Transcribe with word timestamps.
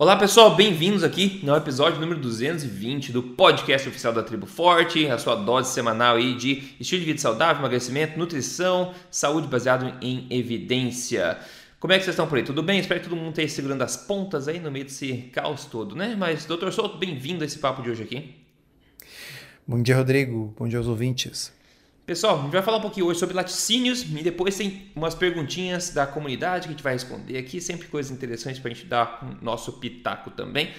Olá 0.00 0.14
pessoal, 0.14 0.54
bem-vindos 0.54 1.02
aqui 1.02 1.40
no 1.42 1.56
episódio 1.56 2.00
número 2.00 2.20
220 2.20 3.10
do 3.10 3.20
podcast 3.20 3.88
oficial 3.88 4.12
da 4.12 4.22
Tribo 4.22 4.46
Forte, 4.46 5.08
a 5.08 5.18
sua 5.18 5.34
dose 5.34 5.74
semanal 5.74 6.14
aí 6.14 6.36
de 6.36 6.76
estilo 6.78 7.00
de 7.00 7.06
vida 7.06 7.18
saudável, 7.18 7.58
emagrecimento, 7.58 8.16
nutrição, 8.16 8.94
saúde 9.10 9.48
baseado 9.48 9.92
em 10.00 10.24
evidência. 10.30 11.36
Como 11.80 11.92
é 11.92 11.98
que 11.98 12.04
vocês 12.04 12.14
estão 12.14 12.28
por 12.28 12.38
aí? 12.38 12.44
Tudo 12.44 12.62
bem? 12.62 12.78
Espero 12.78 13.00
que 13.00 13.08
todo 13.08 13.18
mundo 13.18 13.30
esteja 13.30 13.52
segurando 13.52 13.82
as 13.82 13.96
pontas 13.96 14.46
aí 14.46 14.60
no 14.60 14.70
meio 14.70 14.84
desse 14.84 15.14
caos 15.32 15.64
todo, 15.64 15.96
né? 15.96 16.14
Mas, 16.16 16.44
doutor 16.44 16.72
Souto, 16.72 16.96
bem-vindo 16.96 17.42
a 17.42 17.46
esse 17.48 17.58
papo 17.58 17.82
de 17.82 17.90
hoje 17.90 18.04
aqui. 18.04 18.36
Bom 19.66 19.82
dia, 19.82 19.96
Rodrigo. 19.96 20.54
Bom 20.56 20.68
dia 20.68 20.78
aos 20.78 20.86
ouvintes. 20.86 21.52
Pessoal, 22.08 22.38
a 22.38 22.42
gente 22.44 22.52
vai 22.52 22.62
falar 22.62 22.78
um 22.78 22.80
pouquinho 22.80 23.04
hoje 23.04 23.20
sobre 23.20 23.36
laticínios 23.36 24.00
e 24.00 24.22
depois 24.22 24.56
tem 24.56 24.90
umas 24.96 25.14
perguntinhas 25.14 25.90
da 25.90 26.06
comunidade 26.06 26.62
que 26.62 26.68
a 26.68 26.70
gente 26.70 26.82
vai 26.82 26.94
responder 26.94 27.36
aqui, 27.36 27.60
sempre 27.60 27.86
coisas 27.86 28.10
interessantes 28.10 28.58
para 28.58 28.70
a 28.70 28.74
gente 28.74 28.86
dar 28.86 29.22
o 29.22 29.44
nosso 29.44 29.74
pitaco 29.74 30.30
também. 30.30 30.70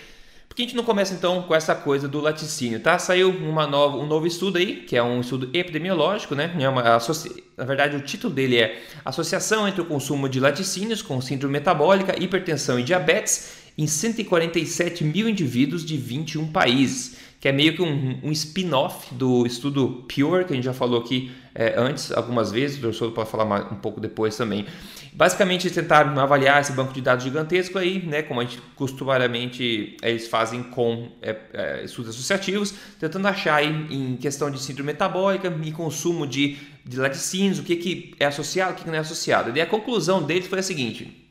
Por 0.48 0.56
que 0.56 0.64
a 0.64 0.66
gente 0.66 0.76
não 0.76 0.84
começa 0.84 1.14
então 1.14 1.44
com 1.44 1.54
essa 1.54 1.76
coisa 1.76 2.08
do 2.08 2.20
laticínio, 2.20 2.80
tá? 2.80 2.98
Saiu 2.98 3.30
uma 3.30 3.68
nova, 3.68 3.98
um 3.98 4.08
novo 4.08 4.26
estudo 4.26 4.58
aí, 4.58 4.78
que 4.78 4.98
é 4.98 5.04
um 5.04 5.22
estudo 5.22 5.52
epidemiológico, 5.54 6.34
né? 6.34 6.52
É 6.60 6.68
uma, 6.68 6.82
na 6.82 7.64
verdade, 7.64 7.96
o 7.96 8.02
título 8.02 8.34
dele 8.34 8.58
é 8.58 8.82
Associação 9.06 9.68
entre 9.68 9.82
o 9.82 9.86
consumo 9.86 10.28
de 10.28 10.40
laticínios 10.40 11.04
com 11.04 11.22
síndrome 11.22 11.54
metabólica, 11.54 12.20
hipertensão 12.20 12.80
e 12.80 12.84
diabetes 12.84 13.52
em 13.78 13.86
147 13.86 15.04
mil 15.04 15.30
indivíduos 15.30 15.86
de 15.86 15.96
21 15.96 16.52
países 16.52 17.29
que 17.40 17.48
é 17.48 17.52
meio 17.52 17.74
que 17.74 17.82
um, 17.82 18.20
um 18.22 18.32
spin-off 18.32 19.14
do 19.16 19.46
estudo 19.46 20.06
Pure, 20.14 20.44
que 20.44 20.52
a 20.52 20.56
gente 20.56 20.66
já 20.66 20.74
falou 20.74 21.00
aqui 21.00 21.32
é, 21.56 21.74
antes 21.78 22.12
algumas 22.12 22.52
vezes, 22.52 22.78
o 22.78 22.82
professor 22.82 23.12
pode 23.12 23.30
falar 23.30 23.72
um 23.72 23.78
pouco 23.78 24.02
depois 24.02 24.36
também. 24.36 24.66
Basicamente, 25.14 25.66
eles 25.66 25.76
tentaram 25.76 26.18
avaliar 26.20 26.62
esse 26.62 26.74
banco 26.74 26.94
de 26.94 27.02
dados 27.02 27.24
gigantesco 27.24 27.78
aí, 27.78 28.06
né, 28.06 28.22
como 28.22 28.42
a 28.42 28.44
gente 28.44 28.62
costumariamente 28.76 29.98
eles 30.02 30.28
fazem 30.28 30.64
com 30.64 31.12
é, 31.22 31.36
é, 31.54 31.84
estudos 31.84 32.12
associativos, 32.12 32.74
tentando 33.00 33.28
achar 33.28 33.56
aí, 33.56 33.88
em 33.90 34.18
questão 34.18 34.52
de 34.52 34.60
síndrome 34.60 34.92
metabólica 34.92 35.54
e 35.64 35.72
consumo 35.72 36.28
de, 36.28 36.58
de 36.86 36.98
laticínios, 36.98 37.60
o 37.60 37.64
que, 37.64 37.76
que 37.78 38.16
é 38.20 38.26
associado, 38.26 38.74
o 38.74 38.76
que, 38.76 38.84
que 38.84 38.90
não 38.90 38.96
é 38.96 39.00
associado. 39.00 39.58
E 39.58 39.62
a 39.62 39.66
conclusão 39.66 40.22
deles 40.22 40.48
foi 40.48 40.60
a 40.60 40.64
seguinte: 40.64 41.26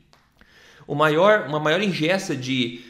o 0.87 0.95
maior, 0.95 1.47
uma 1.47 1.59
maior 1.59 1.81
ingesta 1.81 2.35
de 2.35 2.81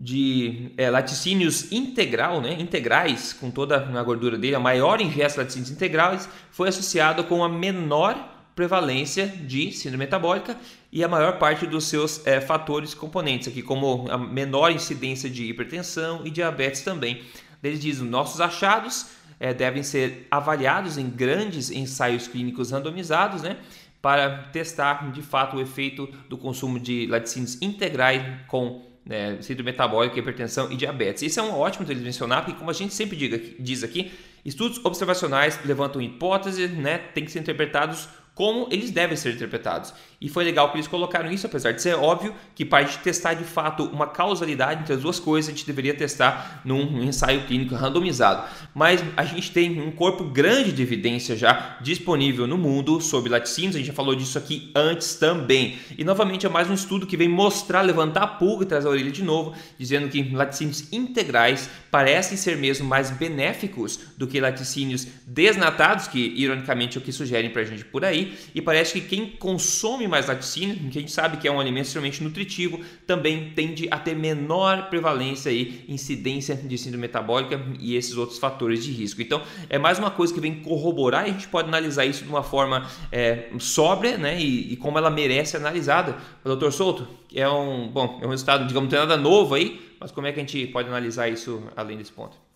de 0.00 0.72
é, 0.78 0.88
laticínios 0.88 1.70
integral, 1.70 2.40
né, 2.40 2.56
integrais, 2.58 3.34
com 3.34 3.50
toda 3.50 3.76
a 3.76 4.02
gordura 4.02 4.38
dele, 4.38 4.54
a 4.54 4.60
maior 4.60 4.98
ingesta 4.98 5.34
de 5.34 5.38
laticínios 5.40 5.70
integrais 5.70 6.26
foi 6.50 6.70
associado 6.70 7.22
com 7.24 7.44
a 7.44 7.48
menor 7.50 8.16
prevalência 8.56 9.26
de 9.26 9.70
síndrome 9.72 10.04
metabólica 10.04 10.56
e 10.90 11.04
a 11.04 11.08
maior 11.08 11.38
parte 11.38 11.66
dos 11.66 11.84
seus 11.84 12.26
é, 12.26 12.40
fatores 12.40 12.94
componentes 12.94 13.48
aqui, 13.48 13.62
como 13.62 14.10
a 14.10 14.16
menor 14.16 14.72
incidência 14.72 15.28
de 15.28 15.44
hipertensão 15.44 16.22
e 16.24 16.30
diabetes 16.30 16.80
também. 16.80 17.22
Eles 17.62 17.78
dizem, 17.78 18.08
nossos 18.08 18.40
achados 18.40 19.10
é, 19.38 19.52
devem 19.52 19.82
ser 19.82 20.26
avaliados 20.30 20.96
em 20.96 21.10
grandes 21.10 21.70
ensaios 21.70 22.26
clínicos 22.26 22.70
randomizados, 22.70 23.42
né, 23.42 23.58
para 24.00 24.44
testar 24.44 25.12
de 25.12 25.20
fato 25.20 25.58
o 25.58 25.60
efeito 25.60 26.08
do 26.26 26.38
consumo 26.38 26.80
de 26.80 27.06
laticínios 27.06 27.60
integrais 27.60 28.22
com 28.48 28.89
né, 29.04 29.38
síndrome 29.40 29.70
metabólica, 29.70 30.18
hipertensão 30.18 30.70
e 30.70 30.76
diabetes. 30.76 31.22
Isso 31.22 31.40
é 31.40 31.42
um 31.42 31.52
ótimo 31.52 31.84
deles 31.84 32.02
mencionar, 32.02 32.44
porque 32.44 32.58
como 32.58 32.70
a 32.70 32.74
gente 32.74 32.94
sempre 32.94 33.16
diz 33.58 33.82
aqui, 33.82 34.12
estudos 34.44 34.84
observacionais 34.84 35.58
levantam 35.64 36.00
hipóteses, 36.00 36.70
né, 36.70 36.98
têm 36.98 37.24
que 37.24 37.30
ser 37.30 37.40
interpretados 37.40 38.08
como 38.34 38.68
eles 38.70 38.90
devem 38.90 39.16
ser 39.16 39.34
interpretados. 39.34 39.92
E 40.20 40.28
foi 40.28 40.44
legal 40.44 40.70
que 40.70 40.76
eles 40.76 40.86
colocaram 40.86 41.32
isso, 41.32 41.46
apesar 41.46 41.72
de 41.72 41.80
ser 41.80 41.94
óbvio 41.94 42.34
que 42.54 42.62
para 42.62 42.80
a 42.80 42.82
gente 42.82 42.98
testar 42.98 43.32
de 43.32 43.44
fato 43.44 43.84
uma 43.84 44.06
causalidade 44.06 44.82
entre 44.82 44.92
as 44.92 45.00
duas 45.00 45.18
coisas, 45.18 45.48
a 45.48 45.56
gente 45.56 45.66
deveria 45.66 45.94
testar 45.94 46.60
num 46.62 47.02
ensaio 47.02 47.46
clínico 47.46 47.74
randomizado. 47.74 48.46
Mas 48.74 49.02
a 49.16 49.24
gente 49.24 49.50
tem 49.50 49.80
um 49.80 49.90
corpo 49.90 50.24
grande 50.24 50.72
de 50.72 50.82
evidência 50.82 51.34
já 51.34 51.78
disponível 51.80 52.46
no 52.46 52.58
mundo 52.58 53.00
sobre 53.00 53.30
laticínios, 53.30 53.76
a 53.76 53.78
gente 53.78 53.86
já 53.86 53.94
falou 53.94 54.14
disso 54.14 54.36
aqui 54.36 54.70
antes 54.74 55.14
também. 55.14 55.78
E 55.96 56.04
novamente 56.04 56.44
é 56.44 56.50
mais 56.50 56.68
um 56.68 56.74
estudo 56.74 57.06
que 57.06 57.16
vem 57.16 57.28
mostrar, 57.28 57.80
levantar 57.80 58.22
a 58.22 58.26
pulga 58.26 58.64
e 58.64 58.68
trazer 58.68 58.88
a 58.88 58.90
orelha 58.90 59.10
de 59.10 59.24
novo, 59.24 59.54
dizendo 59.78 60.06
que 60.10 60.22
laticínios 60.34 60.92
integrais 60.92 61.70
parecem 61.90 62.36
ser 62.36 62.58
mesmo 62.58 62.86
mais 62.86 63.10
benéficos 63.10 63.98
do 64.18 64.26
que 64.26 64.38
laticínios 64.38 65.06
desnatados, 65.26 66.08
que 66.08 66.18
ironicamente 66.36 66.98
é 66.98 67.00
o 67.00 67.02
que 67.02 67.10
sugerem 67.10 67.48
para 67.48 67.62
a 67.62 67.64
gente 67.64 67.86
por 67.86 68.04
aí. 68.04 68.36
E 68.54 68.60
parece 68.60 69.00
que 69.00 69.08
quem 69.08 69.26
consome 69.26 70.09
mais 70.10 70.26
laticínio, 70.26 70.90
que 70.90 70.98
a 70.98 71.00
gente 71.00 71.12
sabe 71.12 71.36
que 71.36 71.48
é 71.48 71.52
um 71.52 71.60
alimento 71.60 71.86
extremamente 71.86 72.22
nutritivo, 72.22 72.80
também 73.06 73.50
tende 73.54 73.88
a 73.90 73.98
ter 73.98 74.14
menor 74.14 74.90
prevalência 74.90 75.50
e 75.50 75.84
incidência 75.88 76.54
de 76.54 76.76
síndrome 76.76 77.02
metabólica 77.02 77.60
e 77.78 77.96
esses 77.96 78.16
outros 78.16 78.38
fatores 78.38 78.84
de 78.84 78.92
risco. 78.92 79.22
Então, 79.22 79.42
é 79.68 79.78
mais 79.78 79.98
uma 79.98 80.10
coisa 80.10 80.34
que 80.34 80.40
vem 80.40 80.62
corroborar 80.62 81.26
e 81.26 81.30
a 81.30 81.32
gente 81.32 81.48
pode 81.48 81.68
analisar 81.68 82.04
isso 82.04 82.24
de 82.24 82.30
uma 82.30 82.42
forma 82.42 82.88
é, 83.10 83.48
sóbria, 83.58 84.18
né? 84.18 84.40
E, 84.40 84.72
e, 84.72 84.76
como 84.76 84.98
ela 84.98 85.10
merece 85.10 85.52
ser 85.52 85.56
analisada. 85.58 86.16
Doutor 86.44 86.72
Souto, 86.72 87.06
é 87.34 87.48
um, 87.48 87.88
bom, 87.88 88.18
é 88.22 88.26
um 88.26 88.30
resultado, 88.30 88.66
digamos, 88.66 88.90
não 88.90 88.98
tem 88.98 88.98
nada 88.98 89.16
novo 89.16 89.54
aí, 89.54 89.80
mas 89.98 90.10
como 90.10 90.26
é 90.26 90.32
que 90.32 90.40
a 90.40 90.42
gente 90.42 90.66
pode 90.68 90.88
analisar 90.88 91.28
isso 91.28 91.62
além 91.76 91.96
desse 91.96 92.12
ponto? 92.12 92.49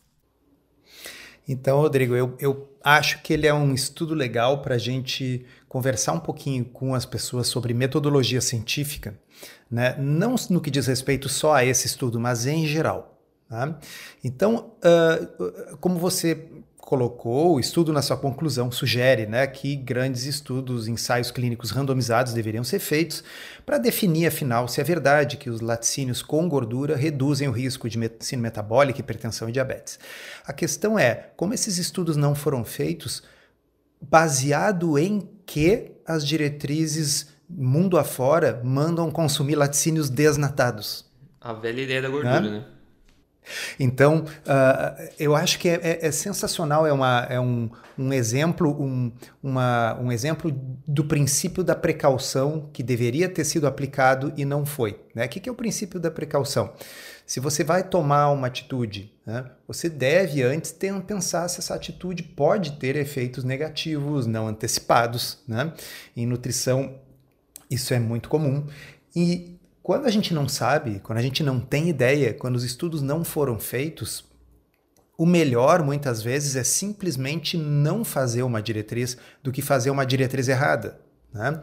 Então, 1.46 1.80
Rodrigo, 1.80 2.14
eu, 2.14 2.34
eu 2.38 2.68
acho 2.82 3.22
que 3.22 3.32
ele 3.32 3.46
é 3.46 3.52
um 3.54 3.74
estudo 3.74 4.14
legal 4.14 4.62
para 4.62 4.76
a 4.76 4.78
gente 4.78 5.44
conversar 5.68 6.12
um 6.12 6.20
pouquinho 6.20 6.64
com 6.64 6.94
as 6.94 7.04
pessoas 7.04 7.48
sobre 7.48 7.74
metodologia 7.74 8.40
científica, 8.40 9.18
né? 9.70 9.96
não 9.98 10.36
no 10.50 10.60
que 10.60 10.70
diz 10.70 10.86
respeito 10.86 11.28
só 11.28 11.54
a 11.54 11.64
esse 11.64 11.86
estudo, 11.86 12.18
mas 12.18 12.46
em 12.46 12.66
geral. 12.66 13.20
Tá? 13.48 13.78
Então, 14.22 14.72
uh, 14.78 15.76
como 15.78 15.98
você 15.98 16.48
colocou, 16.94 17.56
o 17.56 17.60
estudo 17.60 17.92
na 17.92 18.00
sua 18.00 18.16
conclusão 18.16 18.70
sugere 18.70 19.26
né, 19.26 19.44
que 19.48 19.74
grandes 19.74 20.26
estudos, 20.26 20.86
ensaios 20.86 21.32
clínicos 21.32 21.72
randomizados 21.72 22.32
deveriam 22.32 22.62
ser 22.62 22.78
feitos 22.78 23.24
para 23.66 23.78
definir, 23.78 24.26
afinal, 24.26 24.68
se 24.68 24.80
é 24.80 24.84
verdade 24.84 25.36
que 25.36 25.50
os 25.50 25.60
laticínios 25.60 26.22
com 26.22 26.48
gordura 26.48 26.94
reduzem 26.94 27.48
o 27.48 27.52
risco 27.52 27.88
de 27.88 27.98
medicina 27.98 28.42
metabólica, 28.42 29.00
hipertensão 29.00 29.48
e 29.48 29.52
diabetes. 29.52 29.98
A 30.46 30.52
questão 30.52 30.96
é, 30.96 31.30
como 31.36 31.52
esses 31.52 31.78
estudos 31.78 32.16
não 32.16 32.32
foram 32.32 32.64
feitos, 32.64 33.24
baseado 34.00 34.96
em 34.96 35.28
que 35.44 35.90
as 36.06 36.24
diretrizes 36.24 37.34
mundo 37.50 37.98
afora 37.98 38.62
mandam 38.62 39.10
consumir 39.10 39.56
laticínios 39.56 40.08
desnatados? 40.08 41.10
A 41.40 41.52
velha 41.52 41.82
ideia 41.82 42.00
da 42.00 42.08
gordura, 42.08 42.40
né? 42.40 42.50
né? 42.50 42.64
Então, 43.78 44.24
uh, 44.24 45.10
eu 45.18 45.34
acho 45.34 45.58
que 45.58 45.68
é, 45.68 45.80
é, 45.82 46.06
é, 46.06 46.10
sensacional, 46.10 46.86
é, 46.86 46.92
uma, 46.92 47.26
é 47.28 47.38
um, 47.38 47.70
um 47.98 48.12
exemplo, 48.12 48.70
um, 48.70 49.12
uma, 49.42 49.98
um 50.00 50.10
exemplo 50.10 50.50
do 50.86 51.04
princípio 51.04 51.62
da 51.62 51.74
precaução 51.74 52.68
que 52.72 52.82
deveria 52.82 53.28
ter 53.28 53.44
sido 53.44 53.66
aplicado 53.66 54.32
e 54.36 54.44
não 54.44 54.64
foi. 54.64 55.00
Né? 55.14 55.26
O 55.26 55.28
que, 55.28 55.40
que 55.40 55.48
é 55.48 55.52
o 55.52 55.54
princípio 55.54 56.00
da 56.00 56.10
precaução? 56.10 56.72
Se 57.26 57.40
você 57.40 57.64
vai 57.64 57.82
tomar 57.82 58.30
uma 58.30 58.46
atitude, 58.46 59.10
né, 59.24 59.46
você 59.66 59.88
deve 59.88 60.42
antes 60.42 60.72
ter, 60.72 60.92
pensar 61.02 61.48
se 61.48 61.58
essa 61.58 61.74
atitude 61.74 62.22
pode 62.22 62.72
ter 62.72 62.96
efeitos 62.96 63.44
negativos, 63.44 64.26
não 64.26 64.46
antecipados. 64.46 65.38
Né? 65.48 65.72
Em 66.14 66.26
nutrição, 66.26 66.96
isso 67.70 67.94
é 67.94 67.98
muito 67.98 68.28
comum. 68.28 68.66
E 69.16 69.53
quando 69.84 70.06
a 70.06 70.10
gente 70.10 70.32
não 70.32 70.48
sabe, 70.48 70.98
quando 71.00 71.18
a 71.18 71.22
gente 71.22 71.42
não 71.42 71.60
tem 71.60 71.90
ideia, 71.90 72.32
quando 72.32 72.56
os 72.56 72.64
estudos 72.64 73.02
não 73.02 73.22
foram 73.22 73.58
feitos, 73.58 74.24
o 75.18 75.26
melhor 75.26 75.82
muitas 75.82 76.22
vezes 76.22 76.56
é 76.56 76.64
simplesmente 76.64 77.58
não 77.58 78.02
fazer 78.02 78.42
uma 78.44 78.62
diretriz 78.62 79.14
do 79.42 79.52
que 79.52 79.60
fazer 79.60 79.90
uma 79.90 80.06
diretriz 80.06 80.48
errada. 80.48 80.98
Né? 81.30 81.60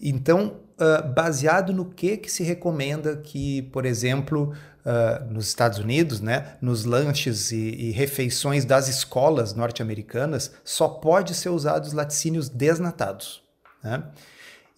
Então, 0.00 0.60
uh, 0.80 1.06
baseado 1.12 1.74
no 1.74 1.84
que, 1.84 2.16
que 2.16 2.32
se 2.32 2.42
recomenda 2.42 3.18
que, 3.18 3.60
por 3.64 3.84
exemplo, 3.84 4.54
uh, 4.86 5.30
nos 5.30 5.48
Estados 5.48 5.78
Unidos, 5.78 6.22
né, 6.22 6.56
nos 6.58 6.86
lanches 6.86 7.52
e, 7.52 7.56
e 7.56 7.90
refeições 7.90 8.64
das 8.64 8.88
escolas 8.88 9.52
norte-americanas, 9.52 10.52
só 10.64 10.88
pode 10.88 11.34
ser 11.34 11.50
usados 11.50 11.92
laticínios 11.92 12.48
desnatados. 12.48 13.42
Né? 13.84 14.02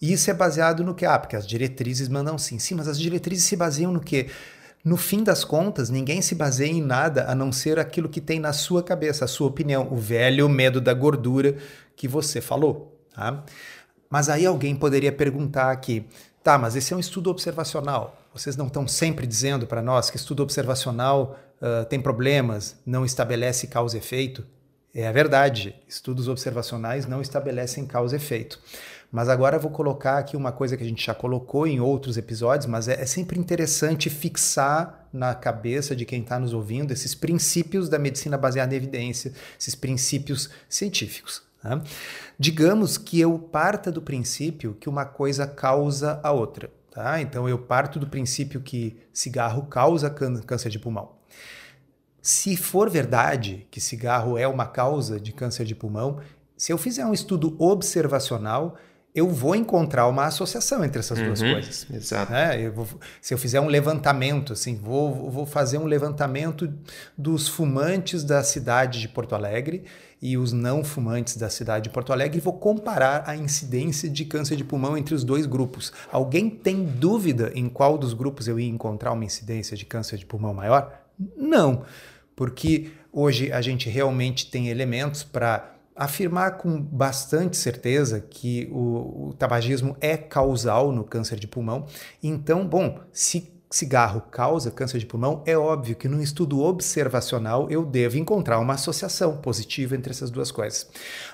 E 0.01 0.13
isso 0.13 0.29
é 0.29 0.33
baseado 0.33 0.83
no 0.83 0.93
que? 0.93 1.05
Ah, 1.05 1.17
porque 1.17 1.35
as 1.35 1.47
diretrizes 1.47 2.07
mandam 2.07 2.37
sim. 2.37 2.59
Sim, 2.59 2.75
mas 2.75 2.87
as 2.87 2.99
diretrizes 2.99 3.45
se 3.45 3.55
baseiam 3.55 3.91
no 3.91 3.99
quê? 3.99 4.27
No 4.83 4.97
fim 4.97 5.23
das 5.23 5.43
contas, 5.43 5.89
ninguém 5.89 6.21
se 6.21 6.35
baseia 6.35 6.71
em 6.71 6.81
nada 6.81 7.25
a 7.27 7.33
não 7.33 7.51
ser 7.51 7.79
aquilo 7.79 8.07
que 8.07 8.21
tem 8.21 8.39
na 8.39 8.53
sua 8.53 8.83
cabeça, 8.83 9.25
a 9.25 9.27
sua 9.27 9.47
opinião, 9.47 9.87
o 9.91 9.95
velho 9.95 10.47
medo 10.47 10.79
da 10.79 10.93
gordura 10.93 11.57
que 11.95 12.07
você 12.07 12.39
falou. 12.39 12.95
Tá? 13.15 13.43
Mas 14.09 14.29
aí 14.29 14.45
alguém 14.45 14.75
poderia 14.75 15.11
perguntar 15.11 15.71
aqui, 15.71 16.05
tá, 16.43 16.57
mas 16.57 16.75
esse 16.75 16.93
é 16.93 16.95
um 16.95 16.99
estudo 16.99 17.31
observacional. 17.31 18.21
Vocês 18.31 18.55
não 18.55 18.67
estão 18.67 18.87
sempre 18.87 19.25
dizendo 19.25 19.65
para 19.65 19.81
nós 19.81 20.11
que 20.11 20.17
estudo 20.17 20.43
observacional 20.43 21.39
uh, 21.59 21.85
tem 21.85 21.99
problemas, 21.99 22.75
não 22.85 23.03
estabelece 23.03 23.65
causa 23.65 23.97
e 23.97 23.99
efeito? 23.99 24.45
É 24.93 25.11
verdade, 25.11 25.75
estudos 25.87 26.27
observacionais 26.27 27.07
não 27.07 27.21
estabelecem 27.21 27.85
causa 27.85 28.15
e 28.15 28.17
efeito. 28.17 28.59
Mas 29.15 29.29
agora 29.29 29.55
eu 29.55 29.61
vou 29.61 29.71
colocar 29.71 30.17
aqui 30.17 30.35
uma 30.35 30.51
coisa 30.51 30.75
que 30.75 30.83
a 30.83 30.85
gente 30.85 31.05
já 31.05 31.15
colocou 31.15 31.65
em 31.65 31.79
outros 31.79 32.17
episódios, 32.17 32.65
mas 32.65 32.89
é, 32.89 33.01
é 33.01 33.05
sempre 33.05 33.39
interessante 33.39 34.09
fixar 34.09 35.07
na 35.13 35.33
cabeça 35.33 35.95
de 35.95 36.03
quem 36.03 36.21
está 36.21 36.37
nos 36.37 36.53
ouvindo 36.53 36.91
esses 36.91 37.15
princípios 37.15 37.87
da 37.87 37.97
medicina 37.97 38.37
baseada 38.37 38.73
em 38.73 38.77
evidência, 38.77 39.31
esses 39.57 39.73
princípios 39.73 40.49
científicos. 40.67 41.43
Né? 41.63 41.81
Digamos 42.37 42.97
que 42.97 43.17
eu 43.17 43.39
parta 43.39 43.89
do 43.89 44.01
princípio 44.01 44.75
que 44.77 44.89
uma 44.89 45.05
coisa 45.05 45.47
causa 45.47 46.19
a 46.21 46.33
outra. 46.33 46.69
Tá? 46.91 47.21
Então 47.21 47.47
eu 47.47 47.57
parto 47.57 47.97
do 47.97 48.07
princípio 48.07 48.59
que 48.59 48.99
cigarro 49.13 49.65
causa 49.67 50.09
câncer 50.09 50.67
de 50.67 50.77
pulmão. 50.77 51.13
Se 52.21 52.57
for 52.57 52.89
verdade 52.89 53.65
que 53.71 53.79
cigarro 53.79 54.37
é 54.37 54.45
uma 54.45 54.65
causa 54.65 55.21
de 55.21 55.31
câncer 55.31 55.63
de 55.63 55.73
pulmão, 55.73 56.19
se 56.57 56.73
eu 56.73 56.77
fizer 56.77 57.05
um 57.05 57.13
estudo 57.13 57.55
observacional, 57.57 58.75
eu 59.15 59.29
vou 59.29 59.55
encontrar 59.55 60.07
uma 60.07 60.25
associação 60.25 60.83
entre 60.83 60.99
essas 60.99 61.17
uhum, 61.17 61.25
duas 61.27 61.41
coisas. 61.41 61.87
Exato. 61.89 62.33
É, 62.33 62.61
eu 62.61 62.73
vou, 62.73 62.85
se 63.21 63.33
eu 63.33 63.37
fizer 63.37 63.61
um 63.61 63.67
levantamento, 63.67 64.51
assim, 64.51 64.75
vou, 64.75 65.31
vou 65.31 65.45
fazer 65.45 65.77
um 65.77 65.85
levantamento 65.85 66.71
dos 67.17 67.47
fumantes 67.47 68.25
da 68.25 68.43
cidade 68.43 68.99
de 68.99 69.07
Porto 69.07 69.33
Alegre 69.33 69.85
e 70.21 70.37
os 70.37 70.51
não 70.51 70.83
fumantes 70.83 71.37
da 71.37 71.49
cidade 71.49 71.85
de 71.85 71.89
Porto 71.91 72.11
Alegre 72.11 72.39
e 72.39 72.41
vou 72.41 72.53
comparar 72.53 73.23
a 73.25 73.37
incidência 73.37 74.09
de 74.09 74.25
câncer 74.25 74.57
de 74.57 74.65
pulmão 74.65 74.97
entre 74.97 75.15
os 75.15 75.23
dois 75.23 75.45
grupos. 75.45 75.93
Alguém 76.11 76.49
tem 76.49 76.83
dúvida 76.83 77.51
em 77.55 77.69
qual 77.69 77.97
dos 77.97 78.13
grupos 78.13 78.47
eu 78.47 78.59
ia 78.59 78.69
encontrar 78.69 79.13
uma 79.13 79.23
incidência 79.23 79.77
de 79.77 79.85
câncer 79.85 80.17
de 80.17 80.25
pulmão 80.25 80.53
maior? 80.53 80.91
Não 81.37 81.85
porque 82.35 82.91
hoje 83.11 83.51
a 83.51 83.61
gente 83.61 83.89
realmente 83.89 84.51
tem 84.51 84.67
elementos 84.67 85.23
para 85.23 85.74
afirmar 85.95 86.57
com 86.57 86.81
bastante 86.81 87.55
certeza 87.55 88.19
que 88.19 88.67
o, 88.71 89.29
o, 89.29 89.33
tabagismo 89.33 89.95
é 90.01 90.17
causal 90.17 90.91
no 90.91 91.03
câncer 91.03 91.39
de 91.39 91.47
pulmão. 91.47 91.87
Então, 92.21 92.67
bom, 92.67 92.99
se 93.13 93.53
cigarro 93.69 94.21
causa 94.31 94.71
câncer 94.71 94.99
de 94.99 95.05
pulmão, 95.05 95.43
é 95.45 95.57
óbvio 95.57 95.95
que 95.95 96.07
num 96.07 96.21
estudo 96.21 96.61
observacional 96.61 97.69
eu 97.69 97.85
devo 97.85 98.17
encontrar 98.17 98.59
uma 98.59 98.73
associação 98.73 99.37
positiva 99.37 99.95
entre 99.95 100.11
essas 100.11 100.29
duas 100.29 100.51
coisas. 100.51 100.87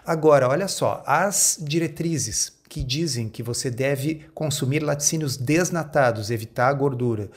Agora, 0.05 0.47
olha 0.47 0.67
só, 0.67 1.03
as 1.05 1.57
diretrizes 1.61 2.59
que 2.67 2.83
dizem 2.83 3.27
que 3.27 3.43
você 3.43 3.69
deve 3.69 4.25
consumir 4.33 4.79
laticínios 4.79 5.35
desnatados, 5.35 6.31
evitar 6.31 6.69
a 6.69 6.73
gordura, 6.73 7.29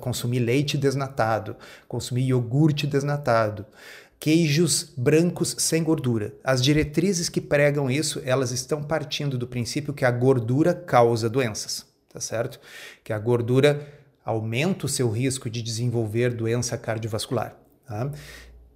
consumir 0.00 0.40
leite 0.40 0.76
desnatado, 0.76 1.54
consumir 1.86 2.26
iogurte 2.26 2.84
desnatado, 2.84 3.64
queijos 4.22 4.92
brancos 4.96 5.56
sem 5.58 5.82
gordura. 5.82 6.32
As 6.44 6.62
diretrizes 6.62 7.28
que 7.28 7.40
pregam 7.40 7.90
isso, 7.90 8.22
elas 8.24 8.52
estão 8.52 8.80
partindo 8.80 9.36
do 9.36 9.48
princípio 9.48 9.92
que 9.92 10.04
a 10.04 10.12
gordura 10.12 10.72
causa 10.72 11.28
doenças, 11.28 11.84
tá 12.08 12.20
certo? 12.20 12.60
Que 13.02 13.12
a 13.12 13.18
gordura 13.18 13.84
aumenta 14.24 14.86
o 14.86 14.88
seu 14.88 15.10
risco 15.10 15.50
de 15.50 15.60
desenvolver 15.60 16.32
doença 16.32 16.78
cardiovascular. 16.78 17.56
Tá? 17.84 18.12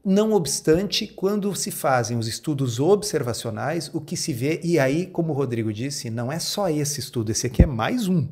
Não 0.05 0.33
obstante, 0.33 1.07
quando 1.07 1.55
se 1.55 1.71
fazem 1.71 2.19
os 2.19 2.27
estudos 2.27 2.81
observacionais, 2.81 3.89
o 3.95 4.01
que 4.01 4.17
se 4.17 4.33
vê, 4.33 4.61
e 4.65 4.81
aí, 4.81 5.07
como 5.07 5.33
o 5.33 5.37
Rodrigo 5.37 5.73
disse, 5.73 6.11
não 6.11 6.33
é 6.33 6.41
só 6.41 6.69
esse 6.69 6.99
estudo, 6.99 7.31
esse 7.31 7.47
aqui 7.47 7.63
é 7.63 7.67
mais 7.67 8.09
um, 8.09 8.27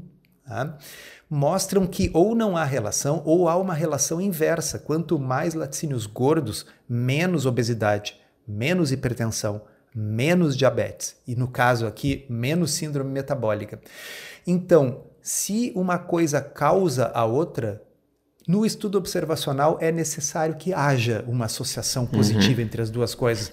tá? 0.45 0.77
Mostram 1.29 1.87
que 1.87 2.11
ou 2.13 2.35
não 2.35 2.57
há 2.57 2.65
relação 2.65 3.23
ou 3.25 3.49
há 3.49 3.57
uma 3.57 3.75
relação 3.75 4.21
inversa. 4.21 4.79
Quanto 4.79 5.19
mais 5.19 5.55
laticínios 5.55 6.07
gordos, 6.07 6.67
menos 6.89 7.47
obesidade, 7.47 8.21
menos 8.47 8.93
hipertensão, 8.93 9.63
menos 9.95 10.57
diabetes. 10.57 11.17
E 11.27 11.35
no 11.37 11.49
caso 11.49 11.87
aqui, 11.87 12.27
menos 12.29 12.73
síndrome 12.73 13.11
metabólica. 13.11 13.81
Então, 14.47 15.05
se 15.23 15.73
uma 15.75 15.99
coisa 15.99 16.41
causa 16.41 17.11
a 17.15 17.25
outra, 17.25 17.83
no 18.47 18.67
estudo 18.67 18.99
observacional 18.99 19.79
é 19.81 19.91
necessário 19.91 20.57
que 20.57 20.75
haja 20.75 21.25
uma 21.27 21.47
associação 21.47 22.07
positiva 22.07 22.61
uhum. 22.61 22.67
entre 22.67 22.83
as 22.83 22.91
duas 22.91 23.15
coisas. 23.15 23.51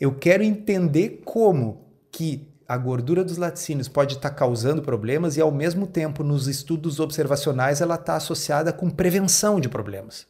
Eu 0.00 0.12
quero 0.14 0.42
entender 0.42 1.22
como 1.24 1.86
que 2.10 2.51
a 2.72 2.76
gordura 2.78 3.22
dos 3.22 3.36
laticínios 3.36 3.86
pode 3.86 4.14
estar 4.14 4.30
tá 4.30 4.34
causando 4.34 4.80
problemas 4.80 5.36
e 5.36 5.42
ao 5.42 5.52
mesmo 5.52 5.86
tempo 5.86 6.24
nos 6.24 6.48
estudos 6.48 7.00
observacionais 7.00 7.82
ela 7.82 7.96
está 7.96 8.16
associada 8.16 8.72
com 8.72 8.88
prevenção 8.88 9.60
de 9.60 9.68
problemas. 9.68 10.26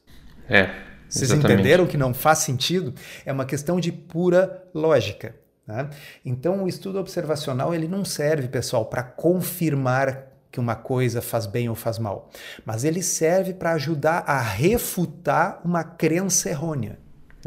É. 0.49 0.69
Vocês 1.09 1.31
entenderam 1.31 1.87
que 1.87 1.97
não 1.97 2.13
faz 2.13 2.39
sentido? 2.39 2.95
É 3.25 3.33
uma 3.33 3.45
questão 3.45 3.79
de 3.79 3.93
pura 3.93 4.65
lógica. 4.75 5.37
Né? 5.65 5.89
Então 6.25 6.65
o 6.65 6.69
estudo 6.69 6.99
observacional 6.99 7.73
ele 7.73 7.87
não 7.87 8.05
serve, 8.05 8.49
pessoal, 8.49 8.87
para 8.87 9.05
confirmar 9.05 10.27
que 10.51 10.59
uma 10.59 10.75
coisa 10.75 11.23
faz 11.23 11.47
bem 11.47 11.69
ou 11.69 11.77
faz 11.77 11.97
mal, 11.97 12.29
mas 12.67 12.83
ele 12.83 13.05
serve 13.05 13.55
para 13.55 13.75
ajudar 13.75 14.25
a 14.27 14.41
refutar 14.43 15.61
uma 15.65 15.85
crença 15.85 16.51
errônea. 16.51 16.99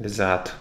Exato, 0.02 0.56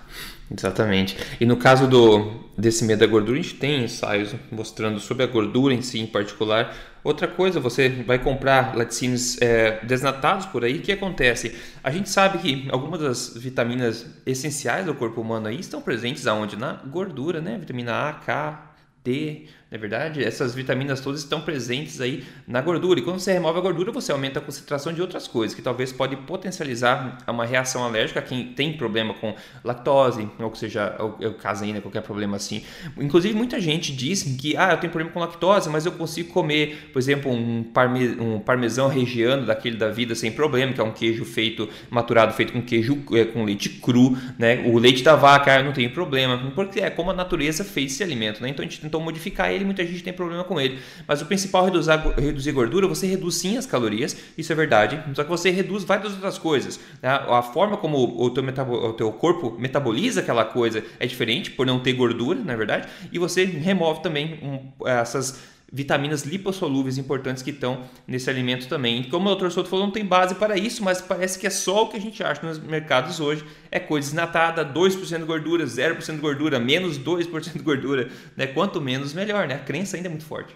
exatamente. 0.51 1.17
E 1.41 1.47
no 1.47 1.57
caso 1.57 1.87
do 1.87 2.45
desse 2.57 2.85
medo 2.85 3.01
da 3.01 3.07
gordura, 3.07 3.39
a 3.39 3.43
gente 3.43 3.57
tem 3.57 3.85
ensaios 3.85 4.35
mostrando 4.51 5.01
sobre 5.01 5.25
a 5.25 5.27
gordura 5.27 5.75
em 5.75 5.83
si, 5.83 5.99
em 5.99 6.07
particular. 6.07 6.75
Outra 7.03 7.29
coisa, 7.29 7.61
você 7.61 7.89
vai 7.89 8.19
comprar 8.19 8.77
laticínios 8.77 9.41
é, 9.43 9.85
desnatados 9.85 10.47
por 10.47 10.65
aí, 10.65 10.79
o 10.79 10.81
que 10.81 10.93
acontece? 10.93 11.55
A 11.83 11.91
gente 11.91 12.09
sabe 12.09 12.39
que 12.39 12.69
algumas 12.71 13.01
das 13.01 13.37
vitaminas 13.37 14.07
essenciais 14.25 14.87
do 14.87 14.95
corpo 14.95 15.21
humano 15.21 15.49
aí 15.49 15.59
estão 15.59 15.83
presentes 15.83 16.27
aonde? 16.27 16.57
Na 16.57 16.75
gordura, 16.75 17.41
né? 17.41 17.59
Vitamina 17.59 18.09
A, 18.09 18.13
K, 18.15 18.75
D, 19.05 19.47
na 19.75 19.81
verdade, 19.81 20.23
essas 20.23 20.55
vitaminas 20.55 21.01
todas 21.01 21.19
estão 21.19 21.41
presentes 21.41 22.01
aí 22.01 22.23
na 22.47 22.61
gordura. 22.61 23.01
E 23.01 23.03
quando 23.03 23.19
você 23.19 23.33
remove 23.33 23.59
a 23.59 23.61
gordura, 23.61 23.91
você 23.91 24.13
aumenta 24.13 24.39
a 24.39 24.43
concentração 24.43 24.93
de 24.93 25.01
outras 25.01 25.27
coisas, 25.27 25.53
que 25.53 25.61
talvez 25.61 25.91
pode 25.91 26.15
potencializar 26.15 27.19
uma 27.27 27.45
reação 27.45 27.83
alérgica 27.83 28.23
quem 28.23 28.53
tem 28.53 28.75
problema 28.75 29.15
com 29.15 29.35
lactose, 29.65 30.29
ou 30.39 30.49
que 30.49 30.59
seja, 30.59 30.95
o 31.01 31.35
caseína, 31.35 31.81
qualquer 31.81 32.03
problema 32.03 32.37
assim. 32.37 32.63
Inclusive, 32.97 33.35
muita 33.35 33.61
gente 33.61 33.91
diz 33.93 34.23
que, 34.23 34.57
ah, 34.57 34.71
eu 34.71 34.77
tenho 34.77 34.93
problema 34.93 35.11
com 35.11 35.19
lactose, 35.19 35.69
mas 35.69 35.85
eu 35.85 35.91
consigo 35.91 36.33
comer, 36.33 36.91
por 36.93 37.01
exemplo, 37.01 37.33
um, 37.33 37.65
parme, 37.65 38.11
um 38.21 38.39
parmesão 38.39 38.87
regiano 38.87 39.45
daquele 39.45 39.77
da 39.77 39.91
vida 39.91 40.15
sem 40.15 40.31
problema, 40.31 40.73
que 40.73 40.81
é 40.81 40.85
um 40.85 40.93
queijo 40.93 41.25
feito, 41.25 41.69
maturado, 41.91 42.33
feito 42.33 42.53
com 42.53 42.63
queijo 42.63 43.03
é, 43.13 43.25
com 43.25 43.43
leite 43.43 43.71
cru, 43.71 44.17
né? 44.39 44.63
O 44.67 44.79
leite 44.79 45.03
da 45.03 45.17
vaca, 45.17 45.53
ah, 45.53 45.59
eu 45.59 45.65
não 45.65 45.73
tenho 45.73 45.91
problema, 45.91 46.53
porque 46.55 46.79
é 46.79 46.91
como 46.91 47.11
a 47.11 47.15
natureza 47.15 47.65
fez 47.65 47.95
esse 47.95 48.05
alimento, 48.05 48.41
né? 48.41 48.51
Então 48.51 48.65
a 48.65 48.69
gente 48.69 48.81
tentou 48.81 49.01
modificar 49.01 49.51
ele 49.51 49.64
muita 49.65 49.85
gente 49.85 50.03
tem 50.03 50.13
problema 50.13 50.45
com 50.45 50.61
ele. 50.61 50.79
Mas 51.07 51.23
o 51.23 51.27
principal 51.27 51.67
é 51.67 52.21
reduzir, 52.21 52.53
gordura, 52.53 52.87
você 52.87 53.07
reduz 53.07 53.37
sim 53.37 53.57
as 53.57 53.67
calorias, 53.67 54.17
isso 54.37 54.53
é 54.53 54.55
verdade, 54.55 55.03
só 55.15 55.25
que 55.25 55.31
você 55.31 55.51
reduz 55.51 55.85
várias 55.85 56.13
outras 56.13 56.39
coisas. 56.39 56.79
Né? 57.03 57.09
A 57.09 57.43
forma 57.43 57.77
como 57.77 57.99
o 58.23 58.31
teu, 58.31 58.45
o 58.45 58.93
teu 58.93 59.13
corpo 59.13 59.57
metaboliza 59.59 60.21
aquela 60.21 60.45
coisa 60.45 60.85
é 60.99 61.07
diferente, 61.07 61.51
por 61.51 61.67
não 61.67 61.81
ter 61.81 61.93
gordura, 61.93 62.41
na 62.41 62.53
é 62.53 62.57
verdade, 62.57 62.89
e 63.13 63.19
você 63.19 63.45
remove 63.45 64.01
também 64.03 64.39
um, 64.43 64.87
essas 64.87 65.54
vitaminas 65.73 66.23
lipossolúveis 66.23 66.99
importantes 66.99 67.43
que 67.43 67.51
estão 67.51 67.85
nesse 68.07 68.31
alimento 68.31 68.69
também. 68.69 69.03
Como 69.05 69.29
o 69.29 69.35
Dr. 69.35 69.51
Souto 69.51 69.69
falou, 69.69 69.87
não 69.87 69.93
tem 69.93 70.05
base 70.05 70.35
para 70.35 70.57
isso, 70.57 70.85
mas 70.85 71.01
parece 71.01 71.39
que 71.39 71.47
é 71.47 71.51
só 71.51 71.85
o 71.85 71.89
que 71.89 71.97
a 71.97 72.01
gente 72.01 72.23
acha 72.23 72.47
nos 72.47 72.59
mercados 72.59 73.21
hoje. 73.21 73.45
É 73.71 73.81
coisa 73.81 74.07
desnatada, 74.07 74.65
2% 74.65 75.19
de 75.19 75.25
gordura, 75.25 75.65
0% 75.65 76.15
de 76.15 76.21
gordura, 76.21 76.61
menos 76.61 76.99
2% 76.99 77.53
de 77.53 77.59
gordura. 77.59 78.09
Né? 78.37 78.47
Quanto 78.47 78.81
menos, 78.81 79.13
melhor. 79.13 79.49
Né? 79.49 79.55
A 79.55 79.61
crença 79.61 79.97
ainda 79.97 80.09
é 80.09 80.11
muito 80.11 80.27
forte. 80.27 80.55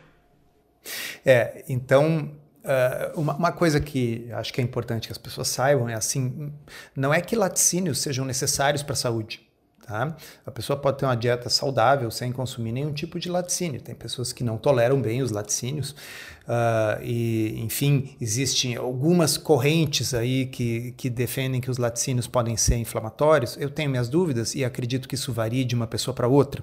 É, 1.24 1.64
então 1.68 2.32
Uh, 2.68 3.18
uma, 3.18 3.34
uma, 3.34 3.52
coisa 3.52 3.80
que 3.80 4.28
acho 4.32 4.52
que 4.52 4.60
é 4.60 4.64
importante 4.64 5.06
que 5.06 5.12
as 5.12 5.16
pessoas 5.16 5.48
saibam 5.48 5.88
é 5.88 5.94
assim: 5.94 6.52
não 6.94 7.14
é 7.14 7.20
que 7.20 7.34
laticínios 7.34 7.98
sejam 7.98 8.26
necessários 8.26 8.82
para 8.82 8.92
a 8.92 8.96
saúde. 8.96 9.47
Tá? 9.88 10.14
A 10.44 10.50
pessoa 10.50 10.78
pode 10.78 10.98
ter 10.98 11.06
uma 11.06 11.16
dieta 11.16 11.48
saudável 11.48 12.10
sem 12.10 12.30
consumir 12.30 12.72
nenhum 12.72 12.92
tipo 12.92 13.18
de 13.18 13.30
laticínio. 13.30 13.80
Tem 13.80 13.94
pessoas 13.94 14.34
que 14.34 14.44
não 14.44 14.58
toleram 14.58 15.00
bem 15.00 15.22
os 15.22 15.30
laticínios. 15.30 15.92
Uh, 15.92 17.02
e, 17.02 17.58
enfim, 17.60 18.14
existem 18.20 18.76
algumas 18.76 19.38
correntes 19.38 20.12
aí 20.12 20.44
que, 20.44 20.92
que 20.92 21.08
defendem 21.08 21.58
que 21.58 21.70
os 21.70 21.78
laticínios 21.78 22.26
podem 22.26 22.54
ser 22.54 22.76
inflamatórios. 22.76 23.56
Eu 23.58 23.70
tenho 23.70 23.88
minhas 23.88 24.10
dúvidas 24.10 24.54
e 24.54 24.62
acredito 24.62 25.08
que 25.08 25.14
isso 25.14 25.32
varie 25.32 25.64
de 25.64 25.74
uma 25.74 25.86
pessoa 25.86 26.14
para 26.14 26.28
outra. 26.28 26.62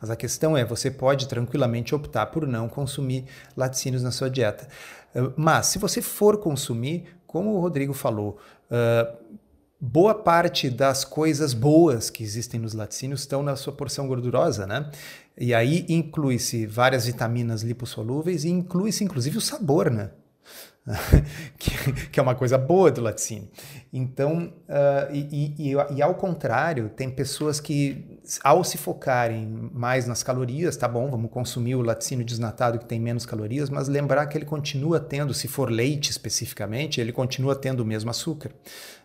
Mas 0.00 0.10
a 0.10 0.16
questão 0.16 0.56
é, 0.56 0.64
você 0.64 0.90
pode 0.90 1.28
tranquilamente 1.28 1.94
optar 1.94 2.26
por 2.26 2.44
não 2.44 2.68
consumir 2.68 3.24
laticínios 3.56 4.02
na 4.02 4.10
sua 4.10 4.28
dieta. 4.28 4.66
Uh, 5.14 5.32
mas, 5.36 5.66
se 5.66 5.78
você 5.78 6.02
for 6.02 6.38
consumir, 6.38 7.04
como 7.24 7.54
o 7.54 7.60
Rodrigo 7.60 7.92
falou, 7.92 8.36
uh, 8.68 9.38
boa 9.84 10.14
parte 10.14 10.70
das 10.70 11.04
coisas 11.04 11.52
boas 11.52 12.08
que 12.08 12.22
existem 12.22 12.58
nos 12.58 12.72
laticínios 12.72 13.20
estão 13.20 13.42
na 13.42 13.54
sua 13.54 13.72
porção 13.72 14.08
gordurosa, 14.08 14.66
né? 14.66 14.90
E 15.36 15.52
aí 15.52 15.84
inclui-se 15.88 16.64
várias 16.66 17.04
vitaminas 17.04 17.62
lipossolúveis 17.62 18.44
e 18.44 18.48
inclui-se 18.48 19.04
inclusive 19.04 19.36
o 19.36 19.42
sabor, 19.42 19.90
né? 19.90 20.10
que, 21.58 22.08
que, 22.10 22.20
é 22.20 22.22
uma 22.22 22.34
coisa 22.34 22.58
boa 22.58 22.90
do 22.90 23.00
laticínio. 23.00 23.48
Então, 23.90 24.52
uh, 24.68 25.14
e, 25.14 25.54
e, 25.58 25.72
e, 25.96 26.02
ao 26.02 26.14
contrário, 26.14 26.90
tem 26.90 27.08
pessoas 27.10 27.58
que, 27.58 28.20
ao 28.42 28.62
se 28.62 28.76
focarem 28.76 29.70
mais 29.72 30.06
nas 30.06 30.22
calorias, 30.22 30.76
tá 30.76 30.86
bom, 30.86 31.10
vamos 31.10 31.30
consumir 31.30 31.74
o 31.74 31.80
laticínio 31.80 32.24
desnatado 32.24 32.78
que 32.78 32.84
tem 32.84 33.00
menos 33.00 33.24
calorias, 33.24 33.70
mas 33.70 33.88
lembrar 33.88 34.26
que 34.26 34.36
ele 34.36 34.44
continua 34.44 35.00
tendo, 35.00 35.32
se 35.32 35.48
for 35.48 35.70
leite 35.70 36.10
especificamente, 36.10 37.00
ele 37.00 37.12
continua 37.12 37.56
tendo 37.56 37.80
o 37.80 37.86
mesmo 37.86 38.10
açúcar. 38.10 38.50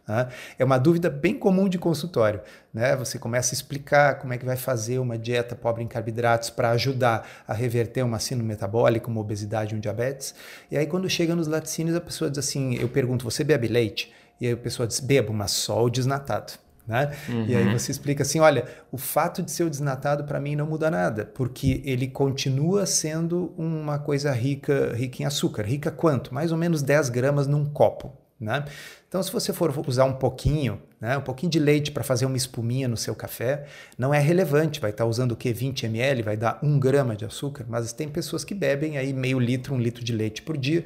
Né? 0.09 0.27
É 0.57 0.65
uma 0.65 0.79
dúvida 0.79 1.07
bem 1.07 1.35
comum 1.35 1.69
de 1.69 1.77
consultório. 1.77 2.41
Né? 2.73 2.95
Você 2.95 3.19
começa 3.19 3.53
a 3.53 3.55
explicar 3.55 4.15
como 4.15 4.33
é 4.33 4.39
que 4.39 4.45
vai 4.45 4.57
fazer 4.57 4.97
uma 4.97 5.19
dieta 5.19 5.55
pobre 5.55 5.83
em 5.83 5.87
carboidratos 5.87 6.49
para 6.49 6.71
ajudar 6.71 7.27
a 7.47 7.53
reverter 7.53 8.03
uma 8.03 8.17
síndrome 8.17 8.49
metabólica, 8.49 9.07
uma 9.07 9.21
obesidade, 9.21 9.75
um 9.75 9.79
diabetes. 9.79 10.33
E 10.71 10.77
aí, 10.77 10.87
quando 10.87 11.07
chega 11.07 11.35
nos 11.35 11.47
laticínios, 11.47 11.95
a 11.95 12.01
pessoa 12.01 12.29
diz 12.29 12.39
assim: 12.39 12.73
eu 12.75 12.89
pergunto, 12.89 13.23
você 13.23 13.43
bebe 13.43 13.67
leite? 13.67 14.11
E 14.41 14.47
aí 14.47 14.53
a 14.53 14.57
pessoa 14.57 14.87
diz: 14.87 14.99
bebo, 14.99 15.31
mas 15.31 15.51
só 15.51 15.83
o 15.83 15.89
desnatado. 15.91 16.53
Né? 16.87 17.11
Uhum. 17.29 17.45
E 17.45 17.55
aí 17.55 17.67
uhum. 17.67 17.77
você 17.77 17.91
explica 17.91 18.23
assim: 18.23 18.39
olha, 18.39 18.65
o 18.91 18.97
fato 18.97 19.43
de 19.43 19.51
ser 19.51 19.63
o 19.63 19.69
desnatado 19.69 20.23
para 20.23 20.39
mim 20.39 20.55
não 20.55 20.65
muda 20.65 20.89
nada, 20.89 21.23
porque 21.23 21.83
ele 21.85 22.07
continua 22.07 22.87
sendo 22.87 23.53
uma 23.55 23.99
coisa 23.99 24.31
rica, 24.31 24.91
rica 24.95 25.21
em 25.21 25.25
açúcar. 25.27 25.61
Rica 25.61 25.91
quanto? 25.91 26.33
Mais 26.33 26.51
ou 26.51 26.57
menos 26.57 26.81
10 26.81 27.09
gramas 27.09 27.45
num 27.45 27.63
copo. 27.63 28.11
Né? 28.39 28.63
Então, 29.07 29.21
se 29.21 29.31
você 29.31 29.51
for 29.51 29.73
usar 29.85 30.05
um 30.05 30.13
pouquinho, 30.13 30.81
né, 31.01 31.17
um 31.17 31.21
pouquinho 31.21 31.51
de 31.51 31.59
leite 31.59 31.91
para 31.91 32.03
fazer 32.03 32.25
uma 32.25 32.37
espuminha 32.37 32.87
no 32.87 32.95
seu 32.95 33.13
café, 33.13 33.65
não 33.97 34.13
é 34.13 34.19
relevante. 34.19 34.79
Vai 34.79 34.91
estar 34.91 35.03
tá 35.03 35.09
usando 35.09 35.33
o 35.33 35.35
que? 35.35 35.51
20 35.51 35.85
ml, 35.87 36.23
vai 36.23 36.37
dar 36.37 36.57
um 36.63 36.79
grama 36.79 37.17
de 37.17 37.25
açúcar, 37.25 37.65
mas 37.67 37.91
tem 37.91 38.07
pessoas 38.07 38.45
que 38.45 38.55
bebem 38.55 38.97
aí 38.97 39.11
meio 39.11 39.39
litro, 39.39 39.75
um 39.75 39.79
litro 39.79 40.03
de 40.03 40.13
leite 40.13 40.41
por 40.41 40.57
dia. 40.57 40.85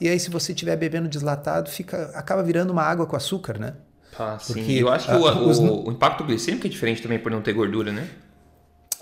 E 0.00 0.08
aí, 0.08 0.18
se 0.20 0.30
você 0.30 0.52
estiver 0.52 0.76
bebendo 0.76 1.08
deslatado, 1.08 1.68
fica, 1.68 2.12
acaba 2.14 2.42
virando 2.42 2.70
uma 2.70 2.82
água 2.82 3.04
com 3.04 3.16
açúcar, 3.16 3.58
né? 3.58 3.74
Ah, 4.16 4.38
sim. 4.38 4.54
Porque, 4.54 4.72
eu 4.72 4.88
acho 4.88 5.08
que 5.08 5.14
o, 5.14 5.48
os... 5.48 5.58
o, 5.58 5.88
o 5.88 5.90
impacto 5.90 6.22
glicêmico 6.22 6.66
é 6.66 6.70
diferente 6.70 7.02
também 7.02 7.18
por 7.18 7.32
não 7.32 7.42
ter 7.42 7.52
gordura, 7.52 7.90
né? 7.90 8.08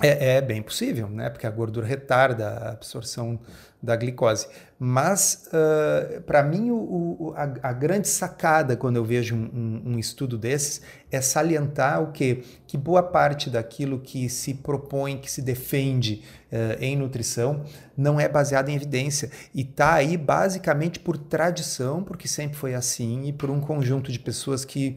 É, 0.03 0.37
é, 0.37 0.41
bem 0.41 0.63
possível, 0.63 1.09
né? 1.09 1.29
Porque 1.29 1.47
a 1.47 1.51
gordura 1.51 1.87
retarda 1.87 2.49
a 2.49 2.71
absorção 2.71 3.39
da 3.83 3.97
glicose. 3.97 4.47
Mas, 4.79 5.49
uh, 5.49 6.21
para 6.23 6.43
mim, 6.43 6.71
o, 6.71 6.77
o, 6.77 7.35
a, 7.35 7.69
a, 7.69 7.73
grande 7.73 8.09
sacada 8.09 8.77
quando 8.77 8.97
eu 8.97 9.05
vejo 9.05 9.35
um, 9.35 9.51
um, 9.53 9.83
um, 9.93 9.99
estudo 9.99 10.37
desses 10.37 10.83
é 11.11 11.21
salientar 11.21 12.03
o 12.03 12.13
que 12.13 12.43
que 12.67 12.77
boa 12.77 13.03
parte 13.03 13.51
daquilo 13.51 13.99
que 13.99 14.29
se 14.29 14.55
propõe, 14.55 15.19
que 15.19 15.31
se 15.31 15.43
defende 15.43 16.23
uh, 16.53 16.77
em 16.79 16.97
nutrição, 16.97 17.65
não 17.97 18.21
é 18.21 18.29
baseado 18.29 18.69
em 18.69 18.77
evidência 18.77 19.31
e 19.55 19.63
está 19.63 19.95
aí 19.95 20.17
basicamente 20.17 20.99
por 20.99 21.17
tradição, 21.19 22.03
porque 22.03 22.29
sempre 22.29 22.57
foi 22.57 22.75
assim, 22.75 23.27
e 23.27 23.33
por 23.33 23.51
um 23.51 23.61
conjunto 23.61 24.13
de 24.13 24.19
pessoas 24.19 24.65
que 24.65 24.97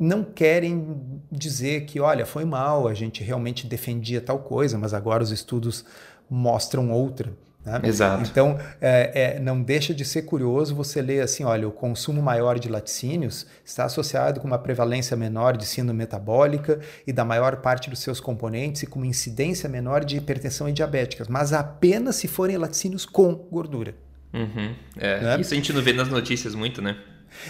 não 0.00 0.24
querem 0.24 1.20
dizer 1.30 1.84
que, 1.84 2.00
olha, 2.00 2.24
foi 2.24 2.46
mal, 2.46 2.88
a 2.88 2.94
gente 2.94 3.22
realmente 3.22 3.66
defendia 3.66 4.18
tal 4.18 4.38
coisa, 4.38 4.78
mas 4.78 4.94
agora 4.94 5.22
os 5.22 5.30
estudos 5.30 5.84
mostram 6.28 6.90
outra. 6.90 7.30
Né? 7.62 7.78
Exato. 7.84 8.26
Então, 8.26 8.58
é, 8.80 9.34
é, 9.36 9.40
não 9.40 9.62
deixa 9.62 9.92
de 9.92 10.02
ser 10.02 10.22
curioso 10.22 10.74
você 10.74 11.02
ler 11.02 11.20
assim: 11.20 11.44
olha, 11.44 11.68
o 11.68 11.70
consumo 11.70 12.22
maior 12.22 12.58
de 12.58 12.70
laticínios 12.70 13.46
está 13.62 13.84
associado 13.84 14.40
com 14.40 14.46
uma 14.46 14.58
prevalência 14.58 15.14
menor 15.18 15.54
de 15.58 15.66
síndrome 15.66 15.98
metabólica 15.98 16.80
e 17.06 17.12
da 17.12 17.22
maior 17.22 17.56
parte 17.56 17.90
dos 17.90 17.98
seus 17.98 18.18
componentes 18.18 18.82
e 18.82 18.86
com 18.86 19.00
uma 19.00 19.06
incidência 19.06 19.68
menor 19.68 20.02
de 20.02 20.16
hipertensão 20.16 20.66
e 20.66 20.72
diabéticas, 20.72 21.28
mas 21.28 21.52
apenas 21.52 22.16
se 22.16 22.26
forem 22.26 22.56
laticínios 22.56 23.04
com 23.04 23.34
gordura. 23.34 23.94
Uhum. 24.32 24.74
É, 24.96 25.20
né? 25.20 25.40
Isso 25.40 25.52
a 25.52 25.56
gente 25.56 25.74
não 25.74 25.82
vê 25.82 25.92
nas 25.92 26.08
notícias 26.08 26.54
muito, 26.54 26.80
né? 26.80 26.96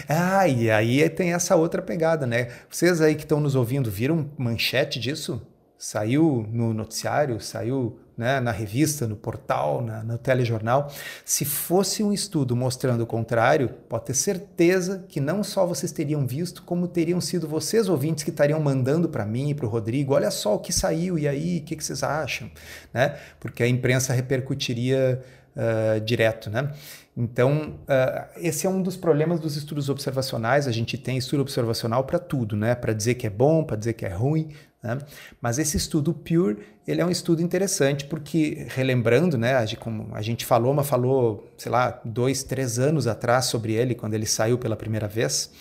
Ah, 0.07 0.47
e 0.47 0.69
aí 0.69 1.07
tem 1.09 1.33
essa 1.33 1.55
outra 1.55 1.81
pegada, 1.81 2.25
né? 2.25 2.49
Vocês 2.69 3.01
aí 3.01 3.15
que 3.15 3.23
estão 3.23 3.39
nos 3.39 3.55
ouvindo, 3.55 3.89
viram 3.89 4.29
manchete 4.37 4.99
disso? 4.99 5.41
Saiu 5.77 6.47
no 6.51 6.73
noticiário, 6.73 7.41
saiu 7.41 7.99
né, 8.21 8.39
na 8.39 8.51
revista, 8.51 9.07
no 9.07 9.15
portal, 9.15 9.81
na, 9.81 10.03
no 10.03 10.15
telejornal. 10.15 10.91
Se 11.25 11.43
fosse 11.43 12.03
um 12.03 12.13
estudo 12.13 12.55
mostrando 12.55 13.01
o 13.01 13.07
contrário, 13.07 13.69
pode 13.89 14.05
ter 14.05 14.13
certeza 14.13 15.03
que 15.07 15.19
não 15.19 15.43
só 15.43 15.65
vocês 15.65 15.91
teriam 15.91 16.27
visto, 16.27 16.61
como 16.61 16.87
teriam 16.87 17.19
sido 17.19 17.47
vocês 17.47 17.89
ouvintes 17.89 18.23
que 18.23 18.29
estariam 18.29 18.59
mandando 18.59 19.09
para 19.09 19.25
mim 19.25 19.49
e 19.49 19.55
para 19.55 19.65
o 19.65 19.69
Rodrigo: 19.69 20.13
olha 20.13 20.29
só 20.29 20.53
o 20.53 20.59
que 20.59 20.71
saiu, 20.71 21.17
e 21.17 21.27
aí, 21.27 21.57
o 21.57 21.63
que, 21.63 21.75
que 21.75 21.83
vocês 21.83 22.03
acham? 22.03 22.51
Né? 22.93 23.17
Porque 23.39 23.63
a 23.63 23.67
imprensa 23.67 24.13
repercutiria 24.13 25.19
uh, 25.55 25.99
direto. 26.01 26.49
Né? 26.49 26.71
Então, 27.15 27.79
uh, 27.83 28.29
esse 28.37 28.65
é 28.65 28.69
um 28.69 28.81
dos 28.81 28.95
problemas 28.95 29.39
dos 29.39 29.55
estudos 29.55 29.89
observacionais. 29.89 30.67
A 30.67 30.71
gente 30.71 30.97
tem 30.97 31.17
estudo 31.17 31.41
observacional 31.41 32.03
para 32.03 32.19
tudo, 32.19 32.55
né? 32.55 32.75
Para 32.75 32.93
dizer 32.93 33.15
que 33.15 33.27
é 33.27 33.29
bom, 33.29 33.63
para 33.63 33.75
dizer 33.75 33.93
que 33.93 34.05
é 34.05 34.13
ruim. 34.13 34.49
Né? 34.81 34.97
Mas 35.39 35.59
esse 35.59 35.77
estudo 35.77 36.13
Pure, 36.13 36.57
ele 36.87 37.01
é 37.01 37.05
um 37.05 37.11
estudo 37.11 37.41
interessante 37.41 38.05
porque, 38.05 38.65
relembrando, 38.69 39.37
né, 39.37 39.53
como 39.79 40.09
a 40.13 40.21
gente 40.21 40.45
falou, 40.45 40.73
mas 40.73 40.87
falou, 40.87 41.51
sei 41.57 41.71
lá, 41.71 42.01
dois, 42.03 42.43
três 42.43 42.79
anos 42.79 43.05
atrás 43.05 43.45
sobre 43.45 43.73
ele, 43.73 43.93
quando 43.93 44.15
ele 44.15 44.25
saiu 44.25 44.57
pela 44.57 44.75
primeira 44.75 45.07
vez, 45.07 45.51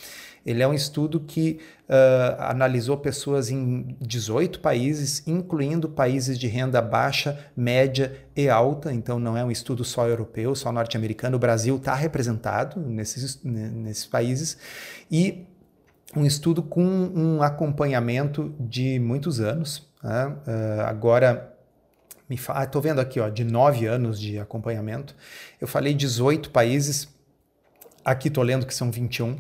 ele 0.44 0.62
é 0.62 0.68
um 0.68 0.72
estudo 0.72 1.20
que 1.20 1.60
uh, 1.88 2.40
analisou 2.40 2.96
pessoas 2.96 3.50
em 3.50 3.96
18 4.00 4.60
países, 4.60 5.22
incluindo 5.26 5.88
países 5.88 6.38
de 6.38 6.46
renda 6.46 6.80
baixa, 6.80 7.38
média 7.56 8.24
e 8.34 8.48
alta. 8.48 8.92
Então, 8.92 9.18
não 9.18 9.36
é 9.36 9.44
um 9.44 9.50
estudo 9.50 9.84
só 9.84 10.08
europeu, 10.08 10.54
só 10.54 10.72
norte-americano. 10.72 11.36
O 11.36 11.40
Brasil 11.40 11.76
está 11.76 11.94
representado 11.94 12.80
nesses, 12.80 13.42
nesses 13.44 14.06
países. 14.06 14.56
E 15.10 15.46
um 16.16 16.24
estudo 16.24 16.62
com 16.62 16.82
um 16.82 17.42
acompanhamento 17.42 18.54
de 18.58 18.98
muitos 18.98 19.40
anos. 19.40 19.88
Né? 20.02 20.26
Uh, 20.26 20.80
agora, 20.86 21.54
estou 22.28 22.80
vendo 22.80 23.00
aqui, 23.00 23.20
ó, 23.20 23.28
de 23.28 23.44
nove 23.44 23.86
anos 23.86 24.18
de 24.18 24.38
acompanhamento. 24.38 25.14
Eu 25.60 25.68
falei 25.68 25.92
18 25.92 26.50
países, 26.50 27.08
aqui 28.04 28.28
estou 28.28 28.42
lendo 28.42 28.66
que 28.66 28.74
são 28.74 28.90
21. 28.90 29.36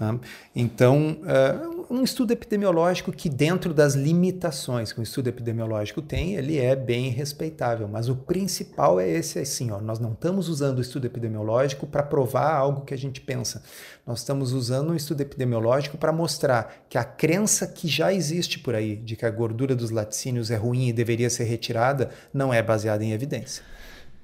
Né? 0.00 0.18
Então, 0.56 1.18
uh, 1.20 1.86
um 1.90 2.02
estudo 2.02 2.32
epidemiológico 2.32 3.12
que, 3.12 3.28
dentro 3.28 3.74
das 3.74 3.94
limitações 3.94 4.92
que 4.92 4.98
um 5.00 5.02
estudo 5.02 5.28
epidemiológico 5.28 6.00
tem, 6.00 6.34
ele 6.34 6.58
é 6.58 6.74
bem 6.74 7.10
respeitável. 7.10 7.86
Mas 7.86 8.08
o 8.08 8.16
principal 8.16 8.98
é 8.98 9.08
esse 9.08 9.38
assim: 9.38 9.70
ó, 9.70 9.80
nós 9.80 9.98
não 9.98 10.12
estamos 10.12 10.48
usando 10.48 10.78
o 10.78 10.80
estudo 10.80 11.04
epidemiológico 11.06 11.86
para 11.86 12.02
provar 12.02 12.54
algo 12.54 12.86
que 12.86 12.94
a 12.94 12.98
gente 12.98 13.20
pensa. 13.20 13.62
Nós 14.06 14.20
estamos 14.20 14.52
usando 14.52 14.90
um 14.90 14.96
estudo 14.96 15.20
epidemiológico 15.20 15.98
para 15.98 16.12
mostrar 16.12 16.84
que 16.88 16.96
a 16.96 17.04
crença 17.04 17.66
que 17.66 17.86
já 17.86 18.12
existe 18.12 18.58
por 18.58 18.74
aí 18.74 18.96
de 18.96 19.14
que 19.14 19.26
a 19.26 19.30
gordura 19.30 19.76
dos 19.76 19.90
laticínios 19.90 20.50
é 20.50 20.56
ruim 20.56 20.88
e 20.88 20.92
deveria 20.92 21.28
ser 21.28 21.44
retirada 21.44 22.10
não 22.32 22.52
é 22.54 22.62
baseada 22.62 23.04
em 23.04 23.12
evidência. 23.12 23.62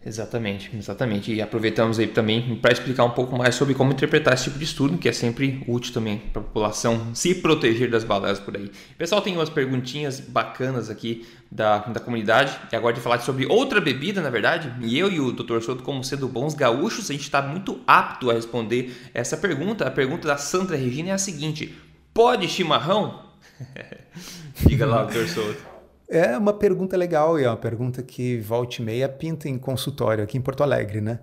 Exatamente, 0.06 0.70
exatamente. 0.76 1.34
E 1.34 1.42
aproveitamos 1.42 1.98
aí 1.98 2.06
também 2.06 2.54
para 2.54 2.70
explicar 2.70 3.02
um 3.02 3.10
pouco 3.10 3.36
mais 3.36 3.56
sobre 3.56 3.74
como 3.74 3.90
interpretar 3.90 4.34
esse 4.34 4.44
tipo 4.44 4.56
de 4.56 4.64
estudo, 4.64 4.96
que 4.96 5.08
é 5.08 5.12
sempre 5.12 5.64
útil 5.66 5.92
também 5.92 6.18
para 6.32 6.40
a 6.40 6.44
população 6.44 7.12
se 7.12 7.34
proteger 7.34 7.90
das 7.90 8.04
balelas 8.04 8.38
por 8.38 8.56
aí. 8.56 8.70
pessoal 8.96 9.20
tem 9.20 9.34
umas 9.34 9.50
perguntinhas 9.50 10.20
bacanas 10.20 10.88
aqui 10.88 11.26
da, 11.50 11.78
da 11.78 11.98
comunidade. 11.98 12.56
E 12.72 12.76
agora 12.76 12.94
de 12.94 13.00
falar 13.00 13.18
sobre 13.18 13.46
outra 13.46 13.80
bebida, 13.80 14.22
na 14.22 14.30
verdade. 14.30 14.72
E 14.80 14.96
eu 14.96 15.10
e 15.10 15.18
o 15.18 15.32
Dr. 15.32 15.60
Soto, 15.60 15.82
como 15.82 16.04
sendo 16.04 16.28
bons 16.28 16.54
gaúchos, 16.54 17.10
a 17.10 17.12
gente 17.12 17.24
está 17.24 17.42
muito 17.42 17.80
apto 17.84 18.30
a 18.30 18.34
responder 18.34 19.10
essa 19.12 19.36
pergunta. 19.36 19.88
A 19.88 19.90
pergunta 19.90 20.28
da 20.28 20.36
Sandra 20.36 20.76
Regina 20.76 21.08
é 21.08 21.12
a 21.14 21.18
seguinte: 21.18 21.76
pode 22.14 22.46
chimarrão? 22.46 23.24
Diga 24.68 24.86
lá, 24.86 25.02
Dr. 25.02 25.26
Soto. 25.26 25.75
É 26.08 26.36
uma 26.38 26.52
pergunta 26.52 26.96
legal 26.96 27.38
e 27.38 27.44
é 27.44 27.48
uma 27.48 27.56
pergunta 27.56 28.02
que 28.02 28.38
volta 28.38 28.80
e 28.80 28.84
meia 28.84 29.08
pinta 29.08 29.48
em 29.48 29.58
consultório 29.58 30.22
aqui 30.22 30.38
em 30.38 30.40
Porto 30.40 30.62
Alegre, 30.62 31.00
né? 31.00 31.20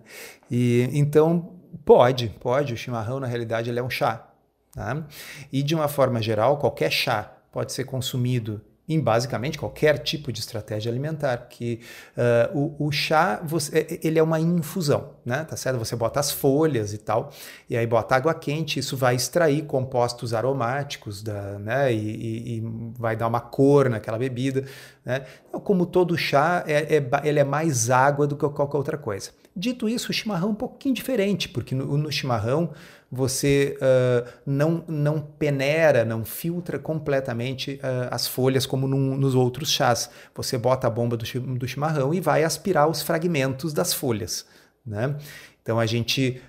E 0.52 0.90
então 0.94 1.56
pode, 1.86 2.30
pode. 2.40 2.74
O 2.74 2.78
chimarrão 2.78 3.20
na 3.20 3.28
realidade 3.28 3.70
ele 3.70 3.80
é 3.80 3.84
um 3.84 3.90
chá, 3.90 4.28
tá? 4.74 5.06
E 5.52 5.63
de 5.63 5.74
uma 5.74 5.88
forma 5.88 6.22
geral, 6.22 6.58
qualquer 6.58 6.92
chá 6.92 7.32
pode 7.52 7.72
ser 7.72 7.86
consumido 7.86 8.62
em 8.88 9.00
basicamente 9.00 9.58
qualquer 9.58 9.98
tipo 10.00 10.32
de 10.32 10.42
estratégia 10.42 10.92
alimentar, 10.92 11.38
que 11.50 11.80
uh, 12.18 12.75
o, 12.80 12.88
o, 12.88 12.92
chá 12.92 13.42
você, 13.42 13.80
é, 13.80 14.00
ele 14.04 14.20
é 14.20 14.24
uma 14.24 14.40
infusão, 14.42 15.12
né? 15.25 15.46
Tá 15.46 15.56
certo? 15.56 15.80
Você 15.80 15.96
bota 15.96 16.20
as 16.20 16.32
folhas 16.32 16.94
e 16.94 16.98
tal, 16.98 17.32
e 17.70 17.78
aí 17.78 17.88
bota 17.88 18.16
água 18.16 18.34
quente, 18.34 18.80
isso 18.80 18.98
vai 18.98 19.16
extrair 19.16 19.63
compostos 19.63 20.34
aromáticos 20.34 21.24
da, 21.24 21.58
né? 21.60 21.94
E, 21.94 21.98
e, 21.98 22.58
e 22.58 22.63
vai 23.00 23.16
dar 23.16 23.28
uma 23.28 23.40
cor 23.40 23.90
naquela 23.90 24.18
bebida, 24.18 24.66
né? 25.06 25.25
Então, 25.48 25.62
como 25.62 25.86
todo 25.86 26.18
chá, 26.18 26.63
é, 26.68 26.98
é, 26.98 27.10
ele 27.24 27.40
é 27.40 27.44
mais 27.46 27.90
água 27.90 28.28
do 28.28 28.36
que 28.36 28.48
qualquer 28.50 28.78
outra 28.78 28.98
coisa. 28.98 29.32
Dito 29.56 29.88
isso, 29.88 30.10
o 30.10 30.13
chimarrão 30.13 30.50
é 30.50 30.52
um 30.52 30.56
pouquinho 30.56 30.96
diferente, 30.96 31.48
porque 31.48 31.74
no, 31.74 31.98
no 31.98 32.12
chimarrão 32.12 32.72
você 33.13 33.77
uh, 33.77 34.27
não, 34.43 34.84
não 34.88 35.22
peneira, 35.22 36.03
não 36.03 36.25
filtra 36.25 36.79
completamente 36.79 37.75
uh, 37.75 38.10
as 38.10 38.25
folhas 38.25 38.65
como 38.65 38.88
num, 38.88 39.15
nos 39.15 39.36
outros 39.36 39.70
chás. 39.70 40.10
Você 40.34 40.58
bota 40.58 40.88
a 40.88 40.89
bomba 40.89 41.15
do, 41.15 41.24
do 41.55 41.67
chimarrão 41.67 42.12
e 42.12 42.20
vai 42.20 42.43
aspirar 42.43 42.89
os 42.89 43.03
fragmentos 43.03 43.72
das 43.72 43.93
folhas. 43.93 44.48
Né? 44.84 45.15
Então 45.62 45.79
a 45.79 45.86
gente 45.86 46.41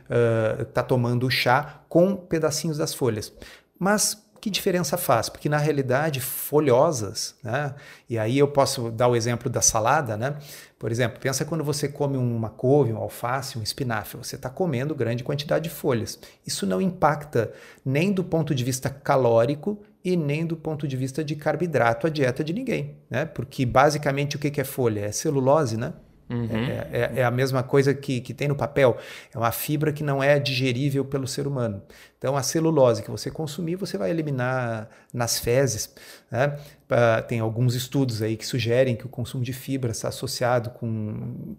está 0.66 0.80
uh, 0.80 0.86
tomando 0.86 1.26
o 1.26 1.30
chá 1.30 1.82
com 1.86 2.16
pedacinhos 2.16 2.78
das 2.78 2.94
folhas. 2.94 3.30
Mas 3.78 4.23
que 4.44 4.50
diferença 4.50 4.98
faz? 4.98 5.30
Porque 5.30 5.48
na 5.48 5.56
realidade, 5.56 6.20
folhosas, 6.20 7.34
né? 7.42 7.74
E 8.10 8.18
aí 8.18 8.36
eu 8.36 8.46
posso 8.46 8.90
dar 8.90 9.08
o 9.08 9.16
exemplo 9.16 9.48
da 9.48 9.62
salada, 9.62 10.18
né? 10.18 10.36
Por 10.78 10.92
exemplo, 10.92 11.18
pensa 11.18 11.46
quando 11.46 11.64
você 11.64 11.88
come 11.88 12.18
uma 12.18 12.50
couve, 12.50 12.92
um 12.92 12.98
alface, 12.98 13.58
um 13.58 13.62
espinafre, 13.62 14.18
você 14.18 14.36
está 14.36 14.50
comendo 14.50 14.94
grande 14.94 15.24
quantidade 15.24 15.64
de 15.64 15.74
folhas. 15.74 16.18
Isso 16.46 16.66
não 16.66 16.78
impacta 16.78 17.54
nem 17.82 18.12
do 18.12 18.22
ponto 18.22 18.54
de 18.54 18.62
vista 18.62 18.90
calórico 18.90 19.82
e 20.04 20.14
nem 20.14 20.44
do 20.44 20.58
ponto 20.58 20.86
de 20.86 20.94
vista 20.94 21.24
de 21.24 21.34
carboidrato 21.36 22.06
a 22.06 22.10
dieta 22.10 22.44
de 22.44 22.52
ninguém, 22.52 22.98
né? 23.08 23.24
Porque 23.24 23.64
basicamente 23.64 24.36
o 24.36 24.38
que 24.38 24.60
é 24.60 24.64
folha? 24.64 25.06
É 25.06 25.10
celulose, 25.10 25.78
né? 25.78 25.94
Uhum. 26.28 26.48
É, 26.50 26.88
é, 26.90 27.12
é, 27.16 27.24
a 27.24 27.30
mesma 27.30 27.62
coisa 27.62 27.92
que, 27.92 28.20
que 28.20 28.32
tem 28.32 28.48
no 28.48 28.56
papel. 28.56 28.96
É 29.32 29.38
uma 29.38 29.52
fibra 29.52 29.92
que 29.92 30.02
não 30.02 30.22
é 30.22 30.38
digerível 30.38 31.04
pelo 31.04 31.26
ser 31.26 31.46
humano. 31.46 31.82
Então, 32.18 32.36
a 32.36 32.42
celulose 32.42 33.02
que 33.02 33.10
você 33.10 33.30
consumir, 33.30 33.76
você 33.76 33.98
vai 33.98 34.10
eliminar 34.10 34.88
nas 35.12 35.38
fezes. 35.38 35.94
Né? 36.30 36.56
tem 37.26 37.40
alguns 37.40 37.74
estudos 37.74 38.22
aí 38.22 38.36
que 38.36 38.46
sugerem 38.46 38.94
que 38.94 39.04
o 39.04 39.08
consumo 39.08 39.42
de 39.42 39.52
fibra 39.52 39.90
está 39.90 40.08
associado 40.08 40.70
com 40.70 41.56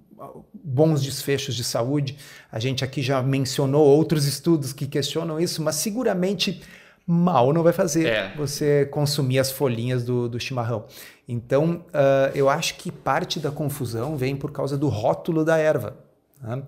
bons 0.54 1.04
desfechos 1.04 1.56
de 1.56 1.64
saúde. 1.64 2.18
A 2.50 2.58
gente 2.58 2.86
aqui 2.86 3.02
já 3.02 3.22
mencionou 3.22 3.86
outros 3.86 4.26
estudos 4.26 4.72
que 4.72 4.88
questionam 4.88 5.40
isso, 5.40 5.62
mas 5.62 5.76
seguramente 5.76 6.62
mal 7.06 7.54
não 7.54 7.62
vai 7.62 7.74
fazer 7.74 8.08
é. 8.08 8.34
você 8.36 8.86
consumir 8.86 9.40
as 9.40 9.52
folhinhas 9.52 10.04
do, 10.04 10.28
do 10.28 10.40
chimarrão. 10.40 10.86
Então, 11.28 11.84
uh, 11.88 12.32
eu 12.36 12.50
acho 12.50 12.76
que 12.76 12.92
parte 12.92 13.40
da 13.40 13.52
confusão 13.52 14.16
vem 14.16 14.36
por 14.36 14.52
causa 14.52 14.78
do 14.78 14.88
rótulo 14.88 15.44
da 15.44 15.58
erva. 15.58 15.98
Né? 16.42 16.64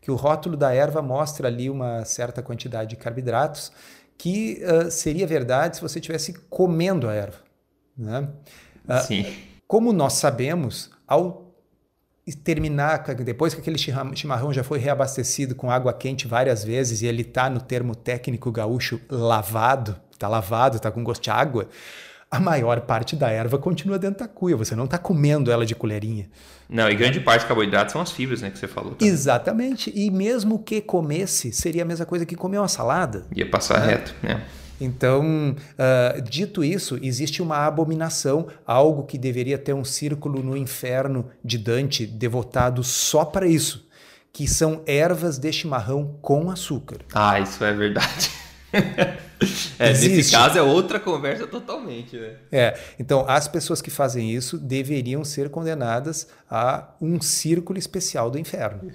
Que 0.00 0.10
o 0.10 0.16
rótulo 0.16 0.56
da 0.56 0.74
erva 0.74 1.00
mostra 1.00 1.46
ali 1.46 1.70
uma 1.70 2.04
certa 2.04 2.42
quantidade 2.42 2.90
de 2.90 2.96
carboidratos, 2.96 3.70
que 4.18 4.62
uh, 4.64 4.90
seria 4.90 5.26
verdade 5.26 5.76
se 5.76 5.82
você 5.82 5.98
estivesse 5.98 6.32
comendo 6.50 7.08
a 7.08 7.14
erva. 7.14 7.38
Né? 7.96 8.28
Uh, 8.88 9.06
Sim. 9.06 9.26
Como 9.66 9.92
nós 9.92 10.14
sabemos, 10.14 10.90
ao 11.06 11.50
terminar, 12.44 13.02
depois 13.14 13.54
que 13.54 13.60
aquele 13.60 13.78
chimarrão 13.78 14.52
já 14.52 14.62
foi 14.62 14.78
reabastecido 14.78 15.54
com 15.54 15.70
água 15.70 15.92
quente 15.92 16.26
várias 16.26 16.62
vezes 16.62 17.02
e 17.02 17.06
ele 17.06 17.22
está 17.22 17.48
no 17.50 17.60
termo 17.60 17.94
técnico 17.94 18.52
gaúcho 18.52 19.00
lavado, 19.10 19.96
está 20.12 20.28
lavado, 20.28 20.76
está 20.76 20.90
com 20.90 21.02
gosto 21.02 21.22
de 21.22 21.30
água, 21.30 21.68
a 22.30 22.38
maior 22.38 22.82
parte 22.82 23.16
da 23.16 23.28
erva 23.28 23.58
continua 23.58 23.98
dentro 23.98 24.20
da 24.20 24.28
cuia. 24.28 24.56
Você 24.56 24.76
não 24.76 24.84
está 24.84 24.96
comendo 24.96 25.50
ela 25.50 25.66
de 25.66 25.74
colherinha. 25.74 26.28
Não, 26.68 26.88
e 26.88 26.94
grande 26.94 27.18
parte 27.18 27.40
dos 27.40 27.48
carboidratos 27.48 27.92
são 27.92 28.00
as 28.00 28.12
fibras, 28.12 28.40
né, 28.40 28.50
que 28.50 28.58
você 28.58 28.68
falou. 28.68 28.94
Também. 28.94 29.12
Exatamente. 29.12 29.92
E 29.92 30.08
mesmo 30.10 30.60
que 30.60 30.80
comesse, 30.80 31.52
seria 31.52 31.82
a 31.82 31.84
mesma 31.84 32.06
coisa 32.06 32.24
que 32.24 32.36
comer 32.36 32.58
uma 32.58 32.68
salada. 32.68 33.26
Ia 33.34 33.50
passar 33.50 33.80
né? 33.80 33.86
reto, 33.86 34.14
né? 34.22 34.44
Então, 34.80 35.54
uh, 35.54 36.22
dito 36.22 36.64
isso, 36.64 36.98
existe 37.02 37.42
uma 37.42 37.66
abominação, 37.66 38.46
algo 38.64 39.02
que 39.02 39.18
deveria 39.18 39.58
ter 39.58 39.74
um 39.74 39.84
círculo 39.84 40.42
no 40.42 40.56
inferno 40.56 41.26
de 41.44 41.58
Dante 41.58 42.06
devotado 42.06 42.82
só 42.82 43.24
para 43.24 43.46
isso, 43.46 43.86
que 44.32 44.48
são 44.48 44.82
ervas 44.86 45.36
de 45.36 45.52
chimarrão 45.52 46.16
com 46.22 46.50
açúcar. 46.50 46.98
Ah, 47.12 47.38
isso 47.40 47.62
é 47.62 47.72
verdade. 47.74 48.30
é, 49.78 49.92
nesse 49.92 50.30
caso 50.30 50.58
é 50.58 50.62
outra 50.62 51.00
conversa 51.00 51.46
totalmente, 51.46 52.16
né? 52.16 52.34
É, 52.52 52.78
então 52.98 53.24
as 53.28 53.48
pessoas 53.48 53.80
que 53.80 53.90
fazem 53.90 54.30
isso 54.30 54.58
deveriam 54.58 55.24
ser 55.24 55.48
condenadas 55.50 56.28
a 56.50 56.94
um 57.00 57.20
círculo 57.20 57.78
especial 57.78 58.30
do 58.30 58.38
inferno. 58.38 58.92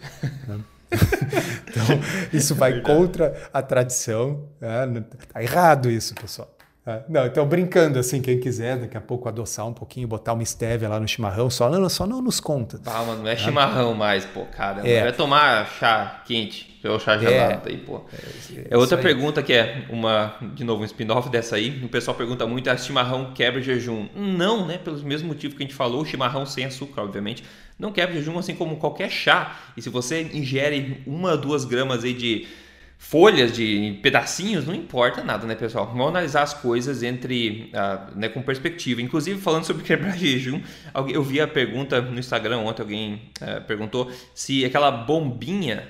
Né? 0.48 0.60
então, 1.68 1.86
isso 2.32 2.54
vai 2.56 2.82
contra 2.82 3.50
a 3.52 3.62
tradição. 3.62 4.48
Né? 4.62 5.04
Tá 5.34 5.42
errado 5.42 5.90
isso, 5.90 6.14
pessoal. 6.16 6.55
É. 6.88 7.02
Não, 7.10 7.26
então 7.26 7.48
brincando 7.48 7.98
assim, 7.98 8.22
quem 8.22 8.40
quiser 8.40 8.78
daqui 8.78 8.96
a 8.96 9.02
pouco 9.02 9.28
adoçar 9.28 9.66
um 9.68 9.74
pouquinho, 9.74 10.08
botar 10.08 10.34
uma 10.34 10.44
estévia 10.44 10.88
lá 10.88 11.00
no 11.00 11.08
chimarrão, 11.08 11.50
só 11.50 11.68
não, 11.68 11.90
só 11.90 12.06
não 12.06 12.22
nos 12.22 12.40
conta. 12.40 12.80
Ah, 12.86 13.04
mano, 13.04 13.24
não 13.24 13.30
é 13.30 13.36
chimarrão 13.36 13.96
mais, 13.96 14.24
pô, 14.26 14.46
cara. 14.46 14.88
É. 14.88 15.02
Vai 15.02 15.14
tomar 15.14 15.68
chá 15.68 16.22
quente, 16.26 16.80
ou 16.86 17.00
chá 17.00 17.18
gelado 17.18 17.68
é. 17.68 17.72
aí, 17.72 17.78
pô. 17.78 18.02
É, 18.14 18.68
é 18.70 18.78
outra 18.78 19.00
pergunta 19.00 19.42
que 19.42 19.52
é 19.52 19.86
uma, 19.90 20.36
de 20.54 20.64
novo, 20.64 20.84
um 20.84 20.86
spin-off 20.86 21.28
dessa 21.30 21.56
aí. 21.56 21.84
O 21.84 21.90
pessoal 21.90 22.16
pergunta 22.16 22.46
muito: 22.46 22.70
ah, 22.70 22.78
chimarrão 22.78 23.34
quebra 23.34 23.60
jejum? 23.62 24.08
Não, 24.16 24.68
né? 24.68 24.78
Pelos 24.78 25.02
mesmos 25.02 25.28
motivos 25.28 25.58
que 25.58 25.64
a 25.64 25.66
gente 25.66 25.76
falou, 25.76 26.04
o 26.04 26.06
chimarrão 26.06 26.46
sem 26.46 26.66
açúcar, 26.66 27.02
obviamente 27.02 27.44
não 27.78 27.92
quebra 27.92 28.16
jejum 28.16 28.38
assim 28.38 28.56
como 28.56 28.78
qualquer 28.78 29.10
chá. 29.10 29.60
E 29.76 29.82
se 29.82 29.90
você 29.90 30.22
ingere 30.34 31.02
uma, 31.06 31.36
duas 31.36 31.66
gramas 31.66 32.04
aí 32.04 32.14
de 32.14 32.48
folhas, 32.98 33.54
de 33.54 34.00
pedacinhos, 34.02 34.66
não 34.66 34.74
importa 34.74 35.24
nada, 35.24 35.46
né, 35.46 35.56
pessoal? 35.56 35.88
Vamos 35.88 36.08
analisar 36.08 36.44
as 36.44 36.54
coisas 36.54 37.04
entre, 37.04 37.72
uh, 37.74 38.18
né, 38.18 38.30
com 38.30 38.42
perspectiva. 38.42 39.02
Inclusive, 39.02 39.40
falando 39.40 39.66
sobre 39.66 39.84
quebrar 39.86 40.18
jejum, 40.18 40.62
eu 41.10 41.24
vi 41.24 41.40
a 41.40 41.48
pergunta 41.48 42.02
no 42.02 42.20
Instagram 42.20 42.60
ontem, 42.60 42.82
alguém 42.82 43.22
uh, 43.42 43.62
perguntou 43.66 44.12
se 44.34 44.66
aquela 44.66 44.92
bombinha 44.92 45.88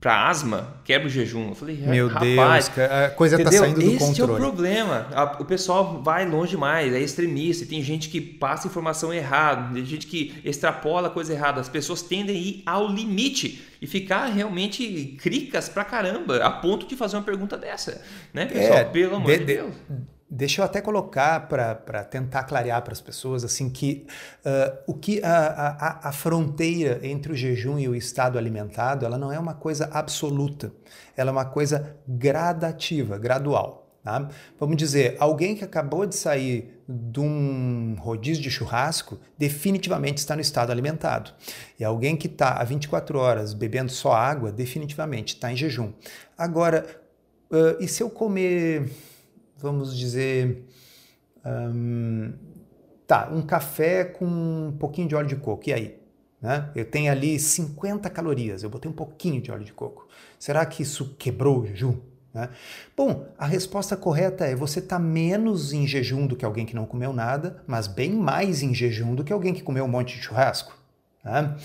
para 0.00 0.28
asma, 0.28 0.80
quebra 0.82 1.08
o 1.08 1.10
jejum. 1.10 1.50
Eu 1.50 1.54
falei, 1.54 1.76
meu 1.76 2.08
rapaz, 2.08 2.68
Deus, 2.68 2.90
a 2.90 3.10
coisa 3.10 3.36
tá 3.36 3.42
entendeu? 3.42 3.60
tá 3.60 3.66
saindo 3.66 3.80
do 3.80 3.86
Esse 3.86 3.98
controle. 3.98 4.12
Esse 4.12 4.20
é 4.22 4.24
o 4.24 4.36
problema. 4.36 5.06
o 5.38 5.44
pessoal 5.44 6.02
vai 6.02 6.26
longe 6.26 6.52
demais, 6.52 6.94
é 6.94 6.98
extremista. 6.98 7.66
Tem 7.66 7.82
gente 7.82 8.08
que 8.08 8.18
passa 8.18 8.66
informação 8.66 9.12
errada, 9.12 9.74
tem 9.74 9.84
gente 9.84 10.06
que 10.06 10.40
extrapola 10.42 11.10
coisa 11.10 11.34
errada. 11.34 11.60
As 11.60 11.68
pessoas 11.68 12.00
tendem 12.00 12.34
a 12.34 12.38
ir 12.38 12.62
ao 12.64 12.88
limite 12.88 13.62
e 13.82 13.86
ficar 13.86 14.26
realmente 14.28 15.16
cricas 15.20 15.68
pra 15.68 15.84
caramba, 15.84 16.38
a 16.38 16.50
ponto 16.50 16.86
de 16.86 16.96
fazer 16.96 17.16
uma 17.18 17.22
pergunta 17.22 17.58
dessa, 17.58 18.02
né, 18.32 18.46
pessoal? 18.46 18.78
É, 18.78 18.84
Pelo 18.84 19.16
amor 19.16 19.32
de, 19.32 19.38
de 19.38 19.44
Deus. 19.44 19.74
Deixa 20.32 20.60
eu 20.60 20.64
até 20.64 20.80
colocar 20.80 21.48
para 21.48 22.04
tentar 22.04 22.44
clarear 22.44 22.80
para 22.82 22.92
as 22.92 23.00
pessoas 23.00 23.42
assim 23.42 23.68
que 23.68 24.06
uh, 24.44 24.78
o 24.86 24.94
que 24.94 25.20
a, 25.24 25.38
a, 26.04 26.08
a, 26.08 26.12
fronteira 26.12 27.00
entre 27.02 27.32
o 27.32 27.36
jejum 27.36 27.80
e 27.80 27.88
o 27.88 27.96
estado 27.96 28.38
alimentado 28.38 29.04
ela 29.04 29.18
não 29.18 29.32
é 29.32 29.38
uma 29.40 29.54
coisa 29.54 29.90
absoluta, 29.92 30.72
ela 31.16 31.30
é 31.30 31.32
uma 31.32 31.44
coisa 31.44 31.96
gradativa, 32.06 33.18
gradual. 33.18 33.88
Tá? 34.04 34.28
Vamos 34.58 34.76
dizer, 34.76 35.16
alguém 35.18 35.56
que 35.56 35.64
acabou 35.64 36.06
de 36.06 36.14
sair 36.14 36.80
de 36.88 37.18
um 37.18 37.96
rodízio 37.98 38.40
de 38.40 38.50
churrasco 38.52 39.18
definitivamente 39.36 40.18
está 40.18 40.36
no 40.36 40.40
estado 40.40 40.70
alimentado. 40.70 41.32
E 41.76 41.84
alguém 41.84 42.16
que 42.16 42.28
está 42.28 42.52
há 42.52 42.62
24 42.62 43.18
horas 43.18 43.52
bebendo 43.52 43.90
só 43.90 44.12
água 44.12 44.52
definitivamente 44.52 45.34
está 45.34 45.52
em 45.52 45.56
jejum. 45.56 45.92
Agora, 46.38 46.86
uh, 47.50 47.82
e 47.82 47.88
se 47.88 48.00
eu 48.00 48.08
comer 48.08 48.88
vamos 49.60 49.96
dizer, 49.96 50.64
um, 51.44 52.32
tá, 53.06 53.28
um 53.32 53.42
café 53.42 54.04
com 54.04 54.24
um 54.24 54.76
pouquinho 54.78 55.08
de 55.08 55.14
óleo 55.14 55.28
de 55.28 55.36
coco, 55.36 55.68
e 55.68 55.72
aí? 55.72 56.00
Né? 56.40 56.70
Eu 56.74 56.84
tenho 56.84 57.12
ali 57.12 57.38
50 57.38 58.08
calorias, 58.08 58.62
eu 58.62 58.70
botei 58.70 58.90
um 58.90 58.94
pouquinho 58.94 59.40
de 59.40 59.50
óleo 59.50 59.64
de 59.64 59.72
coco. 59.72 60.08
Será 60.38 60.64
que 60.64 60.82
isso 60.82 61.14
quebrou 61.18 61.60
o 61.60 61.66
jejum? 61.66 61.96
Né? 62.32 62.48
Bom, 62.96 63.26
a 63.36 63.46
resposta 63.46 63.96
correta 63.96 64.46
é 64.46 64.54
você 64.54 64.78
está 64.78 64.98
menos 64.98 65.72
em 65.72 65.86
jejum 65.86 66.26
do 66.26 66.36
que 66.36 66.44
alguém 66.44 66.64
que 66.64 66.74
não 66.74 66.86
comeu 66.86 67.12
nada, 67.12 67.62
mas 67.66 67.86
bem 67.86 68.12
mais 68.12 68.62
em 68.62 68.74
jejum 68.74 69.14
do 69.14 69.24
que 69.24 69.32
alguém 69.32 69.52
que 69.52 69.62
comeu 69.62 69.84
um 69.84 69.88
monte 69.88 70.16
de 70.16 70.22
churrasco. 70.22 70.78
Né? 71.22 71.56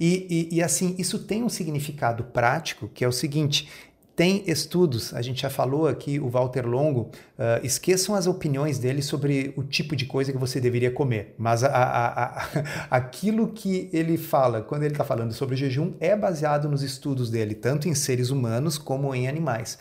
E, 0.00 0.48
e, 0.50 0.56
e 0.56 0.62
assim, 0.62 0.96
isso 0.98 1.20
tem 1.20 1.44
um 1.44 1.48
significado 1.48 2.24
prático 2.24 2.88
que 2.88 3.04
é 3.04 3.08
o 3.08 3.12
seguinte: 3.12 3.68
tem 4.16 4.44
estudos, 4.46 5.12
a 5.12 5.20
gente 5.20 5.42
já 5.42 5.50
falou 5.50 5.88
aqui, 5.88 6.20
o 6.20 6.28
Walter 6.28 6.64
Longo, 6.64 7.10
uh, 7.36 7.64
esqueçam 7.64 8.14
as 8.14 8.28
opiniões 8.28 8.78
dele 8.78 9.02
sobre 9.02 9.52
o 9.56 9.64
tipo 9.64 9.96
de 9.96 10.06
coisa 10.06 10.30
que 10.30 10.38
você 10.38 10.60
deveria 10.60 10.90
comer, 10.90 11.34
mas 11.36 11.64
a, 11.64 11.68
a, 11.68 12.22
a, 12.22 12.48
aquilo 12.90 13.48
que 13.48 13.90
ele 13.92 14.16
fala, 14.16 14.62
quando 14.62 14.84
ele 14.84 14.94
está 14.94 15.04
falando 15.04 15.32
sobre 15.32 15.56
jejum, 15.56 15.94
é 15.98 16.14
baseado 16.14 16.68
nos 16.68 16.82
estudos 16.82 17.28
dele, 17.28 17.56
tanto 17.56 17.88
em 17.88 17.94
seres 17.94 18.30
humanos 18.30 18.78
como 18.78 19.12
em 19.12 19.26
animais. 19.26 19.78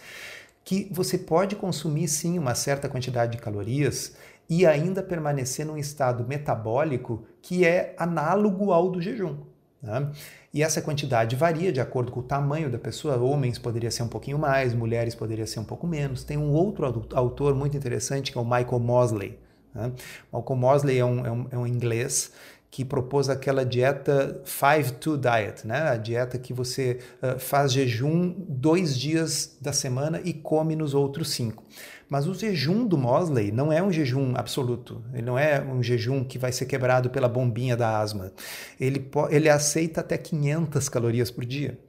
Que 0.65 0.89
você 0.91 1.17
pode 1.17 1.55
consumir 1.55 2.07
sim 2.07 2.39
uma 2.39 2.55
certa 2.55 2.89
quantidade 2.89 3.33
de 3.33 3.37
calorias 3.37 4.13
e 4.49 4.65
ainda 4.65 5.03
permanecer 5.03 5.65
num 5.65 5.77
estado 5.77 6.25
metabólico 6.27 7.23
que 7.41 7.65
é 7.65 7.93
análogo 7.99 8.71
ao 8.71 8.89
do 8.89 9.01
jejum. 9.01 9.52
Né? 9.83 10.09
E 10.53 10.63
essa 10.63 10.81
quantidade 10.81 11.35
varia 11.35 11.71
de 11.71 11.81
acordo 11.81 12.11
com 12.11 12.21
o 12.21 12.23
tamanho 12.23 12.71
da 12.71 12.79
pessoa. 12.79 13.17
Homens 13.17 13.59
poderia 13.59 13.91
ser 13.91 14.03
um 14.03 14.07
pouquinho 14.07 14.39
mais, 14.39 14.73
mulheres 14.73 15.13
poderia 15.13 15.45
ser 15.45 15.59
um 15.59 15.65
pouco 15.65 15.85
menos. 15.85 16.23
Tem 16.23 16.37
um 16.37 16.53
outro 16.53 17.05
autor 17.13 17.53
muito 17.53 17.75
interessante 17.75 18.31
que 18.31 18.37
é 18.37 18.41
o 18.41 18.45
Michael 18.45 18.79
Mosley. 18.79 19.37
Né? 19.75 19.91
Michael 20.31 20.55
Mosley 20.55 20.97
é 20.97 21.05
um, 21.05 21.25
é 21.25 21.31
um, 21.31 21.47
é 21.51 21.57
um 21.57 21.67
inglês 21.67 22.31
que 22.71 22.83
propôs 22.83 23.29
aquela 23.29 23.63
dieta 23.63 24.41
5-2 24.45 25.17
diet, 25.19 25.67
né? 25.67 25.89
a 25.89 25.95
dieta 25.95 26.39
que 26.39 26.51
você 26.53 26.97
uh, 27.21 27.37
faz 27.37 27.71
jejum 27.71 28.33
dois 28.47 28.97
dias 28.97 29.55
da 29.61 29.71
semana 29.71 30.19
e 30.23 30.33
come 30.33 30.75
nos 30.75 30.95
outros 30.95 31.29
cinco. 31.29 31.63
Mas 32.09 32.27
o 32.27 32.33
jejum 32.33 32.85
do 32.85 32.97
Mosley 32.97 33.51
não 33.51 33.71
é 33.71 33.81
um 33.81 33.91
jejum 33.91 34.33
absoluto, 34.35 35.03
ele 35.13 35.23
não 35.23 35.37
é 35.37 35.61
um 35.61 35.81
jejum 35.81 36.23
que 36.23 36.37
vai 36.37 36.51
ser 36.51 36.65
quebrado 36.65 37.09
pela 37.09 37.27
bombinha 37.27 37.75
da 37.75 37.99
asma. 37.99 38.31
Ele, 38.79 39.09
ele 39.29 39.49
aceita 39.49 40.01
até 40.01 40.17
500 40.17 40.89
calorias 40.89 41.31
por 41.31 41.45
dia. 41.45 41.79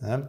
Né? 0.00 0.26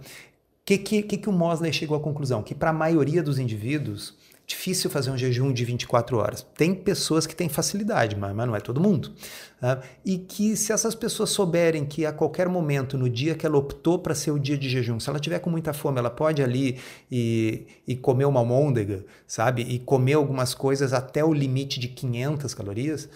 que, 0.66 0.78
que, 0.78 1.04
que, 1.04 1.18
que 1.18 1.30
o 1.30 1.34
Mosley 1.34 1.74
chegou 1.74 1.98
à 1.98 2.00
conclusão? 2.00 2.42
Que 2.42 2.56
para 2.56 2.70
a 2.70 2.74
maioria 2.74 3.22
dos 3.22 3.38
indivíduos, 3.38 4.16
difícil 4.54 4.90
fazer 4.90 5.10
um 5.10 5.18
jejum 5.18 5.52
de 5.52 5.66
24 5.66 6.18
horas. 6.18 6.46
Tem 6.56 6.74
pessoas 6.74 7.26
que 7.26 7.36
têm 7.36 7.50
facilidade, 7.50 8.16
mas, 8.16 8.34
mas 8.34 8.48
não 8.48 8.56
é 8.56 8.60
todo 8.60 8.80
mundo. 8.80 9.12
Uh, 9.62 9.82
e 10.06 10.18
que 10.18 10.56
se 10.56 10.72
essas 10.72 10.94
pessoas 10.94 11.32
souberem 11.32 11.86
que 11.86 12.06
a 12.06 12.14
qualquer 12.14 12.48
momento, 12.48 12.98
no 12.98 13.10
dia 13.10 13.34
que 13.36 13.46
ela 13.46 13.58
optou 13.58 13.98
para 13.98 14.14
ser 14.14 14.32
o 14.32 14.40
dia 14.40 14.58
de 14.58 14.70
jejum, 14.70 15.00
se 15.00 15.10
ela 15.10 15.20
tiver 15.20 15.40
com 15.40 15.50
muita 15.50 15.74
fome, 15.74 15.98
ela 16.00 16.10
pode 16.10 16.44
ali 16.44 16.80
e, 17.12 17.66
e 17.88 17.96
comer 17.96 18.26
uma 18.26 18.40
almôndega, 18.40 19.04
sabe? 19.26 19.64
E 19.64 19.80
comer 19.80 20.14
algumas 20.14 20.54
coisas 20.54 20.94
até 20.94 21.24
o 21.26 21.34
limite 21.34 21.80
de 21.80 21.88
500 21.88 22.54
calorias. 22.54 23.10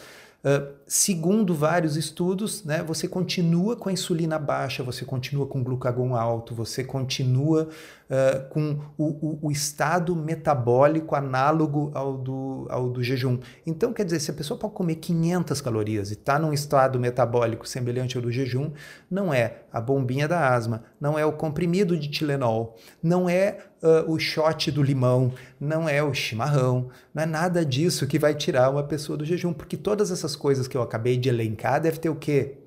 Uh, 0.43 0.71
segundo 0.85 1.53
vários 1.53 1.97
estudos, 1.97 2.63
né, 2.63 2.83
você 2.83 3.07
continua 3.07 3.75
com 3.75 3.89
a 3.89 3.91
insulina 3.91 4.37
baixa, 4.37 4.83
você 4.83 5.03
continua 5.03 5.47
com 5.47 5.63
glucagon 5.63 6.15
alto, 6.15 6.53
você 6.53 6.83
continua 6.83 7.69
uh, 8.09 8.47
com 8.49 8.79
o, 8.97 9.05
o, 9.05 9.39
o, 9.43 9.51
estado 9.51 10.15
metabólico 10.15 11.15
análogo 11.15 11.91
ao 11.93 12.17
do, 12.17 12.67
ao 12.69 12.89
do 12.89 13.03
jejum. 13.03 13.39
Então, 13.65 13.93
quer 13.93 14.05
dizer, 14.05 14.19
se 14.19 14.31
a 14.31 14.33
pessoa 14.33 14.59
pode 14.59 14.73
comer 14.73 14.95
500 14.95 15.61
calorias 15.61 16.09
e 16.09 16.13
está 16.13 16.39
num 16.39 16.53
estado 16.53 16.99
metabólico 16.99 17.67
semelhante 17.67 18.17
ao 18.17 18.23
do 18.23 18.31
jejum, 18.31 18.71
não 19.09 19.33
é 19.33 19.61
a 19.71 19.79
bombinha 19.79 20.27
da 20.27 20.53
asma, 20.53 20.83
não 20.99 21.17
é 21.17 21.25
o 21.25 21.33
comprimido 21.33 21.97
de 21.97 22.09
Tilenol, 22.09 22.75
não 23.01 23.29
é 23.29 23.57
uh, 23.81 24.11
o 24.11 24.19
shot 24.19 24.71
do 24.71 24.81
limão, 24.81 25.33
não 25.59 25.87
é 25.87 26.01
o 26.01 26.13
chimarrão, 26.13 26.89
não 27.13 27.23
é 27.23 27.25
nada 27.25 27.65
disso 27.65 28.07
que 28.07 28.19
vai 28.19 28.33
tirar 28.33 28.69
uma 28.69 28.83
pessoa 28.83 29.17
do 29.17 29.25
jejum, 29.25 29.53
porque 29.53 29.77
todas 29.77 30.11
essas 30.11 30.35
coisas 30.35 30.67
que 30.67 30.77
eu 30.77 30.81
acabei 30.81 31.17
de 31.17 31.29
elencar 31.29 31.81
deve 31.81 31.99
ter 31.99 32.09
o 32.09 32.15
quê? 32.15 32.57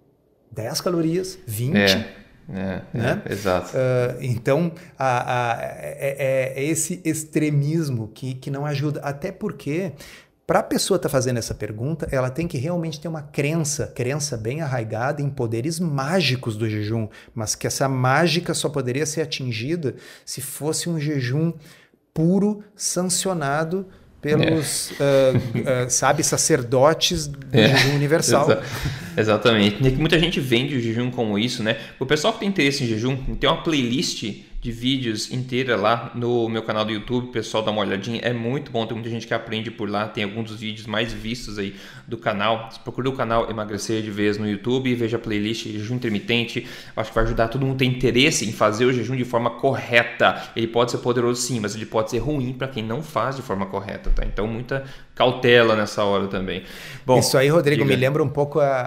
10 0.53 0.81
calorias, 0.81 1.39
20. 1.47 1.77
É. 1.77 2.21
É, 2.49 2.83
né? 2.93 3.23
é, 3.25 3.33
exato. 3.33 3.77
Uh, 3.77 4.19
então, 4.21 4.73
a, 4.99 5.53
a, 5.53 5.63
é, 5.63 6.55
é, 6.57 6.63
é, 6.63 6.65
esse 6.65 7.01
extremismo 7.05 8.09
que, 8.09 8.35
que 8.35 8.51
não 8.51 8.67
ajuda. 8.67 9.01
Até 9.01 9.31
porque, 9.31 9.93
para 10.47 10.61
a 10.61 10.63
pessoa 10.63 10.97
estar 10.97 11.09
tá 11.09 11.13
fazendo 11.13 11.39
essa 11.39 11.55
pergunta, 11.55 12.09
ela 12.11 12.31
tem 12.31 12.49
que 12.49 12.59
realmente 12.59 13.01
ter 13.01 13.09
uma 13.09 13.23
crença, 13.23 13.87
crença 13.87 14.37
bem 14.37 14.61
arraigada 14.63 15.23
em 15.23 15.31
poderes 15.31 15.79
mágicos 15.79 16.57
do 16.57 16.69
jejum, 16.69 17.09
mas 17.35 17.55
que 17.55 17.67
essa 17.67 17.89
mágica 17.89 18.53
só 18.55 18.69
poderia 18.69 19.07
ser 19.07 19.23
atingida 19.23 19.95
se 20.25 20.41
fosse 20.41 20.89
um 20.89 20.99
jejum 20.99 21.53
puro, 22.13 22.65
sancionado 22.75 23.87
pelos, 24.21 24.93
é. 25.01 25.33
uh, 25.33 25.87
uh, 25.87 25.91
sabe, 25.91 26.23
sacerdotes 26.23 27.27
do 27.27 27.39
é. 27.53 27.69
jejum 27.69 27.95
universal. 27.95 28.51
Exa 28.51 28.63
exatamente. 29.17 29.83
Muita 29.93 30.19
gente 30.19 30.41
vende 30.41 30.77
o 30.77 30.81
jejum 30.81 31.11
como 31.11 31.39
isso, 31.39 31.63
né? 31.63 31.77
O 31.99 32.07
pessoal 32.07 32.35
que 32.35 32.41
tem 32.41 32.49
interesse 32.49 32.85
em 32.85 32.87
jejum 32.87 33.17
tem 33.37 33.49
uma 33.49 33.63
playlist 33.63 34.25
de 34.61 34.71
vídeos 34.71 35.33
inteira 35.33 35.75
lá 35.75 36.13
no 36.15 36.47
meu 36.49 36.63
canal 36.63 36.85
do 36.85 36.93
YouTube, 36.93 37.33
pessoal 37.33 37.63
dá 37.63 37.71
uma 37.71 37.81
olhadinha, 37.81 38.21
é 38.23 38.33
muito 38.33 38.71
bom, 38.71 38.87
tem 38.87 38.95
muita 38.95 39.09
gente 39.09 39.27
que 39.27 39.33
aprende 39.33 39.71
por 39.71 39.89
lá, 39.89 40.07
tem 40.07 40.25
alguns 40.25 40.51
dos 40.51 40.61
vídeos 40.61 40.87
mais 40.87 41.13
vistos 41.13 41.59
aí 41.59 41.75
do 42.07 42.19
canal. 42.19 42.69
Procura 42.85 43.09
o 43.09 43.13
canal 43.13 43.51
Emagrecer 43.51 44.03
de 44.03 44.11
Vez 44.11 44.37
no 44.37 44.47
YouTube, 44.47 44.95
veja 44.95 45.17
a 45.17 45.21
playlist 45.21 45.67
Jejum 45.67 45.95
Intermitente, 45.95 46.67
acho 46.95 47.11
que 47.11 47.15
vai 47.15 47.25
ajudar 47.25 47.49
todo 47.49 47.65
mundo 47.65 47.77
a 47.77 47.79
ter 47.79 47.87
interesse 47.87 48.47
em 48.47 48.53
fazer 48.53 48.85
o 48.85 48.93
jejum 48.93 49.17
de 49.17 49.25
forma 49.25 49.51
correta. 49.51 50.51
Ele 50.55 50.67
pode 50.67 50.91
ser 50.91 50.99
poderoso 50.99 51.41
sim, 51.41 51.59
mas 51.59 51.75
ele 51.75 51.87
pode 51.87 52.11
ser 52.11 52.19
ruim 52.19 52.53
para 52.53 52.69
quem 52.69 52.85
não 52.85 53.03
faz 53.03 53.37
de 53.37 53.43
forma 53.43 53.65
correta, 53.65 54.11
tá? 54.11 54.25
Então 54.27 54.47
muita 54.47 54.85
cautela 55.15 55.77
nessa 55.77 56.03
hora 56.03 56.29
também. 56.29 56.65
Bom, 57.05 57.19
Isso 57.19 57.37
aí, 57.37 57.49
Rodrigo, 57.49 57.83
diga. 57.83 57.95
me 57.95 58.01
lembra 58.01 58.23
um 58.23 58.29
pouco 58.29 58.59
a, 58.59 58.81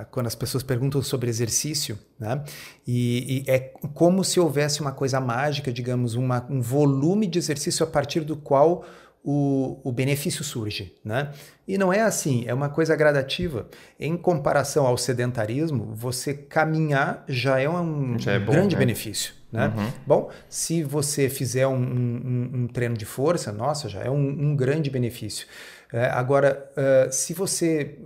a, 0.00 0.04
quando 0.06 0.26
as 0.26 0.34
pessoas 0.34 0.62
perguntam 0.62 1.02
sobre 1.02 1.28
exercício, 1.28 1.98
né? 2.18 2.42
E, 2.86 3.44
e, 3.46 3.50
é 3.50 3.58
como 3.94 4.24
se 4.24 4.40
houvesse 4.40 4.80
uma 4.80 4.89
coisa 4.92 5.20
mágica, 5.20 5.72
digamos, 5.72 6.14
uma, 6.14 6.46
um 6.48 6.60
volume 6.60 7.26
de 7.26 7.38
exercício 7.38 7.84
a 7.84 7.86
partir 7.86 8.20
do 8.20 8.36
qual 8.36 8.84
o, 9.22 9.78
o, 9.84 9.92
benefício 9.92 10.42
surge, 10.42 10.94
né? 11.04 11.30
E 11.68 11.76
não 11.76 11.92
é 11.92 12.00
assim, 12.00 12.44
é 12.46 12.54
uma 12.54 12.70
coisa 12.70 12.96
gradativa. 12.96 13.68
Em 13.98 14.16
comparação 14.16 14.86
ao 14.86 14.96
sedentarismo, 14.96 15.92
você 15.94 16.32
caminhar 16.32 17.24
já 17.28 17.60
é 17.60 17.68
um 17.68 18.18
já 18.18 18.32
é 18.32 18.38
bom, 18.38 18.52
grande 18.52 18.76
né? 18.76 18.78
benefício. 18.78 19.34
Né? 19.52 19.66
Uhum. 19.66 19.92
Bom, 20.06 20.30
se 20.48 20.82
você 20.82 21.28
fizer 21.28 21.66
um, 21.66 21.74
um, 21.74 22.50
um, 22.54 22.66
treino 22.68 22.96
de 22.96 23.04
força, 23.04 23.52
nossa, 23.52 23.88
já 23.88 24.00
é 24.00 24.10
um, 24.10 24.16
um 24.16 24.56
grande 24.56 24.88
benefício. 24.88 25.46
É, 25.92 26.06
agora, 26.06 26.70
uh, 26.76 27.12
se 27.12 27.34
você 27.34 27.98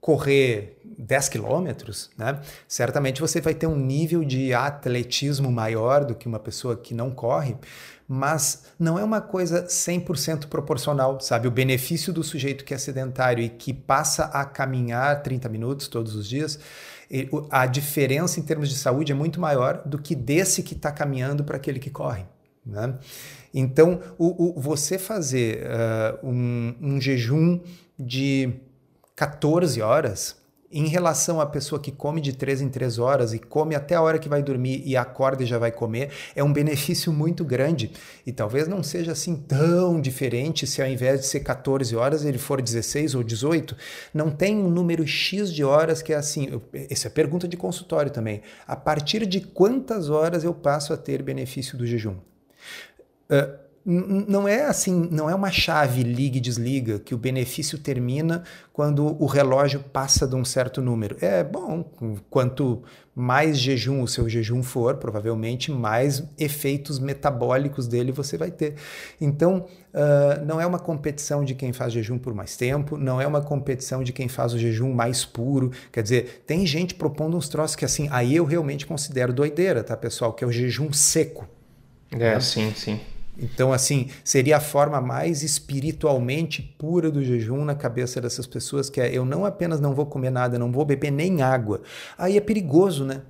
correr 0.00 0.81
10 0.98 1.28
quilômetros, 1.28 2.10
né, 2.16 2.40
certamente 2.66 3.20
você 3.20 3.40
vai 3.40 3.54
ter 3.54 3.66
um 3.66 3.76
nível 3.76 4.24
de 4.24 4.52
atletismo 4.52 5.50
maior 5.50 6.04
do 6.04 6.14
que 6.14 6.26
uma 6.26 6.38
pessoa 6.38 6.76
que 6.76 6.94
não 6.94 7.10
corre, 7.10 7.56
mas 8.08 8.64
não 8.78 8.98
é 8.98 9.04
uma 9.04 9.20
coisa 9.20 9.64
100% 9.64 10.48
proporcional, 10.48 11.18
sabe? 11.20 11.48
O 11.48 11.50
benefício 11.50 12.12
do 12.12 12.22
sujeito 12.22 12.64
que 12.64 12.74
é 12.74 12.78
sedentário 12.78 13.42
e 13.42 13.48
que 13.48 13.72
passa 13.72 14.24
a 14.24 14.44
caminhar 14.44 15.22
30 15.22 15.48
minutos 15.48 15.88
todos 15.88 16.14
os 16.14 16.28
dias 16.28 16.58
a 17.50 17.66
diferença 17.66 18.40
em 18.40 18.42
termos 18.42 18.70
de 18.70 18.76
saúde 18.76 19.12
é 19.12 19.14
muito 19.14 19.38
maior 19.38 19.82
do 19.84 19.98
que 19.98 20.14
desse 20.14 20.62
que 20.62 20.74
está 20.74 20.90
caminhando 20.90 21.44
para 21.44 21.56
aquele 21.56 21.78
que 21.78 21.90
corre. 21.90 22.24
Né? 22.64 22.94
Então, 23.52 24.00
o, 24.16 24.58
o, 24.58 24.60
você 24.60 24.98
fazer 24.98 25.62
uh, 25.66 26.26
um, 26.26 26.74
um 26.80 27.00
jejum 27.00 27.60
de 27.98 28.54
14 29.14 29.82
horas 29.82 30.36
em 30.72 30.86
relação 30.86 31.40
à 31.40 31.46
pessoa 31.46 31.80
que 31.80 31.92
come 31.92 32.20
de 32.20 32.32
três 32.32 32.60
em 32.60 32.68
três 32.68 32.98
horas 32.98 33.34
e 33.34 33.38
come 33.38 33.74
até 33.74 33.94
a 33.94 34.00
hora 34.00 34.18
que 34.18 34.28
vai 34.28 34.42
dormir 34.42 34.82
e 34.86 34.96
acorda 34.96 35.42
e 35.42 35.46
já 35.46 35.58
vai 35.58 35.70
comer, 35.70 36.10
é 36.34 36.42
um 36.42 36.52
benefício 36.52 37.12
muito 37.12 37.44
grande. 37.44 37.92
E 38.26 38.32
talvez 38.32 38.66
não 38.66 38.82
seja 38.82 39.12
assim 39.12 39.36
tão 39.36 40.00
diferente 40.00 40.66
se 40.66 40.80
ao 40.80 40.88
invés 40.88 41.20
de 41.20 41.26
ser 41.26 41.40
14 41.40 41.94
horas 41.94 42.24
ele 42.24 42.38
for 42.38 42.62
16 42.62 43.14
ou 43.14 43.22
18. 43.22 43.76
Não 44.14 44.30
tem 44.30 44.56
um 44.56 44.70
número 44.70 45.06
X 45.06 45.52
de 45.52 45.62
horas 45.62 46.00
que 46.00 46.12
é 46.12 46.16
assim. 46.16 46.60
Essa 46.72 47.08
é 47.08 47.10
pergunta 47.10 47.46
de 47.46 47.56
consultório 47.56 48.10
também. 48.10 48.40
A 48.66 48.76
partir 48.76 49.26
de 49.26 49.40
quantas 49.40 50.08
horas 50.08 50.42
eu 50.42 50.54
passo 50.54 50.92
a 50.92 50.96
ter 50.96 51.22
benefício 51.22 51.76
do 51.76 51.86
jejum? 51.86 52.16
Uh, 53.30 53.61
não 53.84 54.46
é 54.46 54.64
assim, 54.64 55.08
não 55.10 55.28
é 55.28 55.34
uma 55.34 55.50
chave 55.50 56.02
liga 56.04 56.36
e 56.36 56.40
desliga 56.40 57.00
que 57.00 57.14
o 57.14 57.18
benefício 57.18 57.76
termina 57.76 58.44
quando 58.72 59.20
o 59.20 59.26
relógio 59.26 59.80
passa 59.80 60.26
de 60.26 60.36
um 60.36 60.44
certo 60.44 60.80
número. 60.80 61.16
É 61.20 61.42
bom, 61.42 61.82
quanto 62.30 62.82
mais 63.14 63.58
jejum 63.58 64.00
o 64.02 64.08
seu 64.08 64.28
jejum 64.28 64.62
for, 64.62 64.96
provavelmente 64.96 65.70
mais 65.70 66.22
efeitos 66.38 66.98
metabólicos 66.98 67.88
dele 67.88 68.12
você 68.12 68.38
vai 68.38 68.50
ter. 68.50 68.76
Então, 69.20 69.66
uh, 69.92 70.44
não 70.46 70.60
é 70.60 70.66
uma 70.66 70.78
competição 70.78 71.44
de 71.44 71.54
quem 71.54 71.72
faz 71.72 71.92
jejum 71.92 72.18
por 72.18 72.32
mais 72.32 72.56
tempo, 72.56 72.96
não 72.96 73.20
é 73.20 73.26
uma 73.26 73.42
competição 73.42 74.04
de 74.04 74.12
quem 74.12 74.28
faz 74.28 74.54
o 74.54 74.58
jejum 74.58 74.94
mais 74.94 75.24
puro. 75.24 75.72
Quer 75.90 76.04
dizer, 76.04 76.44
tem 76.46 76.64
gente 76.64 76.94
propondo 76.94 77.36
uns 77.36 77.48
troços 77.48 77.74
que 77.74 77.84
assim, 77.84 78.08
aí 78.12 78.36
eu 78.36 78.44
realmente 78.44 78.86
considero 78.86 79.32
doideira, 79.32 79.82
tá, 79.82 79.96
pessoal? 79.96 80.32
Que 80.32 80.44
é 80.44 80.46
o 80.46 80.52
jejum 80.52 80.92
seco. 80.92 81.48
É, 82.12 82.34
né? 82.34 82.40
sim, 82.40 82.72
sim. 82.74 83.00
Então, 83.38 83.72
assim, 83.72 84.08
seria 84.22 84.58
a 84.58 84.60
forma 84.60 85.00
mais 85.00 85.42
espiritualmente 85.42 86.62
pura 86.78 87.10
do 87.10 87.24
jejum 87.24 87.64
na 87.64 87.74
cabeça 87.74 88.20
dessas 88.20 88.46
pessoas, 88.46 88.90
que 88.90 89.00
é 89.00 89.10
eu 89.10 89.24
não 89.24 89.44
apenas 89.44 89.80
não 89.80 89.94
vou 89.94 90.06
comer 90.06 90.30
nada, 90.30 90.58
não 90.58 90.70
vou 90.70 90.84
beber 90.84 91.10
nem 91.10 91.42
água. 91.42 91.80
Aí 92.18 92.36
é 92.36 92.40
perigoso, 92.40 93.04
né? 93.04 93.22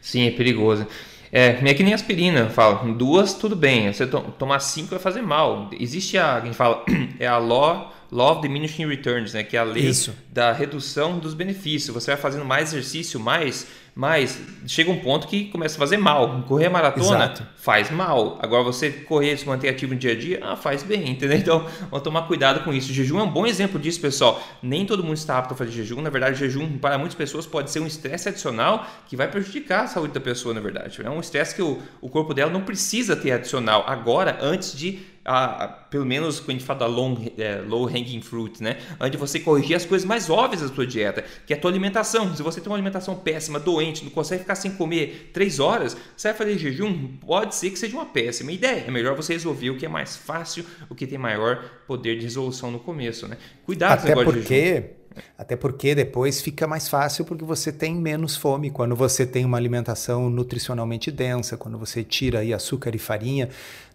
Sim, 0.00 0.26
é 0.26 0.30
perigoso. 0.30 0.86
É, 1.32 1.58
é 1.64 1.74
que 1.74 1.82
nem 1.82 1.94
aspirina, 1.94 2.50
fala, 2.50 2.92
duas 2.92 3.32
tudo 3.32 3.56
bem, 3.56 3.90
você 3.90 4.06
to 4.06 4.20
tomar 4.38 4.60
cinco 4.60 4.90
vai 4.90 4.98
fazer 4.98 5.22
mal. 5.22 5.70
Existe 5.78 6.18
a, 6.18 6.36
a 6.36 6.40
gente 6.40 6.54
fala, 6.54 6.84
é 7.18 7.26
a 7.26 7.38
law 7.38 7.92
Law 8.12 8.32
of 8.32 8.42
Diminishing 8.42 8.86
Returns, 8.86 9.32
né? 9.32 9.42
Que 9.42 9.56
é 9.56 9.60
a 9.60 9.64
lei 9.64 9.86
Isso. 9.86 10.14
da 10.30 10.52
redução 10.52 11.18
dos 11.18 11.32
benefícios. 11.32 11.94
Você 11.94 12.10
vai 12.10 12.20
fazendo 12.20 12.44
mais 12.44 12.68
exercício, 12.68 13.18
mais, 13.18 13.66
mais. 13.94 14.38
Chega 14.66 14.90
um 14.90 15.00
ponto 15.00 15.26
que 15.26 15.46
começa 15.46 15.76
a 15.76 15.78
fazer 15.78 15.96
mal. 15.96 16.42
Correr 16.42 16.66
a 16.66 16.70
maratona 16.70 17.24
Exato. 17.24 17.46
faz 17.56 17.90
mal. 17.90 18.38
Agora 18.42 18.62
você 18.62 18.90
correr, 18.90 19.38
se 19.38 19.46
manter 19.46 19.70
ativo 19.70 19.94
no 19.94 19.98
dia 19.98 20.12
a 20.12 20.14
dia, 20.14 20.40
ah, 20.42 20.54
faz 20.56 20.82
bem, 20.82 21.08
entendeu? 21.12 21.38
Então, 21.38 21.66
vamos 21.90 22.02
tomar 22.02 22.26
cuidado 22.26 22.62
com 22.62 22.70
isso. 22.70 22.90
O 22.90 22.94
jejum 22.94 23.18
é 23.18 23.22
um 23.22 23.30
bom 23.30 23.46
exemplo 23.46 23.80
disso, 23.80 23.98
pessoal. 23.98 24.42
Nem 24.62 24.84
todo 24.84 25.02
mundo 25.02 25.16
está 25.16 25.38
apto 25.38 25.54
a 25.54 25.56
fazer 25.56 25.70
jejum. 25.70 26.02
Na 26.02 26.10
verdade, 26.10 26.34
o 26.34 26.38
jejum, 26.38 26.76
para 26.76 26.98
muitas 26.98 27.16
pessoas, 27.16 27.46
pode 27.46 27.70
ser 27.70 27.80
um 27.80 27.86
estresse 27.86 28.28
adicional 28.28 28.86
que 29.08 29.16
vai 29.16 29.26
prejudicar 29.26 29.84
a 29.84 29.86
saúde 29.86 30.12
da 30.12 30.20
pessoa, 30.20 30.52
na 30.52 30.60
verdade. 30.60 31.00
É 31.02 31.08
um 31.08 31.20
estresse 31.20 31.54
que 31.54 31.62
o, 31.62 31.78
o 32.02 32.10
corpo 32.10 32.34
dela 32.34 32.52
não 32.52 32.60
precisa 32.60 33.16
ter 33.16 33.32
adicional 33.32 33.84
agora, 33.86 34.36
antes 34.42 34.76
de 34.76 35.00
a, 35.24 35.64
a, 35.64 35.68
pelo 35.68 36.04
menos 36.04 36.40
quando 36.40 36.50
a 36.50 36.52
gente 36.52 36.64
fala 36.64 36.80
da 36.80 36.86
long, 36.86 37.16
é, 37.38 37.56
low 37.66 37.86
hanging 37.86 38.20
fruit, 38.20 38.62
né? 38.62 38.78
Onde 39.00 39.16
você 39.16 39.38
corrigir 39.38 39.76
as 39.76 39.84
coisas 39.84 40.06
mais 40.06 40.28
óbvias 40.28 40.62
da 40.62 40.74
sua 40.74 40.86
dieta, 40.86 41.24
que 41.46 41.52
é 41.52 41.56
a 41.56 41.60
tua 41.60 41.70
alimentação. 41.70 42.34
Se 42.34 42.42
você 42.42 42.60
tem 42.60 42.70
uma 42.70 42.76
alimentação 42.76 43.14
péssima, 43.14 43.60
doente, 43.60 44.04
não 44.04 44.10
consegue 44.10 44.42
ficar 44.42 44.54
sem 44.54 44.72
comer 44.72 45.30
três 45.32 45.60
horas, 45.60 45.96
você 46.16 46.28
vai 46.28 46.36
fazer 46.36 46.58
jejum, 46.58 47.16
pode 47.20 47.54
ser 47.54 47.70
que 47.70 47.78
seja 47.78 47.96
uma 47.96 48.06
péssima 48.06 48.50
ideia. 48.52 48.84
É 48.86 48.90
melhor 48.90 49.14
você 49.14 49.32
resolver 49.32 49.70
o 49.70 49.76
que 49.76 49.86
é 49.86 49.88
mais 49.88 50.16
fácil, 50.16 50.64
o 50.88 50.94
que 50.94 51.06
tem 51.06 51.18
maior 51.18 51.62
poder 51.86 52.16
de 52.16 52.24
resolução 52.24 52.70
no 52.70 52.80
começo, 52.80 53.28
né? 53.28 53.36
Cuidado 53.64 54.00
Até 54.00 54.14
porque 54.24 55.02
Até 55.36 55.56
porque 55.56 55.94
depois 55.94 56.40
fica 56.40 56.66
mais 56.66 56.88
fácil 56.88 57.24
porque 57.24 57.44
você 57.44 57.72
tem 57.72 57.94
menos 57.94 58.36
fome 58.36 58.70
quando 58.70 58.94
você 58.96 59.26
tem 59.26 59.44
uma 59.44 59.56
alimentação 59.56 60.30
nutricionalmente 60.30 61.10
densa, 61.10 61.56
quando 61.56 61.78
você 61.78 62.02
tira 62.02 62.40
aí 62.40 62.52
açúcar 62.52 62.94
e 62.94 62.98
farinha. 62.98 63.48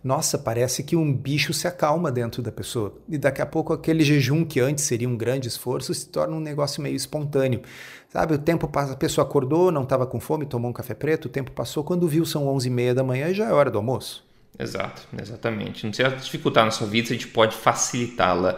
Nossa, 0.08 0.38
parece 0.38 0.84
que 0.84 0.96
um 0.96 1.14
bicho 1.14 1.52
se 1.52 1.68
acalma 1.68 2.10
dentro 2.10 2.42
da 2.42 2.50
pessoa. 2.50 2.98
E 3.10 3.18
daqui 3.18 3.42
a 3.42 3.46
pouco 3.46 3.74
aquele 3.74 4.06
jejum 4.06 4.46
que 4.46 4.58
antes 4.58 4.86
seria 4.86 5.08
um 5.08 5.18
grande 5.18 5.50
esforço 5.50 5.94
se 5.94 6.08
torna 6.08 6.34
um 6.34 6.40
negócio 6.40 6.82
meio 6.82 6.96
espontâneo. 6.96 7.62
Sabe, 8.08 8.36
o 8.36 8.38
tempo 8.38 8.70
passa, 8.70 8.94
a 8.94 8.96
pessoa 8.96 9.28
acordou, 9.28 9.70
não 9.70 9.84
estava 9.84 10.08
com 10.08 10.18
fome, 10.18 10.46
tomou 10.46 10.72
um 10.72 10.74
café 10.74 10.94
preto, 10.94 11.26
o 11.26 11.30
tempo 11.30 11.52
passou, 11.52 11.84
quando 11.84 12.08
viu 12.08 12.26
são 12.26 12.46
11h30 12.46 12.94
da 12.94 13.04
manhã 13.04 13.28
e 13.28 13.34
já 13.34 13.50
é 13.50 13.52
hora 13.52 13.70
do 13.70 13.78
almoço. 13.78 14.26
Exato, 14.58 15.06
exatamente. 15.22 15.84
Não 15.84 15.92
precisa 15.92 16.16
dificultar 16.16 16.64
na 16.64 16.72
sua 16.72 16.88
vida, 16.88 17.10
a 17.10 17.12
gente 17.12 17.28
pode 17.28 17.54
facilitá-la. 17.54 18.56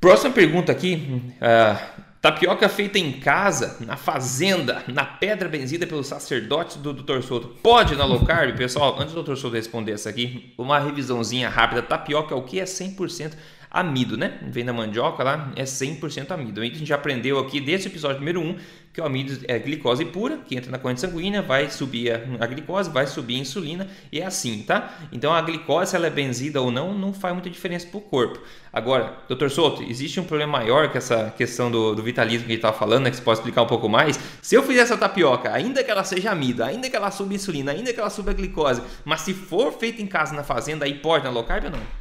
Próxima 0.00 0.32
pergunta 0.32 0.70
aqui. 0.70 1.20
Uh, 1.42 2.02
tapioca 2.20 2.68
feita 2.68 2.98
em 2.98 3.12
casa, 3.12 3.78
na 3.80 3.96
fazenda, 3.96 4.84
na 4.86 5.04
pedra 5.04 5.48
benzida 5.48 5.86
pelos 5.86 6.06
sacerdotes 6.06 6.76
do 6.76 6.92
Dr. 6.92 7.22
Souto. 7.22 7.48
Pode 7.62 7.96
na 7.96 8.04
low 8.04 8.24
carb? 8.24 8.56
Pessoal, 8.56 9.00
antes 9.00 9.14
do 9.14 9.22
Dr. 9.22 9.36
Souto 9.36 9.56
responder 9.56 9.92
essa 9.92 10.10
aqui, 10.10 10.52
uma 10.58 10.78
revisãozinha 10.78 11.48
rápida. 11.48 11.82
Tapioca 11.82 12.34
o 12.34 12.42
que? 12.42 12.60
É 12.60 12.64
100% 12.64 13.32
amido, 13.70 14.16
né? 14.16 14.38
Vem 14.48 14.64
da 14.64 14.72
mandioca 14.72 15.22
lá, 15.22 15.52
é 15.54 15.62
100% 15.62 16.32
amido. 16.32 16.60
A 16.60 16.64
gente 16.64 16.84
já 16.84 16.96
aprendeu 16.96 17.38
aqui 17.38 17.60
desse 17.60 17.86
episódio 17.86 18.18
número 18.18 18.40
1 18.40 18.56
que 18.92 19.00
o 19.00 19.04
amido 19.04 19.44
é 19.46 19.56
glicose 19.56 20.04
pura, 20.04 20.38
que 20.38 20.56
entra 20.56 20.68
na 20.68 20.76
corrente 20.76 21.00
sanguínea, 21.00 21.40
vai 21.40 21.70
subir 21.70 22.12
a, 22.12 22.46
glicose, 22.46 22.90
vai 22.90 23.06
subir 23.06 23.36
a 23.36 23.38
insulina 23.38 23.86
e 24.10 24.18
é 24.18 24.26
assim, 24.26 24.64
tá? 24.64 24.92
Então 25.12 25.32
a 25.32 25.40
glicose, 25.40 25.90
se 25.90 25.96
ela 25.96 26.08
é 26.08 26.10
benzida 26.10 26.60
ou 26.60 26.72
não, 26.72 26.92
não 26.92 27.12
faz 27.12 27.32
muita 27.32 27.48
diferença 27.48 27.86
para 27.86 27.98
o 27.98 28.00
corpo. 28.00 28.40
Agora, 28.72 29.16
doutor 29.28 29.48
Souto, 29.48 29.84
existe 29.84 30.18
um 30.18 30.24
problema 30.24 30.58
maior 30.58 30.90
que 30.90 30.98
essa 30.98 31.32
questão 31.36 31.70
do, 31.70 31.94
do 31.94 32.02
vitalismo 32.02 32.46
que 32.46 32.52
a 32.52 32.54
gente 32.54 32.58
estava 32.58 32.76
falando, 32.76 33.04
né, 33.04 33.10
que 33.10 33.16
você 33.16 33.22
pode 33.22 33.38
explicar 33.38 33.62
um 33.62 33.68
pouco 33.68 33.88
mais? 33.88 34.18
Se 34.42 34.56
eu 34.56 34.62
fizer 34.64 34.80
essa 34.80 34.96
tapioca, 34.96 35.52
ainda 35.52 35.84
que 35.84 35.90
ela 35.90 36.02
seja 36.02 36.32
amido, 36.32 36.64
ainda 36.64 36.90
que 36.90 36.96
ela 36.96 37.12
suba 37.12 37.32
insulina, 37.32 37.70
ainda 37.70 37.92
que 37.92 38.00
ela 38.00 38.10
suba 38.10 38.32
a 38.32 38.34
glicose, 38.34 38.82
mas 39.04 39.20
se 39.20 39.32
for 39.32 39.72
feita 39.72 40.02
em 40.02 40.06
casa 40.06 40.34
na 40.34 40.42
fazenda, 40.42 40.84
aí 40.84 40.94
pode 40.94 41.22
na 41.22 41.30
low 41.30 41.44
carb 41.44 41.66
ou 41.66 41.70
não? 41.70 41.99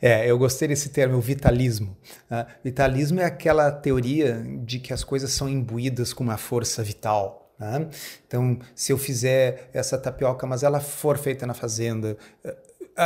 É, 0.00 0.30
eu 0.30 0.38
gostei 0.38 0.68
desse 0.68 0.88
termo, 0.90 1.20
vitalismo. 1.20 1.96
Uh, 2.30 2.46
vitalismo 2.62 3.20
é 3.20 3.24
aquela 3.24 3.70
teoria 3.70 4.42
de 4.64 4.78
que 4.78 4.92
as 4.92 5.02
coisas 5.04 5.32
são 5.32 5.48
imbuídas 5.48 6.12
com 6.12 6.22
uma 6.22 6.36
força 6.36 6.82
vital. 6.82 7.52
Né? 7.58 7.88
Então, 8.26 8.58
se 8.74 8.92
eu 8.92 8.98
fizer 8.98 9.68
essa 9.72 9.98
tapioca, 9.98 10.46
mas 10.46 10.62
ela 10.62 10.80
for 10.80 11.18
feita 11.18 11.46
na 11.46 11.54
fazenda, 11.54 12.16
uh, 12.44 12.52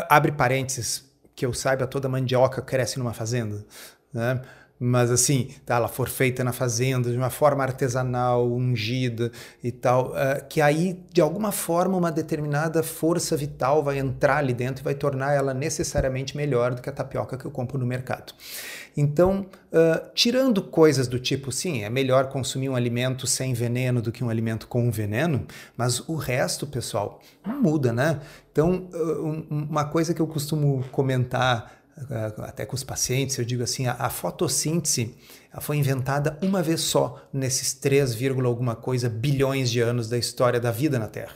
abre 0.09 0.33
parênteses, 0.33 1.11
que 1.35 1.47
eu 1.47 1.55
saiba, 1.55 1.87
toda 1.87 2.09
mandioca 2.09 2.61
cresce 2.61 2.99
numa 2.99 3.15
fazenda. 3.15 3.65
Né? 4.13 4.41
Mas 4.85 5.13
assim, 5.13 5.49
tá, 5.65 5.77
ela 5.77 5.87
for 5.87 6.09
feita 6.09 6.43
na 6.43 6.53
fazenda 6.53 7.09
de 7.09 7.17
uma 7.17 7.31
forma 7.31 7.63
artesanal, 7.63 8.51
ungida 8.51 9.31
e 9.63 9.71
tal, 9.71 10.09
uh, 10.09 10.45
que 10.49 10.61
aí 10.61 10.99
de 11.13 11.21
alguma 11.21 11.53
forma 11.53 11.97
uma 11.97 12.11
determinada 12.11 12.83
força 12.83 13.37
vital 13.37 13.81
vai 13.85 14.01
entrar 14.01 14.39
ali 14.39 14.53
dentro 14.53 14.83
e 14.83 14.85
vai 14.85 14.95
tornar 14.95 15.35
ela 15.35 15.55
necessariamente 15.55 16.37
melhor 16.37 16.75
do 16.75 16.83
que 16.83 16.91
a 16.91 16.93
tapioca 16.93 17.39
que 17.39 17.45
eu 17.45 17.51
compro 17.53 17.79
no 17.79 17.87
mercado. 17.87 18.33
Então, 18.97 19.47
uh, 19.73 20.11
tirando 20.15 20.61
coisas 20.61 21.07
do 21.07 21.21
tipo, 21.21 21.53
sim, 21.53 21.85
é 21.85 21.89
melhor 21.89 22.29
consumir 22.29 22.69
um 22.69 22.75
alimento 22.75 23.25
sem 23.25 23.55
veneno 23.55 24.03
do 24.03 24.11
que 24.11 24.25
um 24.25 24.29
alimento 24.29 24.67
com 24.67 24.91
veneno, 24.91 25.47
mas 25.77 26.01
o 26.09 26.17
resto, 26.17 26.67
pessoal, 26.67 27.21
não 27.47 27.63
muda, 27.63 27.93
né? 27.93 28.21
Então, 28.51 28.89
uh, 28.93 29.47
uma 29.49 29.85
coisa 29.85 30.13
que 30.13 30.21
eu 30.21 30.27
costumo 30.27 30.85
comentar 30.91 31.82
até 32.39 32.65
com 32.65 32.75
os 32.75 32.83
pacientes, 32.83 33.37
eu 33.39 33.45
digo 33.45 33.63
assim, 33.63 33.87
a, 33.87 33.93
a 33.99 34.11
fotossíntese 34.11 35.17
foi 35.61 35.77
inventada 35.77 36.39
uma 36.43 36.63
vez 36.63 36.81
só 36.81 37.23
nesses 37.33 37.75
3, 37.75 38.17
alguma 38.45 38.75
coisa 38.75 39.09
bilhões 39.09 39.71
de 39.71 39.81
anos 39.81 40.09
da 40.09 40.17
história 40.17 40.59
da 40.59 40.71
vida 40.71 40.99
na 40.99 41.07
Terra. 41.07 41.35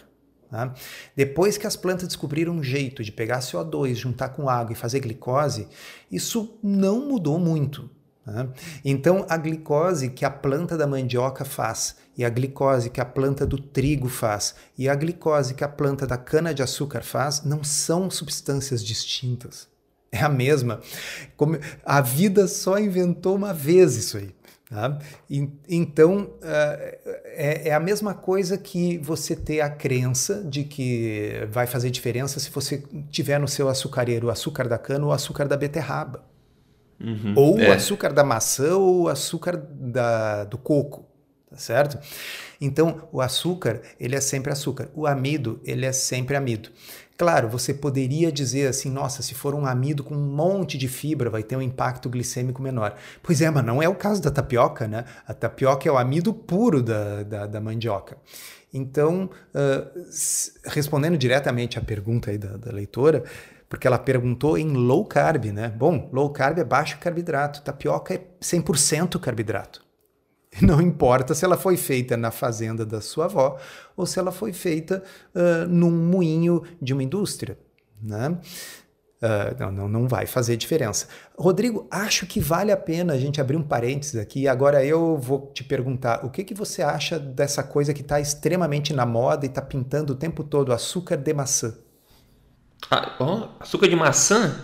Tá? 0.50 0.72
Depois 1.14 1.58
que 1.58 1.66
as 1.66 1.76
plantas 1.76 2.08
descobriram 2.08 2.54
um 2.54 2.62
jeito 2.62 3.02
de 3.04 3.12
pegar 3.12 3.40
CO2, 3.40 3.94
juntar 3.94 4.30
com 4.30 4.48
água 4.48 4.72
e 4.72 4.76
fazer 4.76 5.00
glicose, 5.00 5.68
isso 6.10 6.58
não 6.62 7.06
mudou 7.06 7.38
muito. 7.38 7.90
Tá? 8.24 8.48
Então, 8.84 9.26
a 9.28 9.36
glicose 9.36 10.10
que 10.10 10.24
a 10.24 10.30
planta 10.30 10.76
da 10.76 10.86
mandioca 10.86 11.44
faz, 11.44 11.96
e 12.16 12.24
a 12.24 12.30
glicose 12.30 12.88
que 12.88 13.00
a 13.00 13.04
planta 13.04 13.44
do 13.44 13.58
trigo 13.58 14.08
faz, 14.08 14.54
e 14.78 14.88
a 14.88 14.94
glicose 14.94 15.54
que 15.54 15.64
a 15.64 15.68
planta 15.68 16.06
da 16.06 16.16
cana-de-açúcar 16.16 17.02
faz, 17.02 17.42
não 17.44 17.62
são 17.62 18.10
substâncias 18.10 18.82
distintas 18.82 19.75
é 20.12 20.22
a 20.22 20.28
mesma. 20.28 20.80
Como 21.36 21.58
a 21.84 22.00
vida 22.00 22.46
só 22.48 22.78
inventou 22.78 23.34
uma 23.34 23.52
vez 23.52 23.96
isso 23.96 24.18
aí. 24.18 24.34
Tá? 24.68 24.98
Então, 25.68 26.34
eh, 26.42 26.98
é, 27.24 27.68
é, 27.68 27.72
a 27.72 27.78
mesma 27.78 28.14
coisa 28.14 28.58
que 28.58 28.98
você 28.98 29.36
ter 29.36 29.60
a 29.60 29.70
crença 29.70 30.42
de 30.42 30.64
que 30.64 31.46
vai 31.50 31.68
fazer 31.68 31.88
diferença 31.88 32.40
se 32.40 32.50
você 32.50 32.82
tiver 33.08 33.38
no 33.38 33.46
seu 33.46 33.68
açucareiro 33.68 34.26
o 34.26 34.30
açúcar 34.30 34.66
da 34.68 34.76
cana 34.76 35.04
ou 35.04 35.10
o 35.10 35.14
açúcar 35.14 35.46
da 35.46 35.56
beterraba. 35.56 36.24
Uhum, 36.98 37.34
ou 37.36 37.60
é. 37.60 37.68
o 37.68 37.72
açúcar 37.72 38.12
da 38.12 38.24
maçã 38.24 38.74
ou 38.76 39.02
o 39.02 39.08
açúcar 39.08 39.56
da, 39.56 40.44
do 40.44 40.58
coco, 40.58 41.06
tá 41.48 41.58
certo? 41.58 41.98
Então, 42.60 43.06
o 43.12 43.20
açúcar, 43.20 43.82
ele 44.00 44.16
é 44.16 44.20
sempre 44.20 44.50
açúcar. 44.50 44.88
O 44.94 45.06
amido, 45.06 45.60
ele 45.64 45.84
é 45.84 45.92
sempre 45.92 46.34
amido. 46.34 46.70
Claro, 47.16 47.48
você 47.48 47.72
poderia 47.72 48.30
dizer 48.30 48.68
assim, 48.68 48.90
nossa, 48.90 49.22
se 49.22 49.34
for 49.34 49.54
um 49.54 49.64
amido 49.64 50.04
com 50.04 50.14
um 50.14 50.34
monte 50.34 50.76
de 50.76 50.86
fibra, 50.86 51.30
vai 51.30 51.42
ter 51.42 51.56
um 51.56 51.62
impacto 51.62 52.10
glicêmico 52.10 52.60
menor. 52.60 52.94
Pois 53.22 53.40
é, 53.40 53.50
mas 53.50 53.64
não 53.64 53.82
é 53.82 53.88
o 53.88 53.94
caso 53.94 54.20
da 54.20 54.30
tapioca, 54.30 54.86
né? 54.86 55.06
A 55.26 55.32
tapioca 55.32 55.88
é 55.88 55.92
o 55.92 55.96
amido 55.96 56.34
puro 56.34 56.82
da, 56.82 57.22
da, 57.22 57.46
da 57.46 57.60
mandioca. 57.60 58.18
Então, 58.72 59.30
uh, 59.54 60.02
respondendo 60.66 61.16
diretamente 61.16 61.78
à 61.78 61.82
pergunta 61.82 62.30
aí 62.30 62.36
da, 62.36 62.58
da 62.58 62.70
leitora, 62.70 63.24
porque 63.66 63.86
ela 63.86 63.98
perguntou 63.98 64.58
em 64.58 64.68
low 64.68 65.06
carb, 65.06 65.46
né? 65.46 65.70
Bom, 65.70 66.10
low 66.12 66.28
carb 66.30 66.58
é 66.58 66.64
baixo 66.64 66.98
carboidrato, 66.98 67.62
tapioca 67.62 68.12
é 68.12 68.20
100% 68.42 69.18
carboidrato. 69.18 69.85
Não 70.62 70.80
importa 70.80 71.34
se 71.34 71.44
ela 71.44 71.56
foi 71.56 71.76
feita 71.76 72.16
na 72.16 72.30
fazenda 72.30 72.84
da 72.84 73.00
sua 73.00 73.26
avó 73.26 73.58
ou 73.96 74.06
se 74.06 74.18
ela 74.18 74.32
foi 74.32 74.52
feita 74.52 75.02
uh, 75.34 75.68
num 75.68 75.90
moinho 75.90 76.62
de 76.80 76.92
uma 76.92 77.02
indústria. 77.02 77.58
Né? 78.02 78.38
Uh, 79.16 79.58
não, 79.58 79.72
não, 79.72 79.88
não 79.88 80.08
vai 80.08 80.26
fazer 80.26 80.56
diferença. 80.58 81.08
Rodrigo, 81.38 81.86
acho 81.90 82.26
que 82.26 82.38
vale 82.38 82.70
a 82.70 82.76
pena 82.76 83.14
a 83.14 83.18
gente 83.18 83.40
abrir 83.40 83.56
um 83.56 83.62
parênteses 83.62 84.16
aqui. 84.16 84.46
Agora 84.46 84.84
eu 84.84 85.16
vou 85.16 85.50
te 85.54 85.64
perguntar: 85.64 86.24
o 86.24 86.30
que, 86.30 86.44
que 86.44 86.52
você 86.52 86.82
acha 86.82 87.18
dessa 87.18 87.62
coisa 87.62 87.94
que 87.94 88.02
está 88.02 88.20
extremamente 88.20 88.92
na 88.92 89.06
moda 89.06 89.46
e 89.46 89.48
está 89.48 89.62
pintando 89.62 90.12
o 90.12 90.16
tempo 90.16 90.44
todo 90.44 90.72
açúcar 90.72 91.16
de 91.16 91.32
maçã? 91.32 91.74
Ah, 92.90 93.16
oh, 93.18 93.62
açúcar 93.62 93.88
de 93.88 93.96
maçã? 93.96 94.54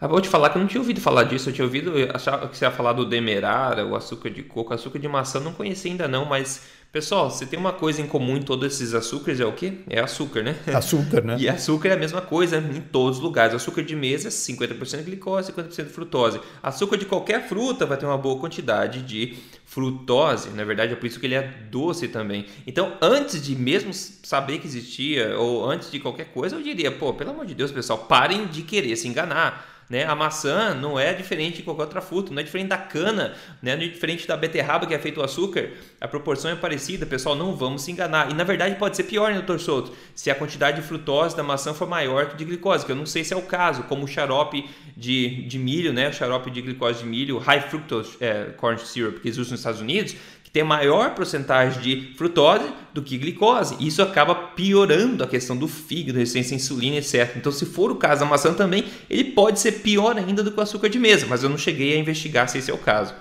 Ah, 0.00 0.06
vou 0.06 0.20
te 0.20 0.28
falar 0.28 0.50
que 0.50 0.56
eu 0.56 0.60
não 0.60 0.68
tinha 0.68 0.80
ouvido 0.80 1.00
falar 1.00 1.24
disso. 1.24 1.48
Eu 1.48 1.52
tinha 1.52 1.64
ouvido 1.64 1.92
achava 2.14 2.46
que 2.46 2.56
você 2.56 2.64
ia 2.64 2.70
falar 2.70 2.92
do 2.92 3.04
demerara, 3.04 3.84
o 3.84 3.96
açúcar 3.96 4.30
de 4.30 4.44
coco, 4.44 4.72
açúcar 4.72 5.00
de 5.00 5.08
maçã, 5.08 5.40
não 5.40 5.52
conhecia 5.52 5.90
ainda 5.90 6.06
não, 6.06 6.24
mas 6.24 6.62
pessoal, 6.92 7.28
você 7.28 7.44
tem 7.44 7.58
uma 7.58 7.72
coisa 7.72 8.00
em 8.00 8.06
comum 8.06 8.36
em 8.36 8.42
todos 8.42 8.72
esses 8.72 8.94
açúcares 8.94 9.40
é 9.40 9.44
o 9.44 9.52
quê? 9.52 9.72
É 9.90 9.98
açúcar, 9.98 10.42
né? 10.42 10.56
Açúcar, 10.72 11.22
né? 11.22 11.36
e 11.40 11.48
açúcar 11.48 11.88
é 11.88 11.92
a 11.94 11.96
mesma 11.96 12.20
coisa 12.20 12.58
em 12.58 12.80
todos 12.80 13.18
os 13.18 13.22
lugares. 13.22 13.56
Açúcar 13.56 13.82
de 13.82 13.96
mesa, 13.96 14.28
50% 14.28 15.02
glicose, 15.02 15.52
50% 15.52 15.86
frutose. 15.86 16.40
Açúcar 16.62 16.96
de 16.96 17.04
qualquer 17.04 17.48
fruta 17.48 17.84
vai 17.84 17.98
ter 17.98 18.06
uma 18.06 18.16
boa 18.16 18.38
quantidade 18.38 19.02
de 19.02 19.36
frutose, 19.66 20.48
na 20.50 20.64
verdade 20.64 20.94
é 20.94 20.96
por 20.96 21.06
isso 21.06 21.20
que 21.20 21.26
ele 21.26 21.34
é 21.34 21.42
doce 21.70 22.08
também. 22.08 22.46
Então, 22.66 22.94
antes 23.02 23.42
de 23.42 23.54
mesmo 23.54 23.92
saber 23.92 24.58
que 24.58 24.66
existia 24.66 25.36
ou 25.36 25.68
antes 25.68 25.90
de 25.90 25.98
qualquer 25.98 26.26
coisa, 26.26 26.56
eu 26.56 26.62
diria, 26.62 26.90
pô, 26.90 27.12
pelo 27.12 27.30
amor 27.30 27.44
de 27.44 27.54
Deus, 27.54 27.70
pessoal, 27.70 27.98
parem 27.98 28.46
de 28.46 28.62
querer 28.62 28.96
se 28.96 29.06
enganar 29.06 29.77
né? 29.88 30.04
A 30.04 30.14
maçã 30.14 30.74
não 30.74 30.98
é 30.98 31.12
diferente 31.14 31.56
de 31.56 31.62
qualquer 31.62 31.82
outra 31.82 32.00
fruta, 32.00 32.32
não 32.32 32.40
é 32.40 32.42
diferente 32.42 32.68
da 32.68 32.76
cana, 32.76 33.34
né? 33.62 33.74
não 33.76 33.82
é 33.82 33.88
diferente 33.88 34.26
da 34.26 34.36
beterraba 34.36 34.86
que 34.86 34.94
é 34.94 34.98
feito 34.98 35.20
o 35.20 35.22
açúcar. 35.22 35.70
A 36.00 36.06
proporção 36.06 36.50
é 36.50 36.54
parecida, 36.54 37.06
pessoal, 37.06 37.34
não 37.34 37.56
vamos 37.56 37.82
se 37.82 37.90
enganar. 37.90 38.30
E 38.30 38.34
na 38.34 38.44
verdade 38.44 38.74
pode 38.74 38.96
ser 38.96 39.04
pior, 39.04 39.30
né, 39.30 39.36
doutor 39.36 39.58
Souto? 39.58 39.92
Se 40.14 40.30
a 40.30 40.34
quantidade 40.34 40.80
de 40.80 40.86
frutose 40.86 41.36
da 41.36 41.42
maçã 41.42 41.72
for 41.72 41.88
maior 41.88 42.26
que 42.26 42.36
de 42.36 42.44
glicose, 42.44 42.84
que 42.84 42.92
eu 42.92 42.96
não 42.96 43.06
sei 43.06 43.24
se 43.24 43.32
é 43.32 43.36
o 43.36 43.42
caso, 43.42 43.84
como 43.84 44.04
o 44.04 44.08
xarope 44.08 44.68
de, 44.96 45.42
de 45.46 45.58
milho, 45.58 45.92
né? 45.92 46.08
O 46.08 46.12
xarope 46.12 46.50
de 46.50 46.60
glicose 46.60 47.00
de 47.00 47.06
milho, 47.06 47.38
high 47.38 47.60
fructose 47.60 48.16
é, 48.20 48.44
corn 48.56 48.78
syrup, 48.78 49.20
que 49.20 49.28
usam 49.30 49.42
nos 49.42 49.60
Estados 49.60 49.80
Unidos, 49.80 50.14
que 50.48 50.52
tem 50.52 50.64
maior 50.64 51.14
porcentagem 51.14 51.82
de 51.82 52.14
frutose 52.16 52.64
do 52.94 53.02
que 53.02 53.18
glicose. 53.18 53.76
E 53.78 53.86
isso 53.86 54.00
acaba 54.00 54.34
piorando 54.34 55.22
a 55.22 55.26
questão 55.26 55.54
do 55.54 55.68
fígado, 55.68 56.18
resistência 56.18 56.54
à 56.54 56.56
insulina, 56.56 56.96
etc. 56.96 57.36
Então, 57.36 57.52
se 57.52 57.66
for 57.66 57.90
o 57.90 57.96
caso 57.96 58.20
da 58.20 58.26
maçã 58.26 58.54
também, 58.54 58.86
ele 59.10 59.24
pode 59.24 59.60
ser 59.60 59.72
pior 59.72 60.16
ainda 60.16 60.42
do 60.42 60.50
que 60.50 60.58
o 60.58 60.62
açúcar 60.62 60.88
de 60.88 60.98
mesa, 60.98 61.26
mas 61.28 61.42
eu 61.42 61.50
não 61.50 61.58
cheguei 61.58 61.94
a 61.94 61.98
investigar 61.98 62.48
se 62.48 62.56
esse 62.56 62.70
é 62.70 62.74
o 62.74 62.78
caso. 62.78 63.14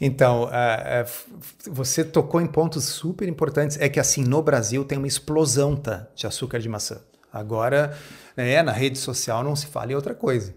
Então, 0.00 0.44
uh, 0.44 0.46
uh, 0.46 1.70
você 1.70 2.02
tocou 2.02 2.40
em 2.40 2.46
pontos 2.46 2.84
super 2.84 3.28
importantes. 3.28 3.78
É 3.78 3.90
que 3.90 4.00
assim, 4.00 4.24
no 4.24 4.42
Brasil 4.42 4.82
tem 4.82 4.96
uma 4.96 5.06
explosão 5.06 5.76
tá, 5.76 6.08
de 6.14 6.26
açúcar 6.26 6.58
de 6.58 6.70
maçã. 6.70 7.02
Agora, 7.30 7.94
É, 8.36 8.62
na 8.62 8.72
rede 8.72 8.98
social 8.98 9.44
não 9.44 9.54
se 9.54 9.66
fala 9.66 9.92
em 9.92 9.94
outra 9.94 10.14
coisa. 10.14 10.54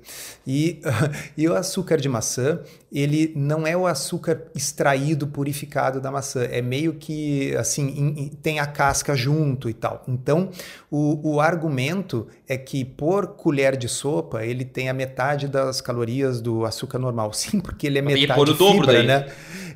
E, 0.47 0.79
e 1.38 1.47
o 1.47 1.53
açúcar 1.53 1.97
de 1.97 2.07
maçã, 2.07 2.59
ele 2.91 3.33
não 3.35 3.67
é 3.67 3.75
o 3.75 3.85
açúcar 3.85 4.43
extraído, 4.55 5.27
purificado 5.27 5.99
da 5.99 6.09
maçã. 6.09 6.43
É 6.43 6.61
meio 6.61 6.93
que, 6.93 7.55
assim, 7.55 7.88
in, 7.88 8.23
in, 8.23 8.29
tem 8.41 8.59
a 8.59 8.65
casca 8.65 9.15
junto 9.15 9.69
e 9.69 9.73
tal. 9.73 10.03
Então, 10.07 10.49
o, 10.89 11.35
o 11.35 11.41
argumento 11.41 12.27
é 12.47 12.57
que 12.57 12.85
por 12.85 13.27
colher 13.27 13.75
de 13.75 13.89
sopa, 13.89 14.45
ele 14.45 14.63
tem 14.63 14.88
a 14.88 14.93
metade 14.93 15.47
das 15.47 15.81
calorias 15.81 16.39
do 16.39 16.65
açúcar 16.65 16.99
normal. 16.99 17.33
Sim, 17.35 17.59
porque 17.59 17.88
ele 17.88 17.99
é 17.99 18.01
metade 18.01 18.33
pôr 18.33 18.49
o 18.49 18.53
dobro 18.53 18.85
fibra, 18.85 18.93
daí. 18.93 19.07
né? 19.07 19.27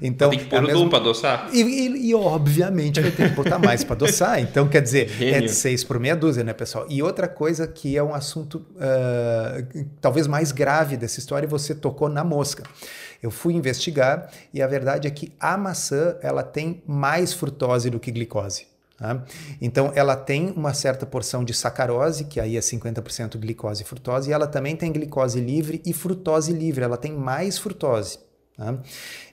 Então, 0.01 0.29
Tem 0.29 0.39
que 0.39 0.45
pôr 0.45 0.57
é 0.57 0.59
o 0.59 0.63
mesmo- 0.67 0.89
para 0.89 0.99
adoçar. 0.99 1.49
e, 1.51 1.62
e- 1.62 2.09
e, 2.09 2.15
obviamente 2.15 3.01
vai 3.01 3.12
ter 3.12 3.29
que 3.29 3.35
botar 3.35 3.59
mais 3.59 3.83
para 3.83 3.95
adoçar. 3.95 4.39
Então, 4.41 4.67
quer 4.67 4.81
dizer, 4.81 5.07
é 5.07 5.13
Gênio. 5.33 5.41
de 5.41 5.49
seis 5.53 5.83
por 5.83 5.99
meia 5.99 6.15
dúzia, 6.15 6.43
né, 6.43 6.53
pessoal? 6.53 6.85
E 6.89 7.03
outra 7.03 7.27
coisa 7.27 7.67
que 7.67 7.97
é 7.97 8.03
um 8.03 8.13
assunto 8.13 8.65
ah, 8.79 9.63
talvez 10.01 10.27
mais 10.27 10.51
grave 10.51 10.95
dessa 10.97 11.19
história, 11.19 11.47
você 11.47 11.75
tocou 11.75 12.07
na 12.09 12.23
mosca. 12.23 12.63
Eu 13.21 13.29
fui 13.31 13.53
investigar 13.53 14.29
e 14.53 14.62
a 14.62 14.67
verdade 14.67 15.07
é 15.07 15.12
que 15.12 15.33
a 15.39 15.57
maçã 15.57 16.15
ela 16.21 16.41
tem 16.43 16.81
mais 16.88 17.33
frutose 17.33 17.89
do 17.89 17.99
que 17.99 18.12
glicose. 18.12 18.65
tá? 18.97 19.23
Então, 19.62 19.91
ela 19.95 20.15
tem 20.15 20.51
uma 20.55 20.73
certa 20.73 21.05
porção 21.05 21.43
de 21.43 21.53
sacarose, 21.53 22.23
que 22.25 22.39
aí 22.39 22.55
é 22.55 22.62
50% 22.62 23.38
glicose 23.38 23.83
e 23.83 23.85
frutose, 23.85 24.29
e 24.29 24.33
ela 24.33 24.47
também 24.47 24.75
tem 24.75 24.91
glicose 24.91 25.39
livre 25.41 25.81
e 25.85 25.91
frutose 25.93 26.53
livre, 26.53 26.83
ela 26.83 26.97
tem 26.97 27.12
mais 27.13 27.57
frutose. 27.57 28.19
Tá? 28.59 28.77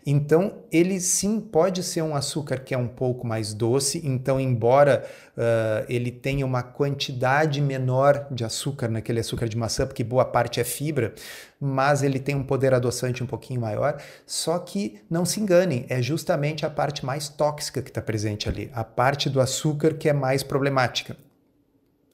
Então, 0.07 0.63
ele 0.71 1.01
sim 1.01 1.41
pode 1.41 1.83
ser 1.83 2.01
um 2.03 2.15
açúcar 2.15 2.61
que 2.61 2.73
é 2.73 2.79
um 2.79 2.87
pouco 2.87 3.27
mais 3.27 3.53
doce. 3.53 4.01
Então, 4.05 4.39
embora 4.41 5.05
ah, 5.37 5.85
ele 5.89 6.13
tenha 6.13 6.47
uma 6.47 6.63
quantidade 6.63 7.61
menor 7.61 8.29
de 8.31 8.45
açúcar 8.45 8.89
naquele 8.89 9.19
açúcar 9.19 9.49
de 9.49 9.57
maçã, 9.57 9.85
porque 9.85 10.05
boa 10.05 10.25
parte 10.25 10.61
é 10.61 10.65
fibra, 10.65 11.13
mas 11.61 12.03
ele 12.03 12.21
tem 12.21 12.37
um 12.37 12.45
poder 12.45 12.73
adoçante 12.73 13.23
um 13.23 13.27
pouquinho 13.27 13.61
maior. 13.61 14.01
Só 14.25 14.59
que 14.61 15.01
não 15.11 15.25
se 15.25 15.41
enganem, 15.41 15.85
é 15.89 16.01
justamente 16.01 16.65
a 16.65 16.71
parte 16.71 17.05
mais 17.05 17.29
tóxica 17.29 17.83
que 17.83 17.91
está 17.91 18.01
presente 18.01 18.49
ali, 18.49 18.71
a 18.73 18.85
parte 18.85 19.29
do 19.29 19.41
açúcar 19.41 19.95
que 19.95 20.09
é 20.09 20.13
mais 20.13 20.45
problemática. 20.45 21.17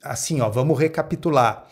Assim, 0.03 0.41
ó, 0.41 0.49
vamos 0.49 0.77
recapitular. 0.77 1.69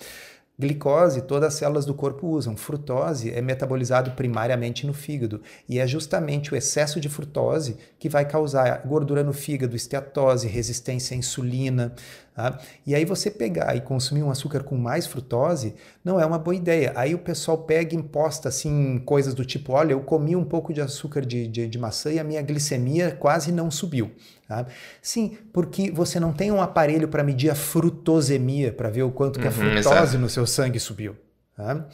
Glicose, 0.61 1.23
todas 1.23 1.47
as 1.47 1.53
células 1.55 1.85
do 1.85 1.93
corpo 1.95 2.27
usam. 2.27 2.55
Frutose 2.55 3.31
é 3.31 3.41
metabolizado 3.41 4.11
primariamente 4.11 4.85
no 4.85 4.93
fígado. 4.93 5.41
E 5.67 5.79
é 5.79 5.87
justamente 5.87 6.53
o 6.53 6.55
excesso 6.55 6.99
de 6.99 7.09
frutose 7.09 7.77
que 7.97 8.07
vai 8.07 8.25
causar 8.25 8.83
gordura 8.85 9.23
no 9.23 9.33
fígado, 9.33 9.75
esteatose, 9.75 10.47
resistência 10.47 11.15
à 11.15 11.17
insulina. 11.17 11.95
Tá? 12.35 12.57
E 12.85 12.95
aí 12.95 13.05
você 13.05 13.29
pegar 13.29 13.75
e 13.75 13.81
consumir 13.81 14.23
um 14.23 14.31
açúcar 14.31 14.63
com 14.63 14.77
mais 14.77 15.05
frutose 15.07 15.75
não 16.03 16.19
é 16.19 16.25
uma 16.25 16.39
boa 16.39 16.55
ideia. 16.55 16.93
Aí 16.95 17.13
o 17.13 17.19
pessoal 17.19 17.57
pega 17.59 17.93
e 17.93 17.97
imposta 17.97 18.49
assim 18.49 18.99
coisas 19.05 19.33
do 19.33 19.45
tipo: 19.45 19.73
olha, 19.73 19.93
eu 19.93 20.01
comi 20.01 20.35
um 20.35 20.43
pouco 20.45 20.73
de 20.73 20.81
açúcar 20.81 21.25
de, 21.25 21.47
de, 21.47 21.67
de 21.67 21.77
maçã 21.77 22.11
e 22.11 22.19
a 22.19 22.23
minha 22.23 22.41
glicemia 22.41 23.11
quase 23.19 23.51
não 23.51 23.69
subiu. 23.71 24.11
tá? 24.47 24.65
Sim, 25.01 25.37
porque 25.53 25.91
você 25.91 26.19
não 26.19 26.33
tem 26.33 26.51
um 26.51 26.61
aparelho 26.61 27.07
para 27.07 27.23
medir 27.23 27.49
a 27.49 27.55
frutosemia, 27.55 28.71
para 28.71 28.89
ver 28.89 29.03
o 29.03 29.11
quanto 29.11 29.39
que 29.39 29.47
a 29.47 29.51
Uhum, 29.51 29.55
frutose 29.57 29.79
exato. 29.79 30.17
no 30.19 30.29
seu 30.29 30.45
sangue 30.47 30.79
subiu. 30.79 31.15
Tá? 31.61 31.85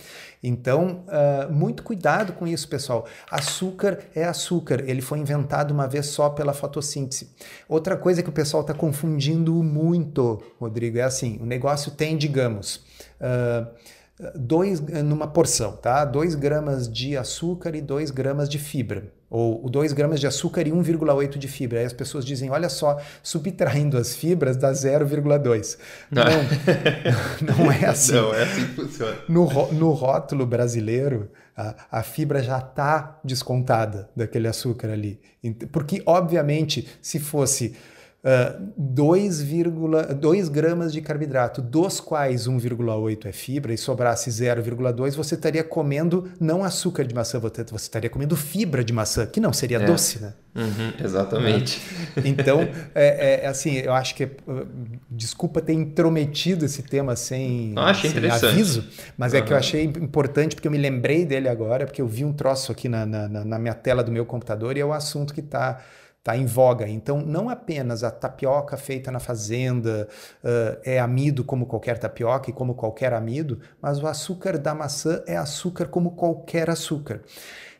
Então, 0.41 1.03
ah, 1.09 1.47
muito 1.51 1.83
cuidado 1.83 2.33
com 2.33 2.47
isso, 2.47 2.67
pessoal. 2.67 3.05
Açúcar 3.29 3.99
é 4.15 4.23
açúcar, 4.23 4.83
ele 4.87 5.01
foi 5.01 5.19
inventado 5.19 5.71
uma 5.71 5.87
vez 5.87 6.07
só 6.07 6.29
pela 6.29 6.53
fotossíntese. 6.53 7.29
Outra 7.67 7.97
coisa 7.97 8.23
que 8.23 8.29
o 8.29 8.31
pessoal 8.31 8.61
está 8.61 8.73
confundindo 8.73 9.53
muito, 9.61 10.41
Rodrigo, 10.59 10.97
é 10.97 11.03
assim: 11.03 11.37
o 11.41 11.45
negócio 11.45 11.91
tem, 11.91 12.17
digamos, 12.17 12.83
ah, 13.19 13.67
dois 14.35 14.79
numa 14.79 15.27
porção, 15.27 15.73
tá? 15.73 16.03
2 16.03 16.35
gramas 16.35 16.91
de 16.91 17.15
açúcar 17.15 17.75
e 17.75 17.81
2 17.81 18.11
gramas 18.11 18.49
de 18.49 18.57
fibra. 18.57 19.11
Ou 19.29 19.69
2 19.69 19.91
gramas 19.91 20.19
de 20.19 20.27
açúcar 20.27 20.65
e 20.65 20.71
1,8 20.71 21.37
de 21.37 21.47
fibra. 21.47 21.79
Aí 21.79 21.85
as 21.85 21.93
pessoas 21.93 22.25
dizem, 22.25 22.49
olha 22.49 22.69
só, 22.69 22.97
subtraindo 23.21 23.97
as 23.97 24.15
fibras 24.15 24.55
dá 24.55 24.71
0,2. 24.71 25.77
Não. 26.09 26.23
Não, 27.41 27.65
não 27.65 27.71
é 27.71 27.85
assim. 27.85 28.13
Não, 28.13 28.33
é 28.33 28.43
assim 28.43 28.65
que 28.67 28.73
funciona. 28.73 29.17
No, 29.27 29.71
no 29.73 29.91
rótulo 29.91 30.45
brasileiro, 30.45 31.29
a, 31.55 31.99
a 31.99 32.03
fibra 32.03 32.41
já 32.41 32.57
está 32.57 33.19
descontada 33.23 34.09
daquele 34.15 34.47
açúcar 34.47 34.89
ali. 34.89 35.19
Porque, 35.71 36.01
obviamente, 36.05 36.87
se 37.01 37.19
fosse 37.19 37.75
ah, 38.29 38.59
2,2 38.77 40.49
gramas 40.49 40.91
de 40.91 41.01
carboidrato, 41.01 41.61
dos 41.61 41.99
quais 42.01 42.45
1,8 42.47 43.25
é 43.25 43.31
fibra, 43.31 43.73
e 43.73 43.77
sobrasse 43.77 44.29
0,2, 44.29 45.15
você 45.15 45.35
estaria 45.35 45.63
comendo 45.63 46.29
não 46.39 46.63
açúcar 46.63 47.05
de 47.05 47.15
maçã, 47.15 47.39
você 47.39 47.61
estaria 47.75 48.09
comendo 48.09 48.35
fibra 48.35 48.83
de 48.83 48.91
maçã, 48.91 49.25
que 49.25 49.39
não 49.39 49.53
seria 49.53 49.77
É. 49.77 49.85
doce, 49.85 50.19
né? 50.19 50.33
Uhum, 50.55 50.91
exatamente. 51.05 51.79
Então, 52.25 52.61
é, 52.95 53.43
é, 53.43 53.47
assim, 53.47 53.75
eu 53.75 53.93
acho 53.93 54.15
que, 54.15 54.23
uh, 54.25 54.67
desculpa 55.09 55.61
ter 55.61 55.73
intrometido 55.73 56.65
esse 56.65 56.81
tema 56.81 57.15
sem, 57.15 57.73
sem 58.09 58.11
aviso, 58.49 58.83
mas 59.17 59.33
é 59.33 59.41
que 59.41 59.53
eu 59.53 59.57
achei 59.57 59.83
importante 59.83 60.55
porque 60.55 60.67
eu 60.67 60.71
me 60.71 60.77
lembrei 60.79 61.25
dele 61.25 61.47
agora, 61.47 61.85
porque 61.85 62.01
eu 62.01 62.07
vi 62.07 62.25
um 62.25 62.33
troço 62.33 62.71
aqui 62.71 62.89
na, 62.89 63.05
na- 63.05 63.29
na 63.45 63.59
minha 63.59 63.73
tela 63.75 64.03
do 64.03 64.11
meu 64.11 64.25
computador 64.25 64.75
e 64.75 64.79
é 64.79 64.85
o 64.85 64.91
assunto 64.93 65.31
que 65.33 65.41
está 65.41 65.79
tá 66.27 66.35
em 66.35 66.45
voga. 66.45 66.89
Então, 66.89 67.21
não 67.21 67.49
apenas 67.49 68.03
a 68.03 68.11
tapioca 68.11 68.75
feita 68.75 69.09
na 69.09 69.17
fazenda 69.17 70.09
uh, 70.43 70.77
é 70.83 70.99
amido 70.99 71.41
como 71.41 71.65
qualquer 71.65 71.97
tapioca 71.97 72.49
e 72.49 72.53
como 72.53 72.75
qualquer 72.75 73.13
amido, 73.13 73.61
mas 73.81 74.03
o 74.03 74.07
açúcar 74.07 74.57
da 74.57 74.75
maçã 74.75 75.23
é 75.25 75.37
açúcar 75.37 75.85
como 75.85 76.17
qualquer 76.17 76.69
açúcar. 76.69 77.21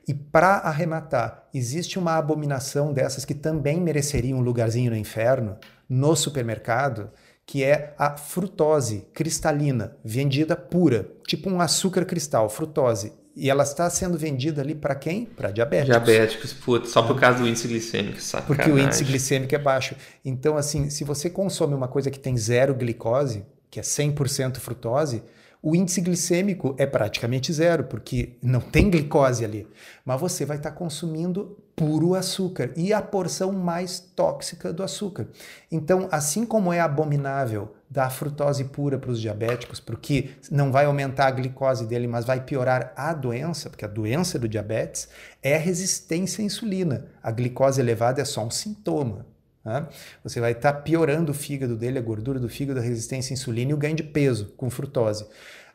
E 0.07 0.13
para 0.13 0.59
arrematar, 0.59 1.43
existe 1.53 1.99
uma 1.99 2.15
abominação 2.15 2.93
dessas 2.93 3.25
que 3.25 3.33
também 3.33 3.81
mereceria 3.81 4.33
um 4.33 4.39
lugarzinho 4.39 4.91
no 4.91 4.97
inferno, 4.97 5.57
no 5.89 6.15
supermercado, 6.15 7.11
que 7.45 7.65
é 7.65 7.93
a 7.99 8.15
frutose 8.15 9.09
cristalina, 9.13 9.97
vendida 10.05 10.55
pura, 10.55 11.11
tipo 11.27 11.49
um 11.49 11.59
açúcar 11.59 12.05
cristal, 12.05 12.49
frutose. 12.49 13.11
E 13.39 13.51
ela 13.51 13.61
está 13.61 13.87
sendo 13.87 14.17
vendida 14.17 14.63
ali 14.63 14.73
para 14.73 14.95
quem? 14.95 15.25
Para 15.25 15.51
diabéticos. 15.51 15.89
Diabéticos, 15.89 16.53
putz, 16.53 16.89
só 16.89 17.03
por 17.03 17.19
causa 17.19 17.37
do 17.37 17.47
índice 17.47 17.67
glicêmico, 17.67 18.19
sacanagem. 18.19 18.55
Porque 18.55 18.71
o 18.71 18.83
índice 18.83 19.03
glicêmico 19.03 19.53
é 19.53 19.59
baixo. 19.59 19.95
Então, 20.25 20.57
assim, 20.57 20.89
se 20.89 21.03
você 21.03 21.29
consome 21.29 21.75
uma 21.75 21.87
coisa 21.87 22.09
que 22.09 22.17
tem 22.17 22.35
zero 22.35 22.73
glicose, 22.73 23.45
que 23.69 23.79
é 23.79 23.83
100% 23.83 24.57
frutose, 24.57 25.21
o 25.61 25.75
índice 25.75 26.01
glicêmico 26.01 26.73
é 26.79 26.87
praticamente 26.87 27.53
zero, 27.53 27.83
porque 27.83 28.37
não 28.41 28.59
tem 28.59 28.89
glicose 28.89 29.45
ali. 29.45 29.67
Mas 30.03 30.19
você 30.19 30.43
vai 30.43 30.57
estar 30.57 30.71
consumindo 30.71 31.59
puro 31.75 32.15
açúcar 32.15 32.71
e 32.75 32.91
a 32.91 33.03
porção 33.03 33.51
mais 33.51 33.99
tóxica 33.99 34.73
do 34.73 34.81
açúcar. 34.81 35.27
Então, 35.71 36.07
assim 36.11 36.43
como 36.43 36.73
é 36.73 36.79
abominável 36.79 37.75
dar 37.89 38.09
frutose 38.09 38.65
pura 38.65 38.97
para 38.97 39.11
os 39.11 39.21
diabéticos, 39.21 39.79
porque 39.79 40.31
não 40.51 40.71
vai 40.71 40.85
aumentar 40.85 41.27
a 41.27 41.31
glicose 41.31 41.85
dele, 41.85 42.07
mas 42.07 42.25
vai 42.25 42.41
piorar 42.41 42.93
a 42.95 43.13
doença, 43.13 43.69
porque 43.69 43.85
a 43.85 43.87
doença 43.87 44.37
do 44.37 44.47
diabetes 44.47 45.07
é 45.41 45.55
a 45.55 45.59
resistência 45.59 46.41
à 46.41 46.45
insulina. 46.45 47.05
A 47.23 47.31
glicose 47.31 47.79
elevada 47.79 48.21
é 48.21 48.25
só 48.25 48.45
um 48.45 48.51
sintoma. 48.51 49.25
né? 49.63 49.87
Você 50.23 50.41
vai 50.41 50.51
estar 50.51 50.73
piorando 50.73 51.31
o 51.31 51.35
fígado 51.35 51.77
dele, 51.77 51.97
a 51.97 52.01
gordura 52.01 52.39
do 52.39 52.49
fígado, 52.49 52.79
a 52.79 52.83
resistência 52.83 53.33
à 53.33 53.35
insulina 53.35 53.71
e 53.71 53.73
o 53.73 53.77
ganho 53.77 53.95
de 53.95 54.03
peso 54.03 54.53
com 54.57 54.69
frutose. 54.69 55.25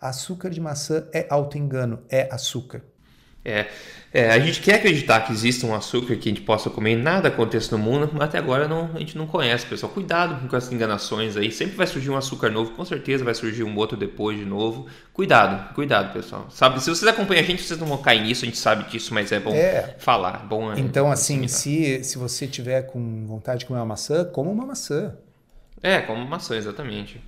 Açúcar 0.01 0.51
de 0.51 0.61
maçã 0.61 1.07
é 1.13 1.27
autoengano, 1.31 2.01
é 2.11 2.29
açúcar. 2.31 2.83
É, 3.45 3.67
é, 4.15 4.31
a 4.31 4.39
gente 4.39 4.61
quer 4.61 4.75
acreditar 4.75 5.21
que 5.23 5.33
exista 5.33 5.67
um 5.67 5.75
açúcar 5.75 6.17
que 6.17 6.29
a 6.29 6.33
gente 6.33 6.43
possa 6.43 6.69
comer 6.69 6.97
nada 6.97 7.29
aconteça 7.29 7.75
no 7.77 7.83
mundo, 7.83 8.11
mas 8.13 8.23
até 8.23 8.37
agora 8.37 8.69
não, 8.69 8.91
a 8.95 8.99
gente 8.99 9.17
não 9.17 9.27
conhece, 9.27 9.65
pessoal. 9.65 9.91
Cuidado 9.91 10.47
com 10.49 10.55
essas 10.55 10.71
enganações 10.71 11.35
aí. 11.35 11.51
Sempre 11.51 11.77
vai 11.77 11.87
surgir 11.87 12.11
um 12.11 12.17
açúcar 12.17 12.51
novo, 12.51 12.73
com 12.73 12.85
certeza 12.85 13.25
vai 13.25 13.35
surgir 13.35 13.65
um 13.65 13.75
outro 13.75 13.97
depois 13.97 14.39
de 14.39 14.45
novo. 14.45 14.87
Cuidado, 15.15 15.73
cuidado, 15.75 16.13
pessoal. 16.13 16.47
Sabe, 16.51 16.81
se 16.83 16.91
vocês 16.91 17.07
acompanham 17.11 17.43
a 17.43 17.47
gente, 17.47 17.63
vocês 17.63 17.81
não 17.81 17.87
vão 17.87 17.99
cair 17.99 18.23
nisso, 18.23 18.45
a 18.45 18.47
gente 18.47 18.59
sabe 18.59 18.91
disso, 18.91 19.15
mas 19.15 19.33
é 19.33 19.41
bom 19.41 19.55
É. 19.55 19.97
falar. 19.99 20.45
Bom, 20.47 20.71
é, 20.71 20.79
Então, 20.79 21.11
assim, 21.11 21.49
se, 21.49 22.05
se 22.05 22.19
você 22.19 22.47
tiver 22.47 22.83
com 22.83 23.27
vontade 23.27 23.61
de 23.61 23.67
comer 23.67 23.81
uma 23.81 23.87
maçã, 23.87 24.25
coma 24.27 24.51
uma 24.51 24.67
maçã. 24.67 25.15
É, 25.83 26.01
como 26.01 26.25
maçã, 26.27 26.55
exatamente. 26.55 27.19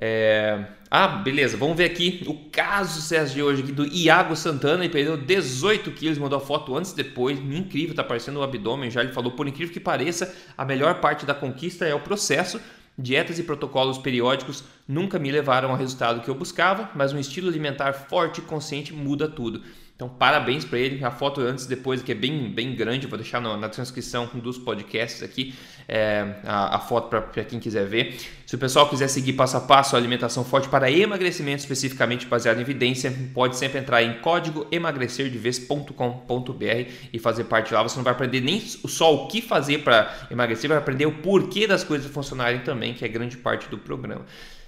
É, 0.00 0.64
Ah, 0.90 1.08
beleza. 1.08 1.56
Vamos 1.56 1.76
ver 1.76 1.84
aqui 1.84 2.22
o 2.26 2.34
caso 2.50 3.02
César 3.02 3.34
de 3.34 3.42
hoje 3.42 3.62
aqui 3.62 3.72
do 3.72 3.84
Iago 3.86 4.34
Santana. 4.34 4.84
Ele 4.84 4.92
perdeu 4.92 5.16
18 5.18 5.90
quilos, 5.90 6.16
mandou 6.16 6.38
a 6.38 6.40
foto 6.40 6.74
antes 6.74 6.92
e 6.92 6.96
depois. 6.96 7.38
Incrível, 7.38 7.94
tá 7.94 8.02
aparecendo 8.02 8.38
o 8.38 8.42
abdômen 8.42 8.90
já. 8.90 9.02
Ele 9.02 9.12
falou, 9.12 9.32
por 9.32 9.46
incrível 9.46 9.72
que 9.72 9.80
pareça, 9.80 10.34
a 10.56 10.64
melhor 10.64 11.00
parte 11.00 11.26
da 11.26 11.34
conquista 11.34 11.84
é 11.84 11.94
o 11.94 12.00
processo. 12.00 12.58
Dietas 12.96 13.38
e 13.38 13.42
protocolos 13.42 13.98
periódicos 13.98 14.64
nunca 14.86 15.18
me 15.18 15.30
levaram 15.30 15.70
ao 15.70 15.76
resultado 15.76 16.20
que 16.20 16.28
eu 16.28 16.34
buscava, 16.34 16.90
mas 16.94 17.12
um 17.12 17.18
estilo 17.18 17.48
alimentar 17.48 17.92
forte 17.92 18.38
e 18.38 18.42
consciente 18.42 18.92
muda 18.92 19.28
tudo. 19.28 19.62
Então, 19.98 20.08
parabéns 20.08 20.64
para 20.64 20.78
ele. 20.78 21.04
A 21.04 21.10
foto 21.10 21.40
antes 21.40 21.64
e 21.64 21.68
depois, 21.68 22.00
que 22.00 22.12
é 22.12 22.14
bem, 22.14 22.48
bem 22.52 22.72
grande, 22.72 23.08
vou 23.08 23.18
deixar 23.18 23.40
no, 23.40 23.56
na 23.56 23.68
transcrição 23.68 24.30
dos 24.32 24.56
podcasts 24.56 25.24
aqui 25.24 25.52
é, 25.88 26.36
a, 26.44 26.76
a, 26.76 26.78
foto 26.78 27.08
para 27.08 27.42
quem 27.42 27.58
quiser 27.58 27.84
ver. 27.84 28.16
Se 28.46 28.54
o 28.54 28.58
pessoal 28.58 28.88
quiser 28.88 29.08
seguir 29.08 29.32
passo 29.32 29.56
a 29.56 29.60
passo 29.60 29.96
a 29.96 29.98
alimentação 29.98 30.44
forte 30.44 30.68
para 30.68 30.88
emagrecimento, 30.88 31.62
especificamente 31.62 32.26
baseado 32.26 32.58
em 32.58 32.60
evidência, 32.60 33.12
pode 33.34 33.56
sempre 33.56 33.80
entrar 33.80 34.00
em 34.00 34.20
código 34.20 34.68
emagrecerdeves.com.br 34.70 36.92
e 37.12 37.18
fazer 37.18 37.44
parte 37.44 37.74
lá. 37.74 37.82
Você 37.82 37.96
não 37.96 38.04
vai 38.04 38.12
aprender 38.12 38.40
nem 38.40 38.60
só 38.60 39.12
o 39.12 39.26
que 39.26 39.42
fazer 39.42 39.78
para 39.78 40.28
emagrecer, 40.30 40.68
vai 40.68 40.78
aprender 40.78 41.06
o 41.06 41.12
porquê 41.12 41.66
das 41.66 41.82
coisas 41.82 42.08
funcionarem 42.08 42.60
também, 42.60 42.94
que 42.94 43.04
é 43.04 43.08
grande 43.08 43.36
parte 43.36 43.68
do 43.68 43.76
programa. 43.76 44.24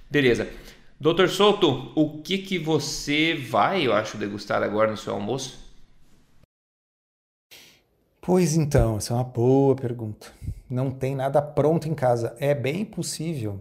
Beleza. 0.09 0.49
Doutor 1.01 1.29
Souto, 1.29 1.91
o 1.95 2.21
que, 2.21 2.37
que 2.37 2.59
você 2.59 3.33
vai, 3.33 3.87
eu 3.87 3.91
acho, 3.91 4.19
degustar 4.19 4.61
agora 4.61 4.91
no 4.91 4.95
seu 4.95 5.15
almoço? 5.15 5.59
Pois 8.21 8.55
então, 8.55 8.97
essa 8.97 9.11
é 9.11 9.15
uma 9.17 9.23
boa 9.23 9.75
pergunta. 9.75 10.31
Não 10.69 10.91
tem 10.91 11.15
nada 11.15 11.41
pronto 11.41 11.89
em 11.89 11.95
casa. 11.95 12.35
É 12.39 12.53
bem 12.53 12.85
possível 12.85 13.59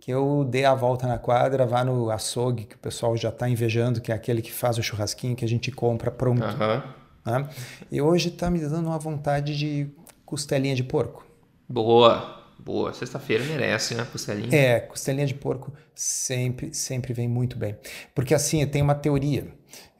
que 0.00 0.10
eu 0.10 0.44
dê 0.44 0.64
a 0.64 0.74
volta 0.74 1.06
na 1.06 1.16
quadra, 1.16 1.64
vá 1.64 1.84
no 1.84 2.10
açougue, 2.10 2.64
que 2.64 2.74
o 2.74 2.80
pessoal 2.80 3.16
já 3.16 3.28
está 3.28 3.48
invejando, 3.48 4.00
que 4.00 4.10
é 4.10 4.14
aquele 4.16 4.42
que 4.42 4.52
faz 4.52 4.76
o 4.76 4.82
churrasquinho 4.82 5.36
que 5.36 5.44
a 5.44 5.48
gente 5.48 5.70
compra 5.70 6.10
pronto. 6.10 6.42
Uhum. 6.42 6.82
Né? 7.24 7.48
E 7.88 8.02
hoje 8.02 8.30
está 8.30 8.50
me 8.50 8.58
dando 8.58 8.88
uma 8.88 8.98
vontade 8.98 9.56
de 9.56 9.88
costelinha 10.26 10.74
de 10.74 10.82
porco. 10.82 11.24
Boa! 11.68 12.39
Boa, 12.64 12.92
sexta-feira 12.92 13.42
merece, 13.44 13.94
né? 13.94 14.06
Costelinha. 14.10 14.54
É, 14.54 14.80
costelinha 14.80 15.26
de 15.26 15.34
porco 15.34 15.72
sempre, 15.94 16.74
sempre 16.74 17.12
vem 17.12 17.26
muito 17.26 17.56
bem. 17.56 17.76
Porque 18.14 18.34
assim, 18.34 18.66
tem 18.66 18.82
uma 18.82 18.94
teoria 18.94 19.48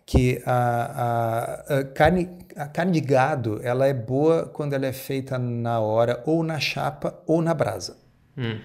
que 0.05 0.43
a, 0.45 1.65
a, 1.71 1.79
a, 1.79 1.85
carne, 1.85 2.29
a 2.57 2.67
carne 2.67 2.93
de 2.93 3.01
gado 3.01 3.61
ela 3.63 3.87
é 3.87 3.95
boa 3.95 4.47
quando 4.47 4.75
ela 4.75 4.87
é 4.87 4.93
feita 4.93 5.39
na 5.39 5.81
hora, 5.81 6.23
ou 6.27 6.43
na 6.43 6.59
chapa, 6.61 7.23
ou 7.27 7.41
na 7.41 7.55
brasa. 7.55 7.97
Hum. 8.37 8.61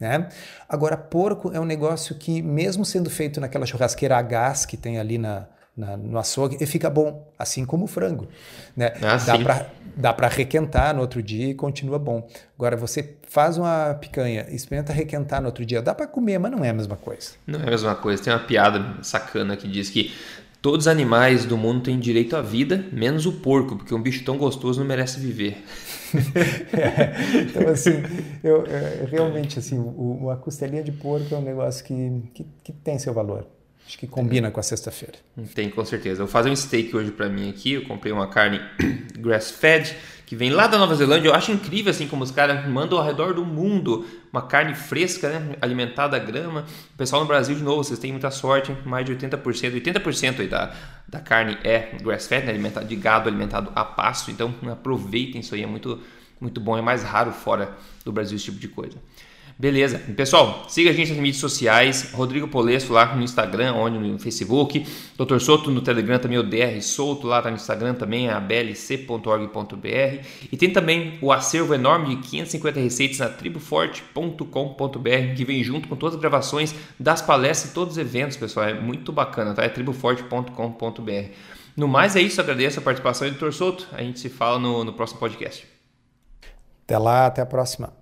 Né? 0.00 0.28
Agora, 0.68 0.96
porco 0.96 1.52
é 1.52 1.60
um 1.60 1.64
negócio 1.64 2.14
que, 2.16 2.42
mesmo 2.42 2.84
sendo 2.84 3.08
feito 3.08 3.40
naquela 3.40 3.66
churrasqueira 3.66 4.16
a 4.16 4.22
gás 4.22 4.66
que 4.66 4.76
tem 4.76 4.98
ali 4.98 5.16
na, 5.16 5.46
na, 5.76 5.96
no 5.96 6.18
açougue 6.18 6.56
e 6.60 6.66
fica 6.66 6.90
bom, 6.90 7.32
assim 7.38 7.64
como 7.64 7.84
o 7.84 7.88
frango. 7.88 8.28
Né? 8.76 8.92
Ah, 9.02 9.66
dá 9.96 10.12
para 10.12 10.28
requentar 10.28 10.94
no 10.94 11.00
outro 11.00 11.22
dia 11.22 11.48
e 11.48 11.54
continua 11.54 11.98
bom. 11.98 12.28
Agora, 12.56 12.76
você 12.76 13.16
faz 13.28 13.56
uma 13.56 13.94
picanha, 13.94 14.46
experimenta 14.50 14.92
requentar 14.92 15.40
no 15.40 15.46
outro 15.46 15.64
dia, 15.64 15.80
dá 15.80 15.94
para 15.94 16.06
comer, 16.06 16.38
mas 16.38 16.50
não 16.50 16.64
é 16.64 16.70
a 16.70 16.74
mesma 16.74 16.96
coisa. 16.96 17.32
Não 17.46 17.60
é 17.60 17.62
a 17.62 17.70
mesma 17.70 17.94
coisa. 17.94 18.22
Tem 18.22 18.32
uma 18.32 18.40
piada 18.40 19.02
sacana 19.02 19.56
que 19.56 19.68
diz 19.68 19.90
que 19.90 20.12
todos 20.60 20.86
os 20.86 20.88
animais 20.88 21.44
do 21.44 21.56
mundo 21.56 21.82
têm 21.82 21.98
direito 21.98 22.36
à 22.36 22.42
vida, 22.42 22.84
menos 22.92 23.26
o 23.26 23.32
porco, 23.32 23.76
porque 23.76 23.94
um 23.94 24.02
bicho 24.02 24.24
tão 24.24 24.36
gostoso 24.36 24.80
não 24.80 24.86
merece 24.86 25.18
viver. 25.18 25.56
é, 26.74 27.40
então, 27.40 27.68
assim, 27.68 28.02
eu, 28.42 28.66
eu, 28.66 29.06
realmente, 29.06 29.58
assim, 29.58 29.78
o, 29.78 30.28
a 30.30 30.36
costelinha 30.36 30.82
de 30.82 30.92
porco 30.92 31.34
é 31.34 31.38
um 31.38 31.42
negócio 31.42 31.84
que, 31.84 32.22
que, 32.34 32.46
que 32.64 32.72
tem 32.72 32.98
seu 32.98 33.14
valor. 33.14 33.46
Acho 33.90 33.98
que 33.98 34.06
combina 34.06 34.46
é. 34.46 34.50
com 34.52 34.60
a 34.60 34.62
sexta-feira. 34.62 35.14
Tem, 35.52 35.68
com 35.68 35.84
certeza. 35.84 36.22
Eu 36.22 36.26
vou 36.26 36.32
fazer 36.32 36.48
um 36.48 36.54
steak 36.54 36.96
hoje 36.96 37.10
para 37.10 37.28
mim 37.28 37.50
aqui. 37.50 37.72
Eu 37.72 37.84
comprei 37.86 38.12
uma 38.12 38.28
carne 38.28 38.60
grass-fed 39.18 39.96
que 40.24 40.36
vem 40.36 40.48
lá 40.48 40.68
da 40.68 40.78
Nova 40.78 40.94
Zelândia. 40.94 41.28
Eu 41.28 41.34
acho 41.34 41.50
incrível 41.50 41.90
assim 41.90 42.06
como 42.06 42.22
os 42.22 42.30
caras 42.30 42.68
mandam 42.68 42.96
ao 42.96 43.04
redor 43.04 43.34
do 43.34 43.44
mundo 43.44 44.06
uma 44.32 44.42
carne 44.42 44.76
fresca, 44.76 45.28
né? 45.28 45.56
alimentada 45.60 46.16
a 46.16 46.20
grama. 46.20 46.66
O 46.94 46.96
pessoal 46.96 47.22
no 47.22 47.26
Brasil, 47.26 47.56
de 47.56 47.64
novo, 47.64 47.82
vocês 47.82 47.98
têm 47.98 48.12
muita 48.12 48.30
sorte. 48.30 48.72
Mais 48.84 49.04
de 49.04 49.12
80%, 49.12 49.42
80% 49.82 50.38
aí 50.38 50.46
da, 50.46 50.72
da 51.08 51.18
carne 51.18 51.58
é 51.64 51.96
grass-fed, 52.00 52.46
né? 52.46 52.52
alimentado 52.52 52.86
de 52.86 52.94
gado 52.94 53.28
alimentado 53.28 53.72
a 53.74 53.84
pasto. 53.84 54.30
Então 54.30 54.54
aproveitem 54.70 55.40
isso 55.40 55.52
aí, 55.52 55.64
é 55.64 55.66
muito, 55.66 55.98
muito 56.40 56.60
bom. 56.60 56.78
É 56.78 56.80
mais 56.80 57.02
raro 57.02 57.32
fora 57.32 57.76
do 58.04 58.12
Brasil 58.12 58.36
esse 58.36 58.44
tipo 58.44 58.60
de 58.60 58.68
coisa. 58.68 58.98
Beleza. 59.60 59.98
Pessoal, 60.16 60.64
siga 60.70 60.88
a 60.88 60.92
gente 60.94 61.10
nas 61.10 61.18
mídias 61.18 61.36
sociais. 61.36 62.12
Rodrigo 62.14 62.48
Polesso 62.48 62.94
lá 62.94 63.14
no 63.14 63.22
Instagram, 63.22 63.74
onde 63.74 63.98
no 63.98 64.18
Facebook. 64.18 64.86
Dr. 65.18 65.38
Souto 65.38 65.70
no 65.70 65.82
Telegram 65.82 66.18
também, 66.18 66.38
o 66.38 66.42
DR 66.42 66.80
Souto 66.80 67.26
lá 67.26 67.42
tá 67.42 67.50
no 67.50 67.56
Instagram 67.56 67.92
também, 67.92 68.28
é 68.28 68.32
ablc.org.br. 68.32 70.24
E 70.50 70.56
tem 70.56 70.72
também 70.72 71.18
o 71.20 71.30
acervo 71.30 71.74
enorme 71.74 72.16
de 72.16 72.22
550 72.22 72.80
receitas 72.80 73.18
na 73.18 73.28
triboforte.com.br, 73.28 75.34
que 75.36 75.44
vem 75.44 75.62
junto 75.62 75.88
com 75.88 75.96
todas 75.96 76.14
as 76.14 76.20
gravações 76.22 76.74
das 76.98 77.20
palestras 77.20 77.72
e 77.72 77.74
todos 77.74 77.92
os 77.92 77.98
eventos, 77.98 78.38
pessoal. 78.38 78.66
É 78.66 78.72
muito 78.72 79.12
bacana, 79.12 79.52
tá? 79.52 79.62
É 79.62 79.68
triboforte.com.br. 79.68 81.32
No 81.76 81.86
mais 81.86 82.16
é 82.16 82.22
isso, 82.22 82.40
agradeço 82.40 82.78
a 82.78 82.82
participação 82.82 83.28
do 83.28 83.34
Dr. 83.34 83.52
Souto. 83.52 83.86
A 83.92 84.02
gente 84.02 84.20
se 84.20 84.30
fala 84.30 84.58
no, 84.58 84.84
no 84.84 84.94
próximo 84.94 85.20
podcast. 85.20 85.68
Até 86.86 86.96
lá, 86.96 87.26
até 87.26 87.42
a 87.42 87.46
próxima. 87.46 87.99